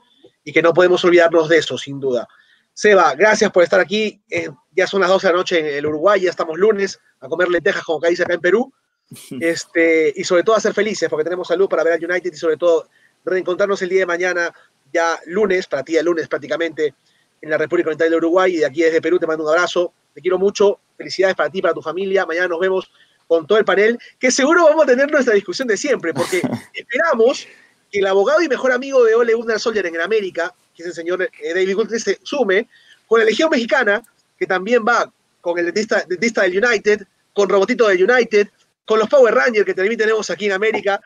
Y 0.45 0.53
que 0.53 0.63
no 0.63 0.73
podemos 0.73 1.05
olvidarnos 1.05 1.49
de 1.49 1.59
eso, 1.59 1.77
sin 1.77 2.01
duda. 2.01 2.27
Seba, 2.73 3.15
gracias 3.15 3.51
por 3.51 3.65
estar 3.65 3.81
aquí. 3.81 4.23
Eh, 4.31 4.49
ya 4.71 4.87
son 4.87 5.01
las 5.01 5.11
12 5.11 5.27
de 5.27 5.33
la 5.33 5.39
noche 5.39 5.59
en 5.59 5.67
el 5.67 5.87
Uruguay, 5.87 6.21
ya 6.21 6.31
estamos 6.31 6.57
lunes 6.57 6.99
a 7.21 7.29
comer 7.29 7.49
lentejas 7.49 7.83
como 7.83 8.01
que 8.01 8.11
dice 8.11 8.23
acá 8.23 8.35
en 8.35 8.41
Perú. 8.41 8.73
Este, 9.41 10.11
y 10.17 10.25
sobre 10.25 10.43
todo 10.43 10.57
a 10.57 10.61
ser 10.61 10.73
felices, 10.73 11.07
porque 11.11 11.25
tenemos 11.25 11.47
salud 11.47 11.69
para 11.69 11.85
ver 11.85 11.93
al 11.95 12.11
United 12.11 12.33
y 12.33 12.37
sobre 12.37 12.57
todo 12.57 12.89
reencontrarnos 13.27 13.83
el 13.83 13.91
día 13.91 14.01
de 14.01 14.07
mañana, 14.07 14.51
ya 14.91 15.19
lunes, 15.27 15.67
para 15.67 15.83
ti 15.83 15.97
el 15.99 16.07
lunes 16.07 16.29
prácticamente, 16.29 16.95
en 17.43 17.51
la 17.51 17.59
República 17.59 17.89
Oriental 17.89 18.09
de 18.09 18.17
Uruguay. 18.17 18.55
Y 18.55 18.59
de 18.59 18.67
aquí 18.67 18.83
desde 18.83 19.03
Perú 19.03 19.19
te 19.19 19.27
mando 19.27 19.45
un 19.45 19.51
abrazo. 19.51 19.93
Te 20.15 20.23
quiero 20.23 20.39
mucho. 20.39 20.79
Felicidades 20.97 21.37
para 21.37 21.51
ti, 21.51 21.61
para 21.61 21.75
tu 21.75 21.83
familia. 21.83 22.25
Mañana 22.25 22.49
nos 22.49 22.61
vemos 22.61 22.91
con 23.27 23.47
todo 23.47 23.59
el 23.59 23.65
panel, 23.65 23.99
que 24.19 24.31
seguro 24.31 24.65
vamos 24.65 24.85
a 24.85 24.87
tener 24.87 25.11
nuestra 25.11 25.33
discusión 25.33 25.67
de 25.67 25.77
siempre, 25.77 26.13
porque 26.13 26.43
esperamos 26.75 27.47
que 27.91 28.01
el 28.01 28.07
abogado 28.07 28.43
y 28.43 28.49
mejor 28.49 28.73
amigo 28.73 29.03
de 29.05 29.15
Ole 29.15 29.33
Gunnar 29.33 29.59
Soldier 29.59 29.87
en 29.87 29.99
América, 30.01 30.55
que 30.75 30.83
es 30.83 30.89
el 30.89 30.95
señor 30.95 31.23
eh, 31.23 31.55
David 31.55 31.75
Gould, 31.75 31.97
se 31.97 32.19
sume 32.23 32.69
con 33.07 33.21
la 33.21 33.25
Legión 33.25 33.49
Mexicana, 33.51 34.03
que 34.39 34.47
también 34.47 34.85
va 34.87 35.11
con 35.41 35.59
el 35.59 35.65
dentista, 35.65 36.05
dentista 36.07 36.43
del 36.43 36.63
United, 36.63 37.07
con 37.33 37.49
Robotito 37.49 37.89
del 37.89 38.11
United, 38.11 38.49
con 38.85 38.99
los 38.99 39.09
Power 39.09 39.35
Rangers 39.35 39.65
que 39.65 39.75
también 39.75 39.97
tenemos 39.97 40.29
aquí 40.29 40.47
en 40.47 40.53
América, 40.53 41.01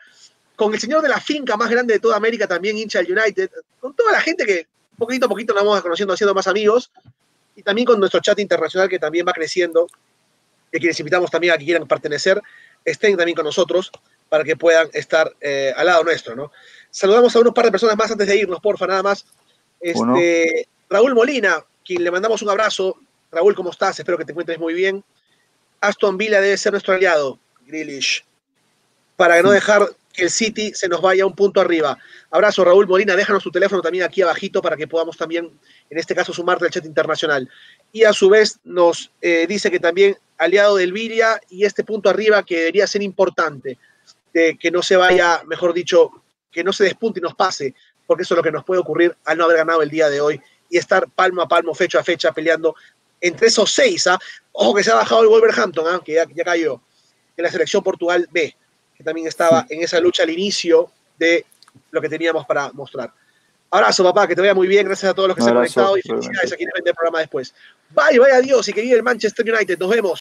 con 0.55 0.73
el 0.73 0.79
señor 0.79 1.01
de 1.01 1.09
la 1.09 1.21
finca 1.21 1.55
más 1.55 1.69
grande 1.69 1.93
de 1.93 1.99
toda 1.99 2.17
América, 2.17 2.47
también 2.47 2.77
hincha 2.77 3.01
del 3.01 3.17
United, 3.17 3.49
con 3.79 3.95
toda 3.95 4.11
la 4.11 4.19
gente 4.19 4.45
que 4.45 4.67
poquito 4.97 5.25
a 5.25 5.29
poquito 5.29 5.53
nos 5.53 5.63
vamos 5.63 5.81
conociendo, 5.81 6.13
haciendo 6.13 6.33
más 6.33 6.47
amigos, 6.47 6.91
y 7.55 7.63
también 7.63 7.85
con 7.85 7.99
nuestro 7.99 8.19
chat 8.19 8.39
internacional 8.39 8.89
que 8.89 8.99
también 8.99 9.25
va 9.27 9.33
creciendo 9.33 9.87
y 10.71 10.79
quienes 10.79 10.99
invitamos 10.99 11.31
también 11.31 11.53
a 11.53 11.57
que 11.57 11.65
quieran 11.65 11.87
pertenecer, 11.87 12.41
estén 12.83 13.15
también 13.17 13.35
con 13.35 13.45
nosotros 13.45 13.91
para 14.29 14.43
que 14.43 14.55
puedan 14.55 14.89
estar 14.93 15.33
eh, 15.39 15.73
al 15.75 15.85
lado 15.85 16.03
nuestro, 16.03 16.35
¿no? 16.35 16.51
Saludamos 16.91 17.35
a 17.35 17.39
unos 17.39 17.53
par 17.53 17.65
de 17.65 17.71
personas 17.71 17.95
más 17.97 18.11
antes 18.11 18.27
de 18.27 18.35
irnos, 18.37 18.59
porfa, 18.59 18.87
nada 18.87 19.03
más. 19.03 19.25
Este, 19.79 20.67
Raúl 20.89 21.15
Molina, 21.15 21.63
quien 21.85 22.03
le 22.03 22.11
mandamos 22.11 22.41
un 22.41 22.49
abrazo. 22.49 22.99
Raúl, 23.31 23.55
¿cómo 23.55 23.71
estás? 23.71 23.99
Espero 23.99 24.17
que 24.17 24.25
te 24.25 24.31
encuentres 24.31 24.59
muy 24.59 24.73
bien. 24.73 25.03
Aston 25.79 26.17
Villa 26.17 26.41
debe 26.41 26.57
ser 26.57 26.73
nuestro 26.73 26.93
aliado, 26.93 27.39
Grealish, 27.65 28.25
para 29.15 29.41
no 29.41 29.51
dejar 29.51 29.87
que 30.17 30.23
el 30.23 30.31
City 30.31 30.73
se 30.73 30.89
nos 30.89 30.99
vaya 30.99 31.27
un 31.27 31.35
punto 31.35 31.61
arriba. 31.61 31.95
Abrazo, 32.31 32.65
Raúl 32.65 32.87
Molina. 32.87 33.15
Déjanos 33.15 33.43
tu 33.43 33.51
teléfono 33.51 33.83
también 33.83 34.03
aquí 34.03 34.23
abajito 34.23 34.63
para 34.63 34.75
que 34.75 34.87
podamos 34.87 35.15
también, 35.15 35.51
en 35.89 35.97
este 35.97 36.15
caso, 36.15 36.33
sumarte 36.33 36.65
al 36.65 36.71
chat 36.71 36.85
internacional. 36.85 37.47
Y 37.91 38.03
a 38.03 38.11
su 38.11 38.27
vez 38.27 38.59
nos 38.63 39.11
eh, 39.21 39.45
dice 39.47 39.69
que 39.69 39.79
también 39.79 40.17
aliado 40.39 40.77
del 40.77 40.91
Viria 40.91 41.39
y 41.49 41.65
este 41.65 41.83
punto 41.83 42.09
arriba 42.09 42.43
que 42.43 42.57
debería 42.57 42.87
ser 42.87 43.03
importante, 43.03 43.77
que 44.33 44.71
no 44.71 44.83
se 44.83 44.95
vaya, 44.95 45.41
mejor 45.47 45.73
dicho, 45.73 46.11
que 46.51 46.63
no 46.63 46.71
se 46.71 46.83
despunte 46.83 47.19
y 47.19 47.23
nos 47.23 47.33
pase, 47.33 47.73
porque 48.05 48.21
eso 48.21 48.35
es 48.35 48.37
lo 48.37 48.43
que 48.43 48.51
nos 48.51 48.63
puede 48.63 48.81
ocurrir 48.81 49.15
al 49.25 49.37
no 49.37 49.45
haber 49.45 49.57
ganado 49.57 49.81
el 49.81 49.89
día 49.89 50.09
de 50.09 50.21
hoy 50.21 50.39
y 50.69 50.77
estar 50.77 51.09
palmo 51.09 51.41
a 51.41 51.47
palmo, 51.47 51.73
fecha 51.73 51.99
a 51.99 52.03
fecha, 52.03 52.31
peleando 52.31 52.75
entre 53.19 53.47
esos 53.47 53.71
seis. 53.71 54.05
¿ah? 54.05 54.19
Ojo 54.51 54.75
que 54.75 54.83
se 54.83 54.91
ha 54.91 54.95
bajado 54.95 55.23
el 55.23 55.27
Wolverhampton, 55.27 55.85
¿ah? 55.87 56.01
que 56.05 56.13
ya, 56.13 56.25
ya 56.35 56.43
cayó, 56.43 56.81
en 57.35 57.43
la 57.43 57.51
selección 57.51 57.81
Portugal 57.83 58.27
B 58.31 58.55
que 58.97 59.03
también 59.03 59.27
estaba 59.27 59.65
en 59.69 59.83
esa 59.83 59.99
lucha 59.99 60.23
al 60.23 60.31
inicio 60.31 60.91
de 61.19 61.45
lo 61.91 62.01
que 62.01 62.09
teníamos 62.09 62.45
para 62.45 62.71
mostrar. 62.71 63.13
Abrazo, 63.69 64.03
papá, 64.03 64.27
que 64.27 64.33
te 64.33 64.41
vaya 64.41 64.55
muy 64.55 64.67
bien. 64.67 64.85
Gracias 64.85 65.11
a 65.11 65.13
todos 65.13 65.27
los 65.27 65.35
que 65.37 65.43
se 65.43 65.49
han 65.49 65.55
conectado 65.55 65.97
y 65.97 66.01
felicidades 66.01 66.53
a 66.53 66.55
quienes 66.55 66.73
ven 66.73 66.83
el 66.87 66.93
programa 66.93 67.19
después. 67.19 67.53
Bye, 67.89 68.17
vaya 68.17 68.37
adiós 68.37 68.67
y 68.69 68.73
que 68.73 68.81
vive 68.81 68.95
el 68.95 69.03
Manchester 69.03 69.53
United. 69.53 69.77
Nos 69.77 69.89
vemos. 69.89 70.13